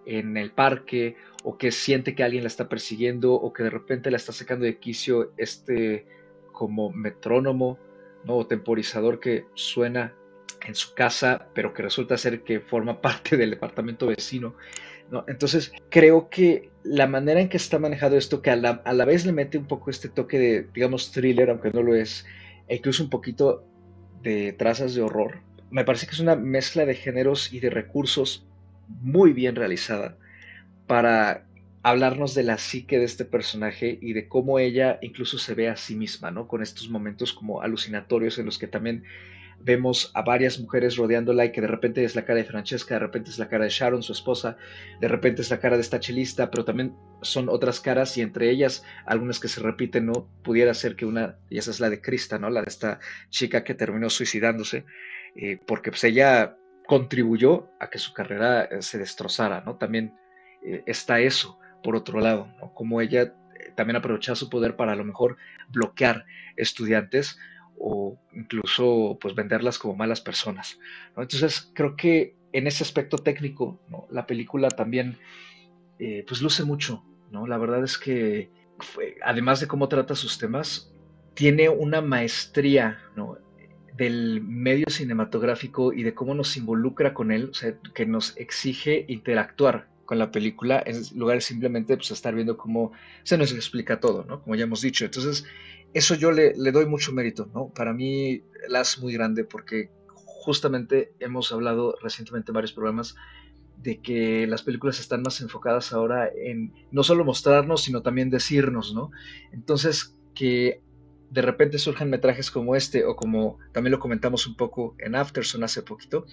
en 0.05 0.37
el 0.37 0.51
parque, 0.51 1.15
o 1.43 1.57
que 1.57 1.71
siente 1.71 2.15
que 2.15 2.23
alguien 2.23 2.43
la 2.43 2.47
está 2.47 2.69
persiguiendo, 2.69 3.33
o 3.33 3.53
que 3.53 3.63
de 3.63 3.69
repente 3.69 4.11
la 4.11 4.17
está 4.17 4.31
sacando 4.31 4.65
de 4.65 4.77
quicio 4.77 5.33
este 5.37 6.05
como 6.51 6.91
metrónomo, 6.91 7.77
¿no? 8.25 8.37
O 8.37 8.47
temporizador 8.47 9.19
que 9.19 9.45
suena 9.53 10.13
en 10.65 10.75
su 10.75 10.93
casa, 10.93 11.47
pero 11.53 11.73
que 11.73 11.83
resulta 11.83 12.17
ser 12.17 12.41
que 12.43 12.59
forma 12.59 13.01
parte 13.01 13.37
del 13.37 13.51
departamento 13.51 14.07
vecino. 14.07 14.55
¿no? 15.11 15.23
Entonces, 15.27 15.71
creo 15.89 16.29
que 16.29 16.69
la 16.83 17.07
manera 17.07 17.39
en 17.39 17.49
que 17.49 17.57
está 17.57 17.79
manejado 17.79 18.17
esto, 18.17 18.41
que 18.41 18.51
a 18.51 18.55
la, 18.55 18.81
a 18.83 18.93
la, 18.93 19.05
vez 19.05 19.25
le 19.25 19.31
mete 19.31 19.57
un 19.57 19.67
poco 19.67 19.89
este 19.89 20.09
toque 20.09 20.37
de, 20.39 20.67
digamos, 20.73 21.11
thriller, 21.11 21.49
aunque 21.49 21.71
no 21.71 21.81
lo 21.81 21.95
es, 21.95 22.25
e 22.67 22.75
incluso 22.75 23.03
un 23.03 23.09
poquito 23.09 23.66
de 24.21 24.53
trazas 24.53 24.95
de 24.95 25.01
horror, 25.01 25.41
me 25.69 25.83
parece 25.83 26.07
que 26.07 26.13
es 26.13 26.19
una 26.19 26.35
mezcla 26.35 26.85
de 26.85 26.95
géneros 26.95 27.53
y 27.53 27.59
de 27.59 27.69
recursos 27.69 28.45
muy 28.87 29.33
bien 29.33 29.55
realizada 29.55 30.17
para 30.87 31.45
hablarnos 31.83 32.33
de 32.33 32.43
la 32.43 32.57
psique 32.57 32.99
de 32.99 33.05
este 33.05 33.25
personaje 33.25 33.97
y 34.01 34.13
de 34.13 34.27
cómo 34.27 34.59
ella 34.59 34.99
incluso 35.01 35.37
se 35.37 35.53
ve 35.53 35.69
a 35.69 35.75
sí 35.75 35.95
misma, 35.95 36.31
¿no? 36.31 36.47
Con 36.47 36.61
estos 36.61 36.89
momentos 36.89 37.33
como 37.33 37.61
alucinatorios 37.61 38.37
en 38.39 38.45
los 38.45 38.57
que 38.57 38.67
también 38.67 39.03
vemos 39.59 40.11
a 40.13 40.21
varias 40.21 40.59
mujeres 40.59 40.95
rodeándola 40.95 41.45
y 41.45 41.51
que 41.51 41.61
de 41.61 41.67
repente 41.67 42.03
es 42.03 42.15
la 42.15 42.25
cara 42.25 42.37
de 42.37 42.45
Francesca, 42.45 42.95
de 42.95 42.99
repente 42.99 43.29
es 43.29 43.39
la 43.39 43.49
cara 43.49 43.65
de 43.65 43.69
Sharon, 43.69 44.03
su 44.03 44.13
esposa, 44.13 44.57
de 45.01 45.07
repente 45.07 45.41
es 45.41 45.49
la 45.49 45.59
cara 45.59 45.75
de 45.75 45.81
esta 45.81 45.99
chelista, 45.99 46.49
pero 46.51 46.63
también 46.63 46.95
son 47.21 47.49
otras 47.49 47.79
caras 47.79 48.17
y 48.17 48.21
entre 48.21 48.49
ellas 48.49 48.83
algunas 49.05 49.39
que 49.39 49.47
se 49.47 49.61
repiten, 49.61 50.05
¿no? 50.05 50.29
Pudiera 50.43 50.73
ser 50.73 50.95
que 50.95 51.05
una, 51.05 51.37
y 51.49 51.57
esa 51.57 51.71
es 51.71 51.79
la 51.79 51.89
de 51.89 52.01
Krista, 52.01 52.39
¿no? 52.39 52.49
La 52.49 52.61
de 52.61 52.69
esta 52.69 52.99
chica 53.29 53.63
que 53.63 53.73
terminó 53.73 54.09
suicidándose, 54.09 54.85
eh, 55.35 55.59
porque 55.65 55.91
pues 55.91 56.03
ella 56.03 56.57
contribuyó 56.87 57.69
a 57.79 57.89
que 57.89 57.99
su 57.99 58.13
carrera 58.13 58.63
eh, 58.63 58.81
se 58.81 58.97
destrozara, 58.97 59.61
¿no? 59.65 59.75
También 59.77 60.13
eh, 60.65 60.83
está 60.85 61.19
eso, 61.19 61.59
por 61.83 61.95
otro 61.95 62.19
lado, 62.19 62.47
¿no? 62.59 62.73
Como 62.73 63.01
ella 63.01 63.33
también 63.75 63.97
aprovechaba 63.97 64.35
su 64.35 64.49
poder 64.49 64.75
para 64.75 64.93
a 64.93 64.95
lo 64.95 65.03
mejor 65.03 65.37
bloquear 65.69 66.25
estudiantes 66.55 67.37
o 67.79 68.17
incluso 68.33 69.17
pues 69.21 69.35
venderlas 69.35 69.77
como 69.77 69.95
malas 69.95 70.21
personas. 70.21 70.79
¿no? 71.15 71.23
Entonces 71.23 71.71
creo 71.73 71.95
que 71.95 72.35
en 72.53 72.67
ese 72.67 72.83
aspecto 72.83 73.17
técnico 73.17 73.79
la 74.09 74.25
película 74.25 74.69
también 74.69 75.17
eh, 75.99 76.23
pues 76.27 76.41
luce 76.41 76.63
mucho. 76.63 77.03
¿no? 77.31 77.47
La 77.47 77.57
verdad 77.57 77.83
es 77.83 77.97
que 77.97 78.49
además 79.23 79.59
de 79.59 79.67
cómo 79.67 79.87
trata 79.87 80.15
sus 80.15 80.37
temas, 80.37 80.93
tiene 81.33 81.69
una 81.69 82.01
maestría 82.01 82.99
¿no? 83.15 83.37
del 83.95 84.41
medio 84.41 84.85
cinematográfico 84.89 85.91
y 85.93 86.03
de 86.03 86.13
cómo 86.13 86.35
nos 86.35 86.55
involucra 86.55 87.13
con 87.13 87.31
él, 87.31 87.49
o 87.51 87.53
sea, 87.53 87.75
que 87.93 88.05
nos 88.05 88.37
exige 88.37 89.05
interactuar 89.07 89.87
con 90.05 90.19
la 90.19 90.31
película 90.31 90.81
en 90.85 91.01
lugar 91.15 91.37
de 91.37 91.41
simplemente 91.41 91.97
pues, 91.97 92.11
estar 92.11 92.33
viendo 92.33 92.57
cómo 92.57 92.93
se 93.23 93.37
nos 93.37 93.51
explica 93.51 93.99
todo, 93.99 94.23
¿no? 94.23 94.41
Como 94.41 94.55
ya 94.55 94.63
hemos 94.63 94.81
dicho. 94.81 95.03
Entonces, 95.03 95.45
eso 95.93 96.15
yo 96.15 96.31
le, 96.31 96.53
le, 96.55 96.71
doy 96.71 96.85
mucho 96.85 97.11
mérito, 97.11 97.49
¿no? 97.53 97.69
Para 97.69 97.93
mí 97.93 98.43
la 98.67 98.81
es 98.81 98.99
muy 98.99 99.13
grande 99.13 99.43
porque 99.43 99.89
justamente 100.13 101.13
hemos 101.19 101.51
hablado 101.51 101.95
recientemente 102.01 102.51
en 102.51 102.55
varios 102.55 102.73
programas 102.73 103.15
de 103.77 104.01
que 104.01 104.47
las 104.47 104.63
películas 104.63 104.99
están 104.99 105.21
más 105.21 105.39
enfocadas 105.41 105.93
ahora 105.93 106.29
en 106.35 106.73
no 106.91 107.03
solo 107.03 107.23
mostrarnos, 107.23 107.83
sino 107.83 108.01
también 108.01 108.29
decirnos, 108.29 108.93
¿no? 108.93 109.11
Entonces, 109.51 110.15
que 110.33 110.81
de 111.29 111.41
repente 111.41 111.77
surjan 111.77 112.09
metrajes 112.09 112.49
como 112.51 112.75
este, 112.75 113.05
o 113.05 113.15
como 113.15 113.59
también 113.73 113.91
lo 113.91 113.99
comentamos 113.99 114.47
un 114.47 114.55
poco 114.55 114.95
en 114.99 115.15
Afterson 115.15 115.63
hace 115.63 115.81
poquito, 115.83 116.25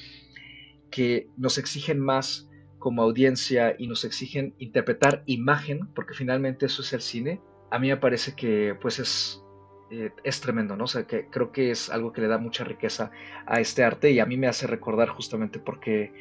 que 0.90 1.28
nos 1.36 1.58
exigen 1.58 1.98
más 1.98 2.48
como 2.78 3.02
audiencia 3.02 3.74
y 3.78 3.88
nos 3.88 4.04
exigen 4.04 4.54
interpretar 4.58 5.22
imagen, 5.26 5.88
porque 5.94 6.14
finalmente 6.14 6.66
eso 6.66 6.82
es 6.82 6.92
el 6.92 7.00
cine, 7.00 7.40
a 7.70 7.78
mí 7.78 7.88
me 7.88 7.96
parece 7.96 8.34
que 8.36 8.76
pues 8.80 8.98
es 8.98 9.43
eh, 9.90 10.10
es 10.22 10.40
tremendo, 10.40 10.76
¿no? 10.76 10.84
O 10.84 11.06
que 11.06 11.26
creo 11.30 11.52
que 11.52 11.70
es 11.70 11.90
algo 11.90 12.12
que 12.12 12.20
le 12.20 12.28
da 12.28 12.38
mucha 12.38 12.64
riqueza 12.64 13.10
a 13.46 13.60
este 13.60 13.84
arte 13.84 14.10
y 14.10 14.20
a 14.20 14.26
mí 14.26 14.36
me 14.36 14.46
hace 14.46 14.66
recordar 14.66 15.08
justamente 15.08 15.58
por 15.58 15.80
qué 15.80 16.12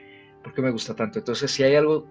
me 0.57 0.71
gusta 0.71 0.95
tanto. 0.95 1.19
Entonces, 1.19 1.51
si 1.51 1.63
hay 1.63 1.75
algo 1.75 2.07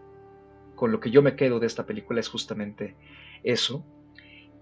con 0.74 0.90
lo 0.90 1.00
que 1.00 1.10
yo 1.10 1.22
me 1.22 1.36
quedo 1.36 1.60
de 1.60 1.66
esta 1.68 1.86
película 1.86 2.20
es 2.20 2.28
justamente 2.28 2.96
eso. 3.44 3.84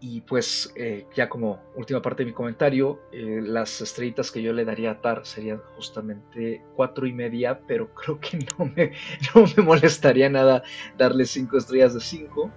Y 0.03 0.23
pues 0.23 0.73
eh, 0.77 1.07
ya 1.15 1.29
como 1.29 1.63
última 1.77 2.01
parte 2.01 2.23
de 2.23 2.27
mi 2.27 2.33
comentario, 2.33 3.01
eh, 3.13 3.41
las 3.43 3.83
estrellitas 3.83 4.31
que 4.31 4.41
yo 4.41 4.53
le 4.55 4.65
daría 4.65 4.93
a 4.93 5.01
Tar 5.01 5.27
serían 5.27 5.63
justamente 5.77 6.63
cuatro 6.75 7.07
y 7.07 7.13
media, 7.13 7.61
pero 7.67 7.95
creo 7.95 8.19
que 8.19 8.39
no 8.59 8.65
me, 8.65 8.93
no 9.35 9.45
me 9.57 9.63
molestaría 9.63 10.31
nada 10.31 10.63
darle 10.97 11.27
cinco 11.27 11.59
estrellas 11.59 11.93
de 11.93 12.01
cinco 12.01 12.51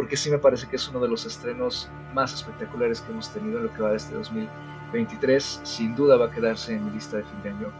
porque 0.00 0.16
sí 0.16 0.30
me 0.30 0.38
parece 0.38 0.66
que 0.66 0.76
es 0.76 0.88
uno 0.88 0.98
de 0.98 1.08
los 1.08 1.26
estrenos 1.26 1.90
más 2.14 2.32
espectaculares 2.32 3.02
que 3.02 3.12
hemos 3.12 3.30
tenido 3.34 3.58
en 3.58 3.66
lo 3.66 3.74
que 3.74 3.82
va 3.82 3.90
de 3.90 3.98
este 3.98 4.14
2023. 4.14 5.60
Sin 5.62 5.94
duda 5.94 6.16
va 6.16 6.24
a 6.24 6.30
quedarse 6.30 6.72
en 6.72 6.86
mi 6.86 6.90
lista 6.92 7.18
de 7.18 7.24
fin 7.24 7.42
de 7.42 7.50
año. 7.50 7.72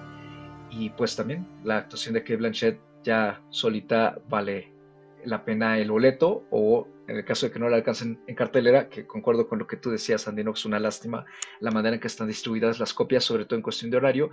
Y 0.68 0.90
pues 0.90 1.16
también 1.16 1.48
la 1.64 1.78
actuación 1.78 2.12
de 2.12 2.20
Kate 2.20 2.36
Blanchett 2.36 2.78
ya 3.02 3.40
solita 3.48 4.18
vale 4.28 4.70
la 5.24 5.46
pena 5.46 5.78
el 5.78 5.90
boleto 5.90 6.44
o 6.50 6.86
en 7.08 7.16
el 7.16 7.24
caso 7.24 7.46
de 7.46 7.52
que 7.52 7.58
no 7.58 7.70
la 7.70 7.78
alcancen 7.78 8.20
en 8.26 8.34
cartelera, 8.34 8.90
que 8.90 9.06
concuerdo 9.06 9.48
con 9.48 9.58
lo 9.58 9.66
que 9.66 9.78
tú 9.78 9.90
decías, 9.90 10.28
Andino, 10.28 10.52
es 10.52 10.66
una 10.66 10.78
lástima 10.78 11.24
la 11.60 11.70
manera 11.70 11.94
en 11.94 12.02
que 12.02 12.08
están 12.08 12.28
distribuidas 12.28 12.78
las 12.78 12.92
copias, 12.92 13.24
sobre 13.24 13.46
todo 13.46 13.56
en 13.56 13.62
cuestión 13.62 13.90
de 13.90 13.96
horario, 13.96 14.28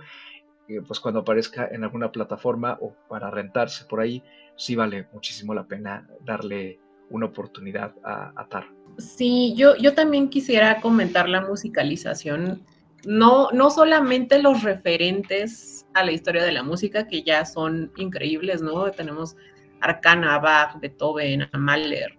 pues 0.86 1.00
cuando 1.00 1.20
aparezca 1.20 1.66
en 1.72 1.84
alguna 1.84 2.12
plataforma 2.12 2.76
o 2.82 2.94
para 3.08 3.30
rentarse 3.30 3.86
por 3.86 4.00
ahí, 4.00 4.22
sí 4.56 4.76
vale 4.76 5.08
muchísimo 5.14 5.54
la 5.54 5.66
pena 5.66 6.06
darle 6.20 6.80
una 7.10 7.26
oportunidad 7.26 7.94
a, 8.04 8.32
atar. 8.36 8.64
Sí, 8.98 9.54
yo, 9.56 9.76
yo 9.76 9.94
también 9.94 10.28
quisiera 10.28 10.80
comentar 10.80 11.28
la 11.28 11.40
musicalización, 11.40 12.62
no, 13.04 13.50
no 13.52 13.70
solamente 13.70 14.42
los 14.42 14.62
referentes 14.62 15.86
a 15.94 16.04
la 16.04 16.12
historia 16.12 16.42
de 16.44 16.52
la 16.52 16.62
música, 16.62 17.06
que 17.06 17.22
ya 17.22 17.44
son 17.44 17.92
increíbles, 17.96 18.60
¿no? 18.60 18.90
Tenemos 18.90 19.36
Arcana, 19.80 20.38
Bach, 20.38 20.80
Beethoven, 20.80 21.48
Mahler, 21.52 22.18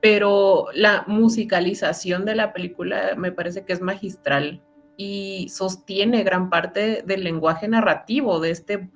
pero 0.00 0.66
la 0.74 1.04
musicalización 1.06 2.26
de 2.26 2.34
la 2.34 2.52
película 2.52 3.14
me 3.16 3.32
parece 3.32 3.64
que 3.64 3.72
es 3.72 3.80
magistral 3.80 4.62
y 4.96 5.48
sostiene 5.48 6.22
gran 6.22 6.50
parte 6.50 7.02
del 7.06 7.24
lenguaje 7.24 7.66
narrativo 7.68 8.38
de 8.40 8.50
este 8.50 8.90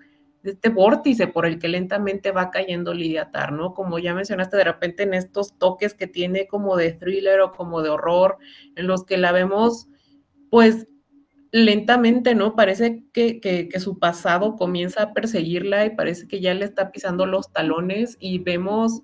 este 0.49 0.69
vórtice 0.69 1.27
por 1.27 1.47
el 1.47 1.59
que 1.59 1.69
lentamente 1.69 2.33
va 2.33 2.51
cayendo 2.51 2.95
Lidia 2.95 3.31
Tar, 3.31 3.53
¿no? 3.53 3.75
Como 3.75 3.99
ya 3.99 4.15
mencionaste, 4.15 4.57
de 4.57 4.65
repente 4.65 5.03
en 5.03 5.15
estos 5.15 5.57
toques 5.59 5.95
que 5.95 6.07
tiene 6.07 6.47
como 6.47 6.77
de 6.77 6.93
thriller 6.93 7.41
o 7.41 7.53
como 7.53 7.83
de 7.83 7.91
horror, 7.91 8.39
en 8.77 8.87
los 8.87 9.05
que 9.05 9.17
la 9.17 9.33
vemos, 9.33 9.89
pues 10.51 10.89
lentamente, 11.51 12.35
¿no? 12.35 12.55
Parece 12.55 13.05
que, 13.13 13.41
que, 13.41 13.69
que, 13.69 13.81
su 13.81 13.99
pasado 13.99 14.57
comienza 14.57 15.03
a 15.03 15.13
perseguirla 15.15 15.87
y 15.87 15.97
parece 15.97 16.29
que 16.29 16.41
ya 16.41 16.53
le 16.55 16.65
está 16.65 16.91
pisando 16.93 17.27
los 17.27 17.53
talones 17.53 18.17
y 18.21 18.39
vemos 18.39 19.03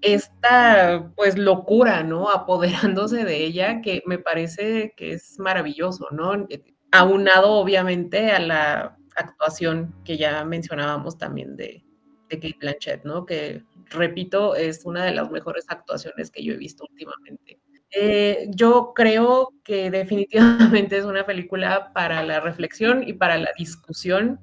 esta, 0.00 1.12
pues, 1.16 1.38
locura, 1.38 2.02
¿no? 2.02 2.30
Apoderándose 2.30 3.24
de 3.24 3.44
ella, 3.44 3.80
que 3.80 4.02
me 4.06 4.18
parece 4.18 4.94
que 4.96 5.12
es 5.12 5.38
maravilloso, 5.38 6.08
¿no? 6.10 6.46
Aunado, 6.92 7.52
obviamente, 7.52 8.30
a 8.30 8.40
la 8.40 8.98
actuación 9.18 9.94
que 10.04 10.16
ya 10.16 10.44
mencionábamos 10.44 11.18
también 11.18 11.56
de, 11.56 11.84
de 12.28 12.36
Kate 12.40 12.56
Blanchett, 12.60 13.04
¿no? 13.04 13.26
Que, 13.26 13.62
repito, 13.90 14.54
es 14.54 14.84
una 14.84 15.04
de 15.04 15.12
las 15.12 15.30
mejores 15.30 15.64
actuaciones 15.68 16.30
que 16.30 16.42
yo 16.44 16.54
he 16.54 16.56
visto 16.56 16.84
últimamente. 16.90 17.60
Eh, 17.90 18.48
yo 18.50 18.92
creo 18.94 19.54
que 19.64 19.90
definitivamente 19.90 20.98
es 20.98 21.04
una 21.04 21.24
película 21.24 21.92
para 21.94 22.22
la 22.22 22.40
reflexión 22.40 23.02
y 23.06 23.14
para 23.14 23.38
la 23.38 23.50
discusión. 23.56 24.40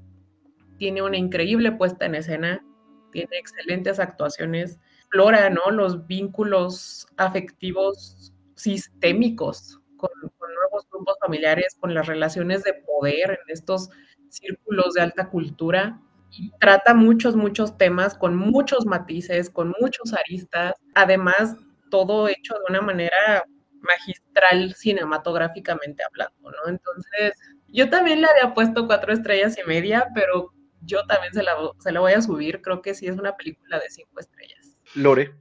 Tiene 0.78 1.01
una 1.01 1.17
increíble 1.17 1.71
puesta 1.71 2.05
en 2.05 2.15
escena, 2.15 2.65
tiene 3.11 3.38
excelentes 3.38 3.99
actuaciones, 3.99 4.80
explora 4.97 5.49
¿no? 5.49 5.71
los 5.71 6.05
vínculos 6.07 7.07
afectivos 7.17 8.34
sistémicos 8.55 9.80
con, 9.95 10.09
con 10.38 10.53
nuevos 10.53 10.88
grupos 10.91 11.15
familiares, 11.21 11.78
con 11.80 11.93
las 11.93 12.07
relaciones 12.07 12.63
de 12.63 12.73
poder 12.73 13.32
en 13.32 13.53
estos 13.53 13.89
círculos 14.36 14.93
de 14.93 15.01
alta 15.01 15.29
cultura 15.29 15.99
y 16.31 16.51
trata 16.59 16.93
muchos, 16.93 17.36
muchos 17.36 17.77
temas 17.77 18.15
con 18.15 18.36
muchos 18.36 18.86
matices, 18.86 19.49
con 19.49 19.73
muchos 19.79 20.13
aristas, 20.13 20.73
además 20.93 21.55
todo 21.89 22.27
hecho 22.27 22.55
de 22.55 22.61
una 22.69 22.81
manera 22.81 23.45
magistral 23.81 24.73
cinematográficamente 24.73 26.03
hablando, 26.03 26.51
¿no? 26.51 26.69
Entonces, 26.69 27.33
yo 27.67 27.89
también 27.89 28.21
le 28.21 28.27
había 28.27 28.53
puesto 28.53 28.88
cuatro 28.88 29.13
estrellas 29.13 29.57
y 29.57 29.67
media, 29.67 30.07
pero 30.13 30.51
yo 30.81 31.05
también 31.05 31.33
se 31.33 31.43
la, 31.43 31.55
se 31.79 31.91
la 31.91 31.99
voy 31.99 32.13
a 32.13 32.21
subir, 32.21 32.61
creo 32.61 32.81
que 32.81 32.93
sí 32.93 33.07
es 33.07 33.17
una 33.17 33.36
película 33.36 33.79
de 33.79 33.89
cinco 33.89 34.19
estrellas. 34.19 34.77
Lore. 34.95 35.36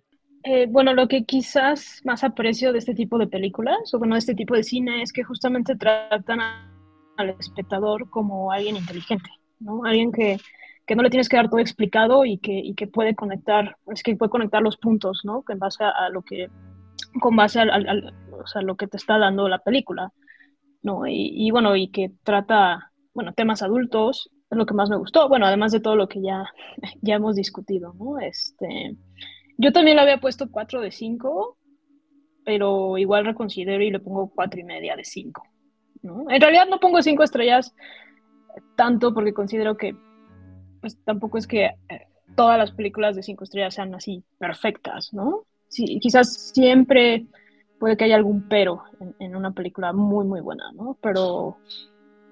Eh, 0.45 0.67
bueno, 0.69 0.93
lo 0.93 1.09
que 1.09 1.25
quizás 1.25 2.03
más 2.05 2.23
aprecio 2.23 2.73
de 2.73 2.79
este 2.79 2.95
tipo 2.95 3.19
de 3.19 3.27
películas, 3.27 3.95
o 3.95 3.99
bueno, 3.99 4.15
de 4.15 4.19
este 4.19 4.35
tipo 4.35 4.55
de 4.55 4.63
cine, 4.63 5.03
es 5.03 5.13
que 5.13 5.25
justamente 5.25 5.75
tratan 5.75 6.41
al 7.17 7.31
espectador 7.31 8.11
como 8.11 8.53
alguien 8.53 8.77
inteligente, 8.77 9.31
¿no? 9.61 9.85
Alguien 9.85 10.13
que, 10.13 10.39
que, 10.87 10.97
no 10.97 11.03
le 11.03 11.11
tienes 11.11 11.29
que 11.29 11.37
dar 11.37 11.49
todo 11.49 11.61
explicado 11.61 12.25
y 12.25 12.39
que, 12.39 12.53
y 12.53 12.75
que 12.75 12.87
puede 12.87 13.15
conectar, 13.15 13.77
es 13.93 14.03
que 14.03 14.17
puede 14.17 14.31
conectar 14.31 14.63
los 14.63 14.77
puntos, 14.77 15.21
¿no? 15.25 15.45
En 15.49 15.59
base 15.59 15.85
a, 15.85 16.09
lo 16.11 16.23
que, 16.23 16.49
con 17.21 17.37
base 17.37 17.61
al, 17.61 18.15
lo 18.63 18.77
que 18.77 18.87
te 18.87 18.97
está 18.97 19.19
dando 19.19 19.49
la 19.49 19.59
película, 19.59 20.13
¿no? 20.83 21.07
Y, 21.07 21.33
y, 21.35 21.51
bueno, 21.51 21.77
y 21.77 21.89
que 21.89 22.13
trata, 22.23 22.93
bueno, 23.15 23.33
temas 23.33 23.63
adultos, 23.63 24.31
es 24.51 24.59
lo 24.59 24.67
que 24.67 24.75
más 24.75 24.91
me 24.91 24.97
gustó, 24.97 25.29
bueno, 25.29 25.47
además 25.47 25.73
de 25.73 25.81
todo 25.81 25.97
lo 25.97 26.09
que 26.09 26.21
ya, 26.23 26.45
ya 27.03 27.15
hemos 27.15 27.37
discutido, 27.37 27.95
¿no? 27.95 28.19
Este 28.19 28.97
yo 29.57 29.73
también 29.73 29.97
le 29.97 30.03
había 30.03 30.21
puesto 30.21 30.51
4 30.51 30.81
de 30.81 30.91
5, 30.91 31.57
pero 32.45 32.99
igual 32.99 33.25
reconsidero 33.25 33.83
y 33.83 33.91
le 33.91 34.01
pongo 34.01 34.31
4 34.35 34.61
y 34.61 34.65
media 34.65 34.97
de 34.97 35.05
5. 35.05 35.43
¿No? 36.05 36.31
En 36.31 36.41
realidad 36.41 36.67
no 36.69 36.79
pongo 36.79 37.03
5 37.03 37.23
estrellas 37.23 37.75
tanto 38.77 39.13
porque 39.15 39.33
considero 39.33 39.77
que 39.77 39.97
pues 40.81 40.99
tampoco 41.05 41.39
es 41.39 41.47
que 41.47 41.65
eh, 41.65 42.07
todas 42.37 42.59
las 42.59 42.73
películas 42.73 43.17
de 43.17 43.23
5 43.23 43.45
estrellas 43.45 43.75
sean 43.75 43.95
así 43.95 44.23
perfectas, 44.39 45.13
¿no? 45.13 45.45
Sí, 45.69 45.99
quizás 46.01 46.53
siempre 46.53 47.27
puede 47.81 47.97
que 47.97 48.05
haya 48.05 48.17
algún 48.17 48.49
pero 48.49 48.85
en, 49.19 49.35
una 49.35 49.53
película 49.53 49.93
muy, 49.93 50.25
muy 50.25 50.41
buena, 50.41 50.71
¿no? 50.73 50.97
Pero, 51.03 51.57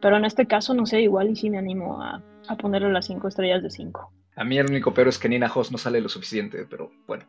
pero 0.00 0.16
en 0.16 0.24
este 0.24 0.46
caso, 0.46 0.74
no 0.74 0.86
sé, 0.86 1.00
igual 1.00 1.30
y 1.30 1.36
sí 1.36 1.50
me 1.50 1.58
animo 1.58 2.00
a, 2.02 2.22
a 2.48 2.56
ponerle 2.56 2.92
las 2.92 3.06
5 3.06 3.26
estrellas 3.28 3.62
de 3.62 3.70
5. 3.70 4.12
A 4.36 4.44
mí 4.44 4.56
el 4.56 4.66
único 4.66 4.94
pero 4.94 5.10
es 5.10 5.18
que 5.18 5.28
Nina 5.28 5.50
Hoss 5.54 5.70
no 5.70 5.78
sale 5.78 6.00
lo 6.00 6.08
suficiente, 6.08 6.66
pero 6.68 6.90
bueno. 7.06 7.24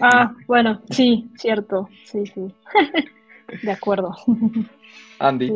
Ah, 0.00 0.34
bueno, 0.46 0.82
sí, 0.90 1.30
cierto, 1.36 1.88
sí, 2.04 2.24
sí. 2.26 2.54
De 3.62 3.72
acuerdo. 3.72 4.14
Andy. 5.18 5.52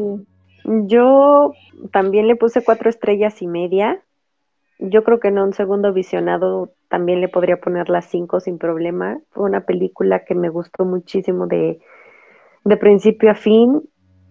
Yo 0.64 1.52
también 1.92 2.28
le 2.28 2.36
puse 2.36 2.64
cuatro 2.64 2.88
estrellas 2.88 3.42
y 3.42 3.46
media. 3.46 4.00
Yo 4.78 5.04
creo 5.04 5.20
que 5.20 5.28
en 5.28 5.38
un 5.38 5.52
segundo 5.52 5.92
visionado 5.92 6.72
también 6.88 7.20
le 7.20 7.28
podría 7.28 7.58
poner 7.58 7.88
las 7.88 8.06
cinco 8.06 8.40
sin 8.40 8.58
problema. 8.58 9.20
Fue 9.30 9.44
una 9.44 9.64
película 9.64 10.24
que 10.24 10.34
me 10.34 10.48
gustó 10.48 10.84
muchísimo 10.84 11.46
de, 11.46 11.80
de 12.64 12.76
principio 12.76 13.30
a 13.30 13.34
fin. 13.34 13.82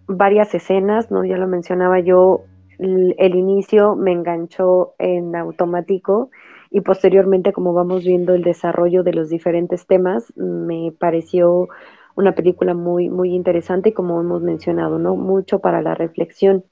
Varias 0.08 0.54
escenas, 0.54 1.12
¿no? 1.12 1.24
Ya 1.24 1.38
lo 1.38 1.48
mencionaba 1.48 2.00
yo, 2.00 2.42
el 2.82 3.36
inicio 3.36 3.96
me 3.96 4.12
enganchó 4.12 4.96
en 4.98 5.36
automático 5.36 6.32
y 6.72 6.82
posteriormente 6.82 7.54
como 7.54 7.74
vamos 7.74 8.04
viendo 8.04 8.34
el 8.34 8.44
desarrollo 8.44 9.04
de 9.04 9.14
los 9.14 9.30
diferentes 9.30 9.86
temas, 9.86 10.34
me 10.36 10.92
pareció 10.98 11.68
una 12.16 12.34
película 12.34 12.74
muy, 12.74 13.10
muy 13.10 13.34
interesante 13.34 13.94
como 13.94 14.20
hemos 14.20 14.42
mencionado, 14.42 15.00
¿no? 15.00 15.16
Mucho 15.16 15.60
para 15.60 15.82
la 15.82 15.96
reflexión. 15.96 16.64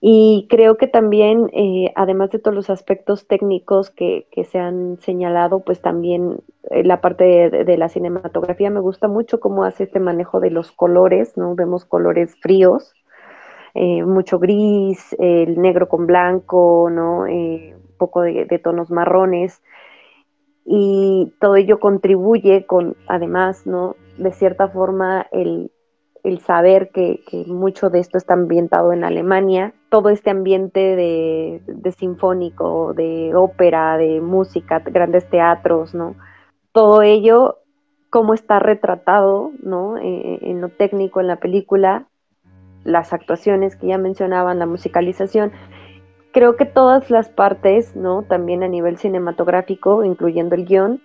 Y 0.00 0.46
creo 0.50 0.76
que 0.76 0.86
también, 0.86 1.50
eh, 1.52 1.92
además 1.96 2.30
de 2.30 2.38
todos 2.38 2.54
los 2.54 2.70
aspectos 2.70 3.26
técnicos 3.26 3.90
que, 3.90 4.26
se 4.50 4.58
han 4.58 4.98
señalado, 5.00 5.60
pues 5.60 5.80
también 5.80 6.42
eh, 6.70 6.84
la 6.84 7.00
parte 7.00 7.24
de, 7.50 7.76
la 7.78 7.88
cinematografía 7.88 8.70
me 8.70 8.80
gusta 8.80 9.08
mucho 9.08 9.40
cómo 9.40 9.64
hace 9.64 9.84
este 9.84 9.98
manejo 9.98 10.38
de 10.40 10.50
los 10.50 10.70
colores, 10.70 11.36
¿no? 11.36 11.54
Vemos 11.54 11.86
colores 11.86 12.36
fríos, 12.40 12.94
eh, 13.74 14.04
mucho 14.04 14.38
gris, 14.38 15.16
el 15.18 15.60
negro 15.60 15.88
con 15.88 16.06
blanco, 16.06 16.88
¿no? 16.90 17.24
poco 17.96 18.22
de, 18.22 18.60
tonos 18.62 18.90
marrones 18.90 19.62
y 20.64 21.32
todo 21.40 21.56
ello 21.56 21.80
contribuye 21.80 22.66
con, 22.66 22.96
además, 23.06 23.66
¿no? 23.66 23.96
De 24.18 24.32
cierta 24.32 24.68
forma, 24.68 25.26
el, 25.32 25.70
saber 26.40 26.90
que, 26.90 27.20
mucho 27.46 27.90
de 27.90 28.00
esto 28.00 28.18
está 28.18 28.34
ambientado 28.34 28.92
en 28.92 29.04
Alemania, 29.04 29.74
todo 29.90 30.08
este 30.08 30.30
ambiente 30.30 30.96
de, 30.96 31.92
sinfónico, 31.96 32.94
de 32.94 33.34
ópera, 33.34 33.96
de 33.96 34.20
música, 34.20 34.80
grandes 34.80 35.28
teatros, 35.28 35.94
¿no? 35.94 36.16
Todo 36.72 37.02
ello, 37.02 37.58
cómo 38.10 38.34
está 38.34 38.58
retratado, 38.58 39.52
¿no? 39.62 39.98
Eh, 39.98 40.38
en 40.42 40.60
lo 40.60 40.68
técnico 40.68 41.20
en 41.20 41.26
la 41.28 41.36
película, 41.36 42.08
las 42.84 43.12
actuaciones 43.12 43.76
que 43.76 43.88
ya 43.88 43.98
mencionaban, 43.98 44.58
la 44.58 44.66
musicalización, 44.66 45.52
creo 46.32 46.56
que 46.56 46.66
todas 46.66 47.10
las 47.10 47.28
partes, 47.28 47.96
¿no? 47.96 48.22
También 48.22 48.62
a 48.62 48.68
nivel 48.68 48.98
cinematográfico, 48.98 50.04
incluyendo 50.04 50.54
el 50.54 50.66
guion, 50.66 51.00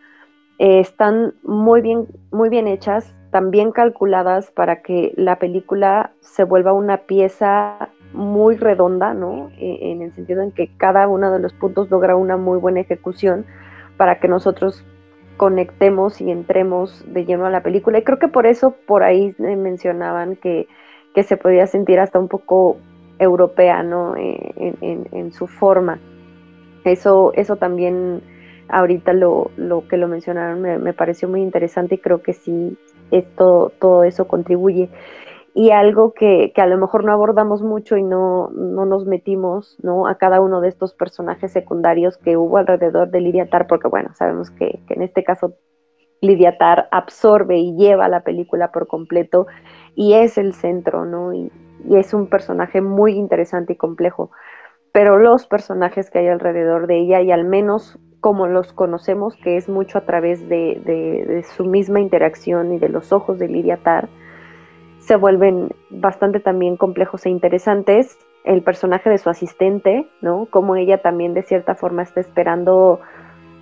eh, 0.61 0.79
están 0.79 1.33
muy 1.41 1.81
bien, 1.81 2.05
muy 2.29 2.49
bien 2.49 2.67
hechas, 2.67 3.15
también 3.31 3.71
calculadas 3.71 4.51
para 4.51 4.83
que 4.83 5.11
la 5.17 5.39
película 5.39 6.11
se 6.19 6.43
vuelva 6.43 6.71
una 6.71 6.97
pieza 6.97 7.89
muy 8.13 8.57
redonda, 8.57 9.15
¿no? 9.15 9.49
E, 9.57 9.91
en 9.91 10.03
el 10.03 10.13
sentido 10.13 10.43
en 10.43 10.51
que 10.51 10.69
cada 10.77 11.07
uno 11.07 11.31
de 11.31 11.39
los 11.39 11.51
puntos 11.53 11.89
logra 11.89 12.15
una 12.15 12.37
muy 12.37 12.59
buena 12.59 12.79
ejecución 12.79 13.43
para 13.97 14.19
que 14.19 14.27
nosotros 14.27 14.85
conectemos 15.35 16.21
y 16.21 16.29
entremos 16.29 17.03
de 17.11 17.25
lleno 17.25 17.47
a 17.47 17.49
la 17.49 17.63
película. 17.63 17.97
Y 17.97 18.03
creo 18.03 18.19
que 18.19 18.27
por 18.27 18.45
eso 18.45 18.75
por 18.85 19.01
ahí 19.01 19.33
mencionaban 19.39 20.35
que, 20.35 20.67
que 21.15 21.23
se 21.23 21.37
podía 21.37 21.65
sentir 21.65 21.99
hasta 21.99 22.19
un 22.19 22.27
poco 22.27 22.77
europea, 23.17 23.81
¿no? 23.81 24.15
Eh, 24.15 24.75
en, 25.11 25.31
su 25.31 25.47
forma. 25.47 25.97
Eso, 26.83 27.31
eso 27.33 27.55
también 27.55 28.21
ahorita 28.71 29.13
lo, 29.13 29.51
lo 29.57 29.87
que 29.87 29.97
lo 29.97 30.07
mencionaron 30.07 30.61
me, 30.61 30.93
pareció 30.93 31.27
muy 31.27 31.41
interesante 31.41 31.95
y 31.95 31.97
creo 31.99 32.21
que 32.21 32.33
sí, 32.33 32.77
esto, 33.11 33.71
todo 33.79 34.03
eso 34.03 34.27
contribuye. 34.27 34.89
Y 35.53 35.71
algo 35.71 36.13
que, 36.13 36.53
a 36.55 36.65
lo 36.65 36.77
mejor 36.77 37.03
no 37.03 37.11
abordamos 37.11 37.61
mucho 37.61 37.97
y 37.97 38.03
no, 38.03 38.49
no 38.51 38.85
nos 38.85 39.05
metimos 39.05 39.77
¿no? 39.83 40.07
a 40.07 40.15
cada 40.15 40.39
uno 40.39 40.61
de 40.61 40.69
estos 40.69 40.93
personajes 40.93 41.51
secundarios 41.51 42.17
que 42.17 42.37
hubo 42.37 42.57
alrededor 42.57 43.11
de 43.11 43.19
Lidia 43.19 43.49
Tar, 43.49 43.67
porque 43.67 43.89
bueno, 43.89 44.11
sabemos 44.15 44.49
que, 44.49 44.79
que 44.87 44.93
en 44.93 45.01
este 45.01 45.25
caso 45.25 45.55
Lidia 46.21 46.57
Tar 46.57 46.87
absorbe 46.91 47.57
y 47.57 47.75
lleva 47.75 48.07
la 48.07 48.21
película 48.21 48.71
por 48.71 48.87
completo 48.87 49.47
y 49.93 50.13
es 50.13 50.37
el 50.37 50.53
centro, 50.53 51.05
¿no? 51.05 51.33
Y, 51.33 51.51
y 51.89 51.97
es 51.97 52.13
un 52.13 52.27
personaje 52.27 52.79
muy 52.79 53.13
interesante 53.13 53.73
y 53.73 53.75
complejo. 53.75 54.31
Pero 54.91 55.17
los 55.17 55.47
personajes 55.47 56.09
que 56.09 56.19
hay 56.19 56.27
alrededor 56.27 56.87
de 56.87 56.97
ella, 56.97 57.21
y 57.21 57.31
al 57.31 57.45
menos 57.45 57.99
como 58.19 58.47
los 58.47 58.71
conocemos, 58.73 59.35
que 59.35 59.57
es 59.57 59.67
mucho 59.67 59.97
a 59.97 60.01
través 60.01 60.47
de, 60.47 61.43
su 61.55 61.65
misma 61.65 61.99
interacción 61.99 62.73
y 62.73 62.79
de 62.79 62.89
los 62.89 63.11
ojos 63.11 63.39
de 63.39 63.47
Lidia 63.47 63.77
Tar, 63.77 64.09
se 64.99 65.15
vuelven 65.15 65.69
bastante 65.89 66.39
también 66.39 66.77
complejos 66.77 67.25
e 67.25 67.29
interesantes. 67.29 68.19
El 68.43 68.61
personaje 68.61 69.09
de 69.09 69.17
su 69.17 69.29
asistente, 69.29 70.07
¿no? 70.21 70.45
Como 70.49 70.75
ella 70.75 71.01
también 71.01 71.33
de 71.33 71.41
cierta 71.41 71.73
forma 71.73 72.03
está 72.03 72.19
esperando 72.19 72.99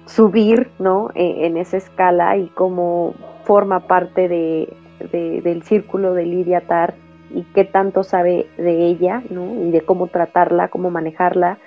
subir, 0.06 0.70
¿no? 0.80 1.10
E, 1.16 1.46
en 1.46 1.56
esa 1.58 1.78
escala 1.78 2.36
y 2.36 2.48
cómo 2.50 3.14
forma 3.46 3.88
parte 3.88 4.28
de, 4.28 4.74
del 5.12 5.64
círculo 5.64 6.14
de 6.14 6.26
Lidia 6.26 6.62
Tar 6.62 6.96
y 7.32 7.44
qué 7.54 7.66
tanto 7.66 8.04
sabe 8.04 8.48
de 8.58 8.88
ella, 8.88 9.22
¿no? 9.30 9.66
Y 9.66 9.72
de 9.72 9.82
cómo 9.82 10.08
tratarla, 10.08 10.70
cómo 10.70 10.90
manejarla, 10.90 11.60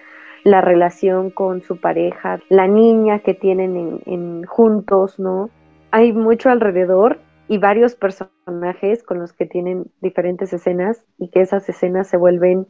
la 0.45 0.61
relación 0.61 1.31
con 1.31 1.63
su 1.63 1.81
pareja, 1.81 2.41
la 2.49 2.67
niña 2.67 3.21
que 3.21 3.35
tienen 3.35 4.01
en, 4.07 4.45
juntos, 4.45 5.19
¿no? 5.19 5.51
Hay 5.91 6.13
mucho 6.13 6.51
alrededor 6.51 7.19
y 7.49 7.59
varios 7.59 7.95
personajes 7.95 9.03
con 9.03 9.19
los 9.19 9.33
que 9.33 9.47
tienen 9.47 9.87
diferentes 10.01 10.53
escenas 10.53 11.05
y 11.19 11.29
que 11.29 11.43
esas 11.43 11.69
escenas 11.69 12.09
se 12.09 12.17
vuelven 12.17 12.67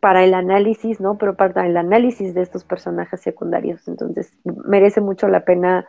para 0.00 0.24
el 0.24 0.32
análisis, 0.32 1.00
¿no? 1.00 1.18
Pero 1.18 1.36
para 1.36 1.66
el 1.66 1.76
análisis 1.76 2.32
de 2.34 2.42
estos 2.42 2.64
personajes 2.64 3.20
secundarios. 3.20 3.86
Entonces, 3.86 4.32
merece 4.44 5.00
mucho 5.00 5.28
la 5.28 5.44
pena 5.44 5.86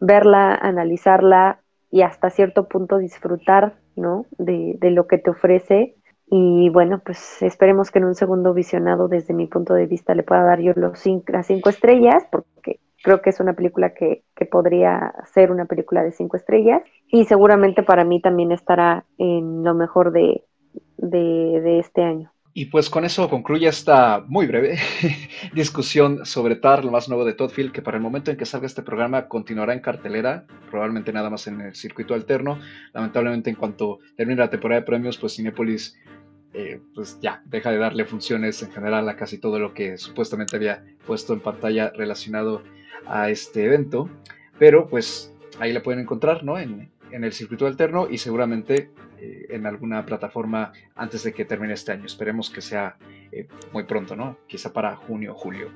verla, 0.00 0.54
analizarla 0.54 1.60
y 1.90 2.02
hasta 2.02 2.28
cierto 2.28 2.68
punto 2.68 2.98
disfrutar 2.98 3.76
¿no? 3.96 4.26
De, 4.38 4.76
lo 4.90 5.06
que 5.06 5.18
te 5.18 5.30
ofrece. 5.30 5.94
Y 6.26 6.68
bueno, 6.70 7.00
pues 7.04 7.42
esperemos 7.42 7.90
que 7.90 7.98
en 7.98 8.06
un 8.06 8.14
segundo 8.14 8.54
visionado, 8.54 9.08
desde 9.08 9.34
mi 9.34 9.46
punto 9.46 9.74
de 9.74 9.86
vista, 9.86 10.14
le 10.14 10.22
pueda 10.22 10.42
dar 10.42 10.60
yo 10.60 10.72
los 10.74 11.04
las 11.28 11.46
cinco 11.46 11.68
estrellas, 11.68 12.26
porque 12.30 12.80
creo 13.02 13.20
que 13.20 13.30
es 13.30 13.40
una 13.40 13.52
película 13.52 13.94
que, 13.94 14.24
podría 14.50 15.14
ser 15.32 15.50
una 15.50 15.66
película 15.66 16.02
de 16.02 16.12
cinco 16.12 16.36
estrellas. 16.36 16.82
Y 17.08 17.24
seguramente 17.26 17.82
para 17.82 18.04
mí 18.04 18.20
también 18.20 18.52
estará 18.52 19.04
en 19.18 19.62
lo 19.62 19.74
mejor 19.74 20.12
de, 20.12 20.42
de 20.98 21.78
este 21.78 22.02
año. 22.02 22.33
Y 22.56 22.66
pues 22.66 22.88
con 22.88 23.04
eso 23.04 23.28
concluye 23.28 23.66
esta 23.66 24.24
muy 24.28 24.46
breve 24.46 24.78
discusión 25.54 26.24
sobre 26.24 26.54
Tar, 26.54 26.84
lo 26.84 26.92
más 26.92 27.08
nuevo 27.08 27.24
de 27.24 27.32
Toddfield, 27.32 27.72
que 27.72 27.82
para 27.82 27.96
el 27.96 28.02
momento 28.02 28.30
en 28.30 28.36
que 28.36 28.46
salga 28.46 28.68
este 28.68 28.82
programa 28.82 29.26
continuará 29.26 29.72
en 29.72 29.80
cartelera, 29.80 30.46
probablemente 30.70 31.12
nada 31.12 31.30
más 31.30 31.48
en 31.48 31.60
el 31.60 31.74
circuito 31.74 32.14
alterno. 32.14 32.60
Lamentablemente 32.92 33.50
en 33.50 33.56
cuanto 33.56 33.98
termine 34.16 34.38
la 34.38 34.50
temporada 34.50 34.82
de 34.82 34.86
premios, 34.86 35.18
pues 35.18 35.34
Cinepolis 35.34 35.98
eh, 36.52 36.80
pues 36.94 37.18
ya 37.20 37.42
deja 37.46 37.72
de 37.72 37.78
darle 37.78 38.04
funciones 38.04 38.62
en 38.62 38.70
general 38.70 39.08
a 39.08 39.16
casi 39.16 39.38
todo 39.38 39.58
lo 39.58 39.74
que 39.74 39.98
supuestamente 39.98 40.54
había 40.54 40.84
puesto 41.04 41.32
en 41.32 41.40
pantalla 41.40 41.90
relacionado 41.90 42.62
a 43.06 43.30
este 43.30 43.64
evento. 43.64 44.08
Pero 44.60 44.86
pues 44.86 45.34
ahí 45.58 45.72
la 45.72 45.82
pueden 45.82 46.02
encontrar, 46.02 46.44
¿no? 46.44 46.56
En, 46.56 46.88
en 47.10 47.24
el 47.24 47.32
circuito 47.32 47.66
alterno 47.66 48.06
y 48.08 48.18
seguramente 48.18 48.90
eh, 49.24 49.46
en 49.50 49.66
alguna 49.66 50.04
plataforma 50.04 50.72
antes 50.94 51.22
de 51.24 51.32
que 51.32 51.44
termine 51.44 51.72
este 51.74 51.92
año. 51.92 52.04
Esperemos 52.04 52.50
que 52.50 52.60
sea 52.60 52.96
eh, 53.32 53.46
muy 53.72 53.84
pronto, 53.84 54.14
¿no? 54.14 54.36
Quizá 54.46 54.72
para 54.72 54.96
junio 54.96 55.32
o 55.32 55.34
julio. 55.34 55.70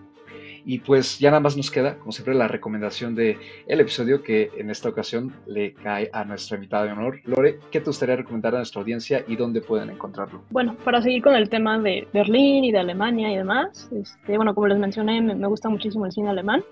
Y 0.65 0.81
pues 0.81 1.19
ya 1.19 1.31
nada 1.31 1.41
más 1.41 1.57
nos 1.57 1.71
queda, 1.71 1.97
como 1.97 2.13
siempre, 2.13 2.35
la 2.35 2.47
recomendación 2.47 3.15
del 3.15 3.39
el 3.67 3.81
episodio 3.81 4.23
que 4.23 4.51
en 4.59 4.71
esta 4.71 4.91
ocasión 4.91 5.35
le 5.47 5.73
cae 5.73 6.11
a 6.13 6.25
nuestra 6.25 6.57
invitada 6.57 6.85
de 6.85 6.93
honor. 6.93 7.21
Lore, 7.25 7.59
¿qué 7.71 7.81
te 7.81 7.87
gustaría 7.87 8.17
recomendar 8.17 8.55
a 8.55 8.59
nuestra 8.59 8.83
audiencia 8.83 9.25
y 9.27 9.37
dónde 9.37 9.63
pueden 9.63 9.89
encontrarlo? 9.89 10.43
Bueno, 10.51 10.77
para 10.85 11.01
seguir 11.01 11.23
con 11.23 11.35
el 11.35 11.49
tema 11.49 11.79
de 11.79 12.07
Berlín 12.13 12.65
y 12.65 12.73
de 12.73 12.79
Alemania 12.79 13.33
y 13.33 13.37
demás, 13.37 13.89
este, 13.93 14.37
bueno, 14.37 14.55
como 14.55 14.67
les 14.67 14.79
mencioné, 14.79 15.23
me, 15.23 15.47
gusta 15.47 15.71
muchísimo 15.71 16.05
el 16.05 16.13
cine 16.13 16.29
alemán. 16.29 16.63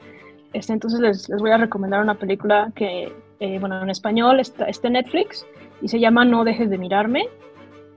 Este, 0.53 0.75
entonces 0.75 1.01
les, 1.01 1.29
les, 1.31 1.41
voy 1.41 1.53
a 1.53 1.57
recomendar 1.57 2.03
una 2.03 2.17
película 2.17 2.71
que, 2.75 3.11
eh, 3.41 3.59
bueno, 3.59 3.83
en 3.83 3.89
español 3.89 4.41
está, 4.41 4.67
está 4.67 4.89
en 4.89 4.95
Netflix 4.95 5.47
y 5.83 5.89
se 5.89 6.01
llama 6.01 6.25
No 6.25 6.45
dejes 6.45 6.71
de 6.71 6.79
mirarme. 6.79 7.29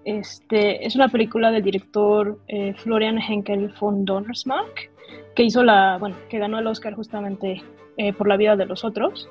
Este, 0.06 0.86
es 0.86 0.96
una 0.96 1.10
película 1.10 1.52
del 1.52 1.64
director 1.64 2.40
eh, 2.48 2.74
Florian 2.78 3.20
Henkel 3.20 3.74
von 3.80 4.06
Donnersmarck, 4.06 4.90
que 5.36 5.44
hizo 5.44 5.64
la, 5.64 5.98
bueno, 6.00 6.16
que 6.30 6.40
ganó 6.40 6.60
el 6.60 6.68
Oscar 6.68 6.96
justamente 6.96 7.62
eh, 7.98 8.14
por 8.14 8.28
la 8.28 8.38
vida 8.38 8.56
de 8.56 8.66
los 8.66 8.84
otros. 8.84 9.30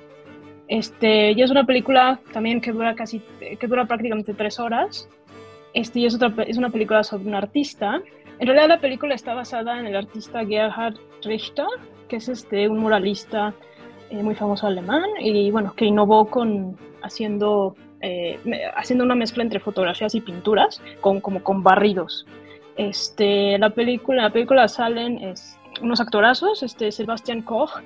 Este, 0.69 1.33
y 1.33 1.43
es 1.43 1.51
una 1.51 1.65
película 1.65 2.21
también 2.33 2.61
que 2.61 2.73
dura 2.73 2.95
casi, 2.95 3.23
que 3.59 3.67
dura 3.67 3.87
prácticamente 3.87 4.35
tres 4.35 4.61
horas. 4.61 5.09
Este, 5.75 6.01
y 6.01 6.07
es, 6.07 6.15
otra, 6.15 6.33
es 6.45 6.59
una 6.59 6.71
película 6.71 7.03
sobre 7.03 7.27
un 7.27 7.35
artista. 7.35 8.01
En 8.39 8.47
realidad 8.47 8.69
la 8.69 8.81
película 8.81 9.15
está 9.15 9.35
basada 9.35 9.81
en 9.81 9.87
el 9.87 9.97
artista 9.97 10.45
Gerhard 10.45 10.97
Richter, 11.23 11.67
que 12.09 12.17
es 12.17 12.29
este, 12.29 12.69
un 12.69 12.79
muralista 12.79 13.55
eh, 14.11 14.23
muy 14.23 14.35
famoso 14.35 14.67
alemán 14.67 15.05
y 15.21 15.51
bueno, 15.51 15.75
que 15.75 15.85
innovó 15.85 16.27
con 16.27 16.77
haciendo 17.03 17.75
eh, 18.01 18.39
haciendo 18.77 19.05
una 19.05 19.15
mezcla 19.15 19.43
entre 19.43 19.61
fotografías 19.61 20.15
y 20.15 20.21
pinturas, 20.21 20.81
con, 21.01 21.21
como 21.21 21.43
con 21.43 21.63
barridos. 21.63 22.27
Este, 22.77 23.59
la 23.59 23.71
película, 23.71 24.23
la 24.23 24.31
película 24.31 24.69
salen 24.69 25.19
es, 25.19 25.59
unos 25.81 26.01
actorazos, 26.01 26.63
este, 26.63 26.93
Sebastian 26.93 27.43
Koch, 27.43 27.81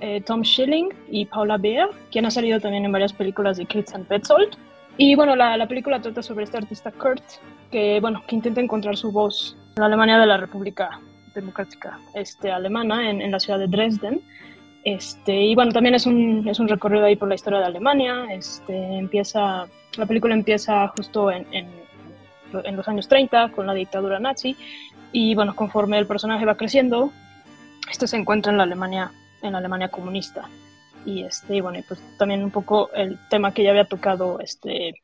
eh, 0.00 0.20
Tom 0.20 0.44
Schilling 0.44 0.90
y 1.10 1.26
Paula 1.26 1.56
Beer, 1.56 1.88
quien 2.10 2.26
ha 2.26 2.30
salido 2.30 2.60
también 2.60 2.84
en 2.84 2.92
varias 2.92 3.12
películas 3.12 3.56
de 3.56 3.66
Kids 3.66 3.94
and 3.94 4.06
Petzold. 4.06 4.56
Y 4.98 5.14
bueno, 5.14 5.36
la, 5.36 5.56
la, 5.56 5.66
película 5.66 6.00
trata 6.00 6.22
sobre 6.22 6.44
este 6.44 6.56
artista 6.56 6.90
Kurt, 6.90 7.22
que, 7.70 8.00
bueno, 8.00 8.22
que 8.26 8.34
intenta 8.34 8.60
encontrar 8.60 8.96
su 8.96 9.12
voz 9.12 9.56
en 9.76 9.80
la 9.80 9.86
Alemania 9.86 10.18
de 10.18 10.26
la 10.26 10.38
República 10.38 11.00
Democrática 11.34 11.98
este, 12.14 12.50
Alemana, 12.50 13.10
en, 13.10 13.20
en 13.20 13.30
la 13.30 13.40
ciudad 13.40 13.58
de 13.58 13.66
Dresden. 13.66 14.22
Este, 14.86 15.34
y 15.34 15.56
bueno, 15.56 15.72
también 15.72 15.96
es 15.96 16.06
un, 16.06 16.46
es 16.46 16.60
un 16.60 16.68
recorrido 16.68 17.04
ahí 17.04 17.16
por 17.16 17.28
la 17.28 17.34
historia 17.34 17.58
de 17.58 17.64
Alemania. 17.64 18.28
Este, 18.30 18.72
empieza, 18.96 19.66
la 19.96 20.06
película 20.06 20.32
empieza 20.32 20.86
justo 20.96 21.28
en, 21.28 21.44
en, 21.52 21.68
en, 22.62 22.76
los 22.76 22.86
años 22.86 23.08
30 23.08 23.50
con 23.50 23.66
la 23.66 23.74
dictadura 23.74 24.20
nazi 24.20 24.56
y 25.10 25.34
bueno, 25.34 25.56
conforme 25.56 25.98
el 25.98 26.06
personaje 26.06 26.46
va 26.46 26.56
creciendo, 26.56 27.10
este 27.90 28.06
se 28.06 28.16
encuentra 28.16 28.52
en 28.52 28.58
la 28.58 28.62
Alemania, 28.62 29.10
en 29.42 29.52
la 29.52 29.58
Alemania 29.58 29.88
comunista. 29.88 30.48
Y, 31.04 31.24
este, 31.24 31.56
y 31.56 31.60
bueno, 31.60 31.80
pues 31.88 32.00
también 32.16 32.44
un 32.44 32.52
poco 32.52 32.88
el 32.94 33.18
tema 33.28 33.52
que 33.52 33.64
ya 33.64 33.70
había 33.70 33.86
tocado 33.86 34.38
este, 34.38 34.94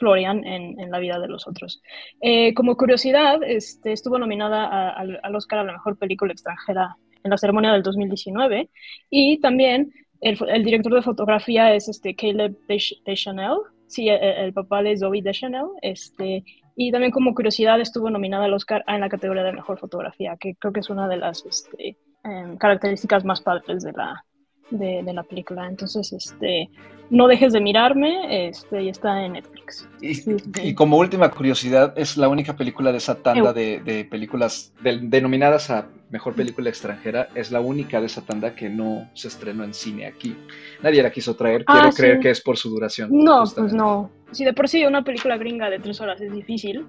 Florian 0.00 0.44
en, 0.44 0.80
en 0.80 0.90
la 0.90 0.98
vida 0.98 1.20
de 1.20 1.28
los 1.28 1.46
otros. 1.46 1.80
Eh, 2.20 2.54
como 2.54 2.76
curiosidad, 2.76 3.40
este, 3.44 3.92
estuvo 3.92 4.18
nominada 4.18 4.64
a, 4.64 4.88
a, 4.88 5.04
al 5.22 5.36
Oscar 5.36 5.60
a 5.60 5.64
la 5.64 5.74
mejor 5.74 5.96
película 5.96 6.32
extranjera 6.32 6.96
en 7.24 7.30
la 7.30 7.38
ceremonia 7.38 7.72
del 7.72 7.82
2019. 7.82 8.70
Y 9.10 9.40
también 9.40 9.92
el, 10.20 10.38
el 10.48 10.64
director 10.64 10.94
de 10.94 11.02
fotografía 11.02 11.74
es 11.74 11.88
este 11.88 12.14
Caleb 12.14 12.56
Deschanel, 13.04 13.58
sí, 13.86 14.08
el, 14.08 14.22
el, 14.22 14.52
papá 14.52 14.82
de 14.82 14.96
Zoe 14.96 15.22
Deschanel. 15.22 15.66
Este, 15.82 16.44
y 16.76 16.92
también 16.92 17.12
como 17.12 17.34
curiosidad 17.34 17.80
estuvo 17.80 18.10
nominada 18.10 18.44
al 18.44 18.54
Oscar 18.54 18.84
en 18.86 19.00
la 19.00 19.08
categoría 19.08 19.42
de 19.42 19.52
mejor 19.52 19.78
fotografía, 19.78 20.36
que 20.38 20.54
creo 20.56 20.72
que 20.72 20.80
es 20.80 20.90
una 20.90 21.08
de 21.08 21.16
las 21.16 21.44
este, 21.44 21.96
eh, 22.24 22.56
características 22.58 23.24
más 23.24 23.40
padres 23.40 23.82
de 23.82 23.92
la, 23.92 24.24
de, 24.70 25.02
de, 25.02 25.12
la 25.12 25.22
película. 25.22 25.66
Entonces, 25.66 26.12
este, 26.12 26.68
no 27.10 27.26
dejes 27.26 27.52
de 27.52 27.60
mirarme, 27.60 28.48
este, 28.48 28.82
y 28.82 28.88
está 28.88 29.24
en 29.24 29.32
Netflix. 29.32 29.88
Y, 30.00 30.68
y, 30.68 30.74
como 30.74 30.98
última 30.98 31.30
curiosidad, 31.30 31.94
es 31.96 32.16
la 32.16 32.28
única 32.28 32.56
película 32.56 32.92
de 32.92 32.98
esa 32.98 33.16
tanda 33.16 33.52
de, 33.52 33.80
de, 33.80 34.04
películas 34.04 34.72
de, 34.82 34.98
denominadas 35.02 35.70
a 35.70 35.88
mejor 36.10 36.34
película 36.34 36.70
extranjera, 36.70 37.28
es 37.34 37.50
la 37.50 37.60
única 37.60 38.00
de 38.00 38.06
esa 38.06 38.22
tanda 38.22 38.54
que 38.54 38.68
no 38.68 39.08
se 39.14 39.28
estrenó 39.28 39.64
en 39.64 39.74
cine 39.74 40.06
aquí. 40.06 40.36
Nadie 40.82 41.02
la 41.02 41.10
quiso 41.10 41.36
traer, 41.36 41.64
ah, 41.66 41.74
quiero 41.74 41.92
sí. 41.92 42.02
creer 42.02 42.20
que 42.20 42.30
es 42.30 42.40
por 42.40 42.56
su 42.56 42.70
duración. 42.70 43.10
No, 43.12 43.40
justamente. 43.40 43.74
pues 43.74 43.74
no. 43.74 44.10
Si 44.30 44.44
de 44.44 44.52
por 44.52 44.68
sí 44.68 44.84
una 44.84 45.02
película 45.02 45.36
gringa 45.36 45.68
de 45.70 45.78
tres 45.78 46.00
horas 46.00 46.20
es 46.20 46.32
difícil, 46.32 46.86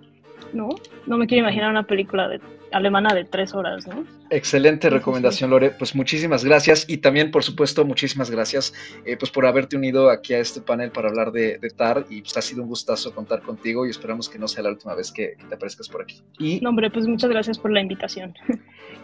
¿no? 0.54 0.70
No 1.06 1.18
me 1.18 1.28
quiero 1.28 1.44
imaginar 1.44 1.70
una 1.70 1.84
película 1.84 2.28
de, 2.28 2.40
alemana 2.72 3.14
de 3.14 3.26
tres 3.26 3.54
horas, 3.54 3.88
¿no? 3.88 4.06
Excelente 4.30 4.90
recomendación, 4.90 5.50
Lore. 5.50 5.72
Pues 5.72 5.96
muchísimas 5.96 6.44
gracias 6.44 6.86
y 6.88 6.98
también, 6.98 7.32
por 7.32 7.44
supuesto, 7.44 7.86
muchísimas 7.86 8.30
gracias 8.30 8.74
eh, 9.06 9.18
pues 9.18 9.32
por 9.32 9.46
haberte 9.46 9.76
unido 9.76 10.10
aquí 10.10 10.34
a 10.34 10.40
este 10.40 10.62
panel 10.62 10.92
para 10.92 11.10
hablar 11.10 11.32
de, 11.32 11.58
de 11.58 11.70
TAR 11.70 12.06
y 12.10 12.22
pues 12.22 12.38
ha 12.38 12.42
sido 12.42 12.64
un 12.64 12.70
gustazo 12.70 13.14
contar 13.14 13.42
contigo 13.42 13.86
y 13.86 13.90
esperamos 13.90 14.30
que 14.30 14.40
no 14.40 14.48
sea 14.48 14.64
la 14.64 14.70
última 14.70 14.96
vez 14.96 15.12
que, 15.12 15.36
que 15.38 15.46
te 15.46 15.56
aparezcas 15.56 15.90
por 15.90 16.02
aquí. 16.02 16.22
Y, 16.38 16.60
no, 16.62 16.70
hombre, 16.70 16.90
pues 16.90 17.08
muchas 17.08 17.30
gracias 17.30 17.58
por 17.58 17.72
la 17.72 17.82
invitación. 17.82 18.34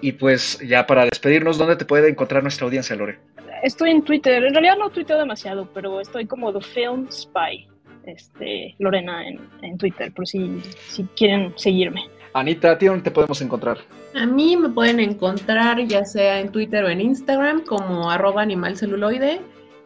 Y 0.02 0.12
pues 0.12 0.60
ya 0.60 0.86
para 0.86 1.06
despedirnos, 1.06 1.58
¿dónde 1.58 1.78
te 1.78 1.86
puede 1.86 2.10
encontrar 2.10 2.44
nuestra 2.44 2.66
audiencia, 2.66 2.96
Lore? 2.96 3.18
Estoy 3.64 3.92
en 3.92 4.04
Twitter, 4.04 4.44
en 4.44 4.54
realidad 4.54 4.76
no 4.78 4.90
tuiteo 4.90 5.18
demasiado, 5.18 5.70
pero 5.74 6.02
estoy 6.02 6.28
como 6.28 6.54
The 6.54 6.62
Film 6.62 7.08
Spy 7.10 7.68
este, 8.06 8.76
Lorena 8.80 9.28
en, 9.28 9.40
en, 9.62 9.78
Twitter, 9.78 10.12
por 10.14 10.28
si, 10.28 10.62
si 10.88 11.04
quieren 11.16 11.54
seguirme. 11.56 12.02
Anita, 12.36 12.72
¿a 12.72 12.78
ti 12.78 12.88
dónde 12.88 13.06
te 13.06 13.12
podemos 13.12 13.42
encontrar? 13.42 13.78
A 14.14 14.26
mí 14.26 14.58
me 14.58 14.68
pueden 14.68 15.00
encontrar 15.00 15.80
ya 15.88 16.04
sea 16.04 16.42
en 16.42 16.52
Twitter 16.52 16.84
o 16.84 16.90
en 16.90 17.00
Instagram 17.00 17.64
como 17.64 18.12
arroba 18.12 18.42
animalceluloide. 18.42 19.40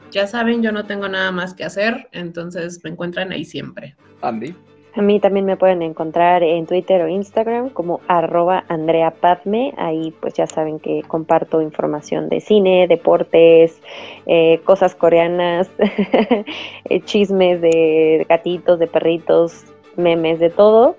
Ya 0.09 0.25
saben, 0.25 0.63
yo 0.63 0.71
no 0.71 0.83
tengo 0.85 1.07
nada 1.07 1.31
más 1.31 1.53
que 1.53 1.63
hacer, 1.63 2.09
entonces 2.11 2.83
me 2.83 2.89
encuentran 2.89 3.31
ahí 3.31 3.45
siempre. 3.45 3.95
Andy. 4.21 4.55
A 4.95 5.03
mí 5.03 5.19
también 5.19 5.45
me 5.45 5.57
pueden 5.57 5.83
encontrar 5.83 6.41
en 6.41 6.65
Twitter 6.65 7.03
o 7.03 7.07
Instagram 7.07 7.69
como 7.69 8.01
arroba 8.07 8.65
Andrea 8.67 9.11
Padme. 9.11 9.75
Ahí 9.77 10.11
pues 10.19 10.33
ya 10.33 10.47
saben 10.47 10.79
que 10.79 11.03
comparto 11.03 11.61
información 11.61 12.29
de 12.29 12.41
cine, 12.41 12.87
deportes, 12.87 13.79
eh, 14.25 14.59
cosas 14.63 14.95
coreanas, 14.95 15.69
chismes 17.05 17.61
de 17.61 18.25
gatitos, 18.27 18.79
de 18.79 18.87
perritos, 18.87 19.65
memes, 19.97 20.39
de 20.39 20.49
todo. 20.49 20.95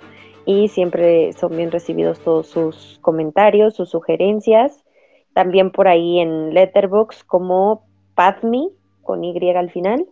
Y 0.47 0.69
siempre 0.69 1.33
son 1.35 1.57
bien 1.57 1.71
recibidos 1.71 2.21
todos 2.21 2.47
sus 2.47 2.99
comentarios, 3.03 3.75
sus 3.75 3.91
sugerencias. 3.91 4.85
También 5.33 5.71
por 5.71 5.89
ahí 5.89 6.19
en 6.21 6.55
Letterboxd 6.55 7.27
como 7.27 7.87
Padme 8.15 8.69
con 9.03 9.25
Y 9.25 9.51
al 9.51 9.71
final 9.71 10.07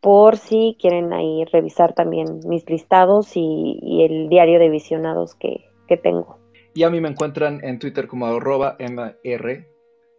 por 0.00 0.36
si 0.36 0.76
quieren 0.80 1.12
ahí 1.12 1.44
revisar 1.44 1.94
también 1.94 2.40
mis 2.44 2.68
listados 2.68 3.36
y, 3.36 3.78
y 3.80 4.04
el 4.04 4.28
diario 4.28 4.58
de 4.58 4.68
visionados 4.68 5.36
que, 5.36 5.64
que, 5.86 5.96
tengo. 5.96 6.38
Y 6.74 6.82
a 6.82 6.90
mí 6.90 7.00
me 7.00 7.08
encuentran 7.08 7.60
en 7.62 7.78
Twitter 7.78 8.08
como 8.08 8.26
arroba 8.26 8.76
mr 8.80 9.71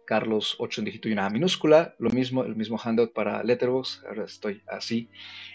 Carlos 0.06 0.56
8 0.58 0.80
en 0.80 0.84
dígito 0.86 1.08
y 1.08 1.12
una 1.12 1.28
minúscula, 1.30 1.94
lo 1.98 2.10
mismo, 2.10 2.44
el 2.44 2.56
mismo 2.56 2.78
handout 2.78 3.12
para 3.12 3.42
Letterboxd, 3.42 4.06
ahora 4.06 4.24
estoy 4.24 4.62
así 4.66 5.08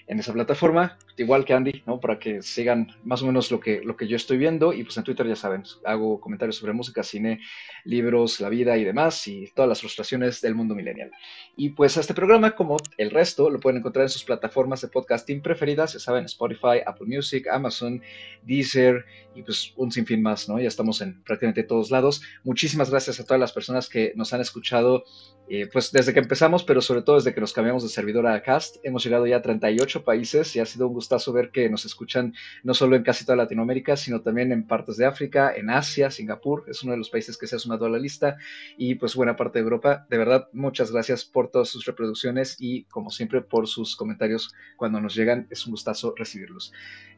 en 0.07 0.19
esa 0.19 0.33
plataforma, 0.33 0.97
igual 1.17 1.45
que 1.45 1.53
Andy, 1.53 1.83
¿no? 1.85 1.99
Para 1.99 2.17
que 2.17 2.41
sigan 2.41 2.95
más 3.03 3.21
o 3.21 3.27
menos 3.27 3.51
lo 3.51 3.59
que, 3.59 3.81
lo 3.83 3.95
que 3.95 4.07
yo 4.07 4.15
estoy 4.15 4.39
viendo 4.39 4.73
y 4.73 4.83
pues 4.83 4.97
en 4.97 5.03
Twitter 5.03 5.27
ya 5.27 5.35
saben, 5.35 5.63
hago 5.85 6.19
comentarios 6.19 6.55
sobre 6.55 6.73
música, 6.73 7.03
cine, 7.03 7.41
libros, 7.83 8.39
la 8.39 8.49
vida 8.49 8.75
y 8.77 8.83
demás 8.83 9.27
y 9.27 9.51
todas 9.53 9.69
las 9.69 9.81
frustraciones 9.81 10.41
del 10.41 10.55
mundo 10.55 10.73
millennial. 10.73 11.11
Y 11.55 11.69
pues 11.69 11.95
este 11.97 12.15
programa, 12.15 12.55
como 12.55 12.77
el 12.97 13.11
resto, 13.11 13.51
lo 13.51 13.59
pueden 13.59 13.77
encontrar 13.79 14.03
en 14.03 14.09
sus 14.09 14.23
plataformas 14.23 14.81
de 14.81 14.87
podcasting 14.87 15.43
preferidas, 15.43 15.93
ya 15.93 15.99
saben, 15.99 16.25
Spotify, 16.25 16.81
Apple 16.83 17.05
Music, 17.07 17.47
Amazon, 17.47 18.01
Deezer 18.41 19.05
y 19.35 19.43
pues 19.43 19.73
un 19.75 19.91
sinfín 19.91 20.23
más, 20.23 20.49
¿no? 20.49 20.59
Ya 20.59 20.67
estamos 20.67 21.01
en 21.01 21.21
prácticamente 21.21 21.63
todos 21.63 21.91
lados. 21.91 22.23
Muchísimas 22.43 22.89
gracias 22.89 23.19
a 23.19 23.25
todas 23.25 23.39
las 23.39 23.51
personas 23.51 23.89
que 23.89 24.13
nos 24.15 24.33
han 24.39 24.41
escuchado 24.41 25.03
eh, 25.51 25.67
pues 25.73 25.91
desde 25.91 26.13
que 26.13 26.19
empezamos, 26.19 26.63
pero 26.63 26.79
sobre 26.79 27.01
todo 27.01 27.15
desde 27.15 27.33
que 27.33 27.41
nos 27.41 27.53
cambiamos 27.53 27.81
de 27.81 27.89
servidor 27.89 28.27
a 28.27 28.39
Cast. 28.43 28.77
Hemos 28.83 29.03
llegado 29.03 29.25
ya 29.25 29.37
a 29.37 29.41
38 29.41 30.03
países 30.03 30.55
y 30.55 30.59
ha 30.59 30.65
sido 30.67 30.87
un 30.87 30.93
gustazo 30.93 31.33
ver 31.33 31.49
que 31.49 31.67
nos 31.71 31.85
escuchan 31.85 32.35
no 32.61 32.75
solo 32.75 32.95
en 32.95 33.01
casi 33.01 33.25
toda 33.25 33.35
Latinoamérica, 33.35 33.97
sino 33.97 34.21
también 34.21 34.51
en 34.51 34.67
partes 34.67 34.97
de 34.97 35.07
África, 35.07 35.51
en 35.55 35.71
Asia, 35.71 36.11
Singapur, 36.11 36.65
es 36.67 36.83
uno 36.83 36.91
de 36.91 36.99
los 36.99 37.09
países 37.09 37.35
que 37.35 37.47
se 37.47 37.55
ha 37.55 37.59
sumado 37.59 37.87
a 37.87 37.89
la 37.89 37.97
lista 37.97 38.37
y 38.77 38.93
pues 38.93 39.15
buena 39.15 39.35
parte 39.35 39.57
de 39.57 39.63
Europa. 39.63 40.05
De 40.07 40.19
verdad, 40.19 40.49
muchas 40.53 40.91
gracias 40.91 41.25
por 41.25 41.49
todas 41.49 41.67
sus 41.67 41.83
reproducciones 41.83 42.55
y 42.59 42.83
como 42.83 43.09
siempre 43.09 43.41
por 43.41 43.67
sus 43.67 43.95
comentarios 43.95 44.53
cuando 44.77 45.01
nos 45.01 45.15
llegan. 45.15 45.47
Es 45.49 45.65
un 45.65 45.71
gustazo 45.71 46.13
recibirlos. 46.15 46.71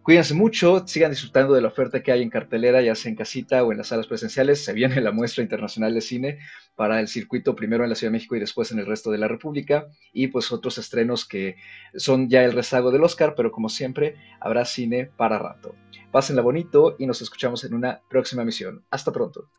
Cuídense 0.03 0.33
mucho, 0.33 0.87
sigan 0.87 1.11
disfrutando 1.11 1.53
de 1.53 1.61
la 1.61 1.67
oferta 1.67 2.01
que 2.01 2.11
hay 2.11 2.23
en 2.23 2.29
cartelera, 2.29 2.81
ya 2.81 2.95
sea 2.95 3.09
en 3.09 3.15
casita 3.15 3.63
o 3.63 3.71
en 3.71 3.77
las 3.77 3.89
salas 3.89 4.07
presenciales. 4.07 4.63
Se 4.63 4.73
viene 4.73 5.01
la 5.01 5.11
muestra 5.11 5.43
internacional 5.43 5.93
de 5.93 6.01
cine 6.01 6.39
para 6.75 6.99
el 6.99 7.07
circuito, 7.11 7.55
primero 7.55 7.83
en 7.83 7.89
la 7.89 7.95
Ciudad 7.95 8.11
de 8.11 8.17
México 8.17 8.35
y 8.35 8.39
después 8.39 8.71
en 8.71 8.79
el 8.79 8.87
resto 8.87 9.11
de 9.11 9.19
la 9.19 9.27
República, 9.27 9.85
y 10.11 10.27
pues 10.27 10.51
otros 10.51 10.77
estrenos 10.79 11.25
que 11.25 11.57
son 11.95 12.29
ya 12.29 12.43
el 12.43 12.53
rezago 12.53 12.91
del 12.91 13.03
Oscar, 13.03 13.35
pero 13.35 13.51
como 13.51 13.69
siempre, 13.69 14.15
habrá 14.39 14.65
cine 14.65 15.11
para 15.15 15.37
rato. 15.37 15.75
Pásenla 16.11 16.41
bonito 16.41 16.95
y 16.97 17.05
nos 17.05 17.21
escuchamos 17.21 17.63
en 17.63 17.73
una 17.73 18.01
próxima 18.09 18.43
misión. 18.43 18.83
Hasta 18.89 19.11
pronto. 19.11 19.49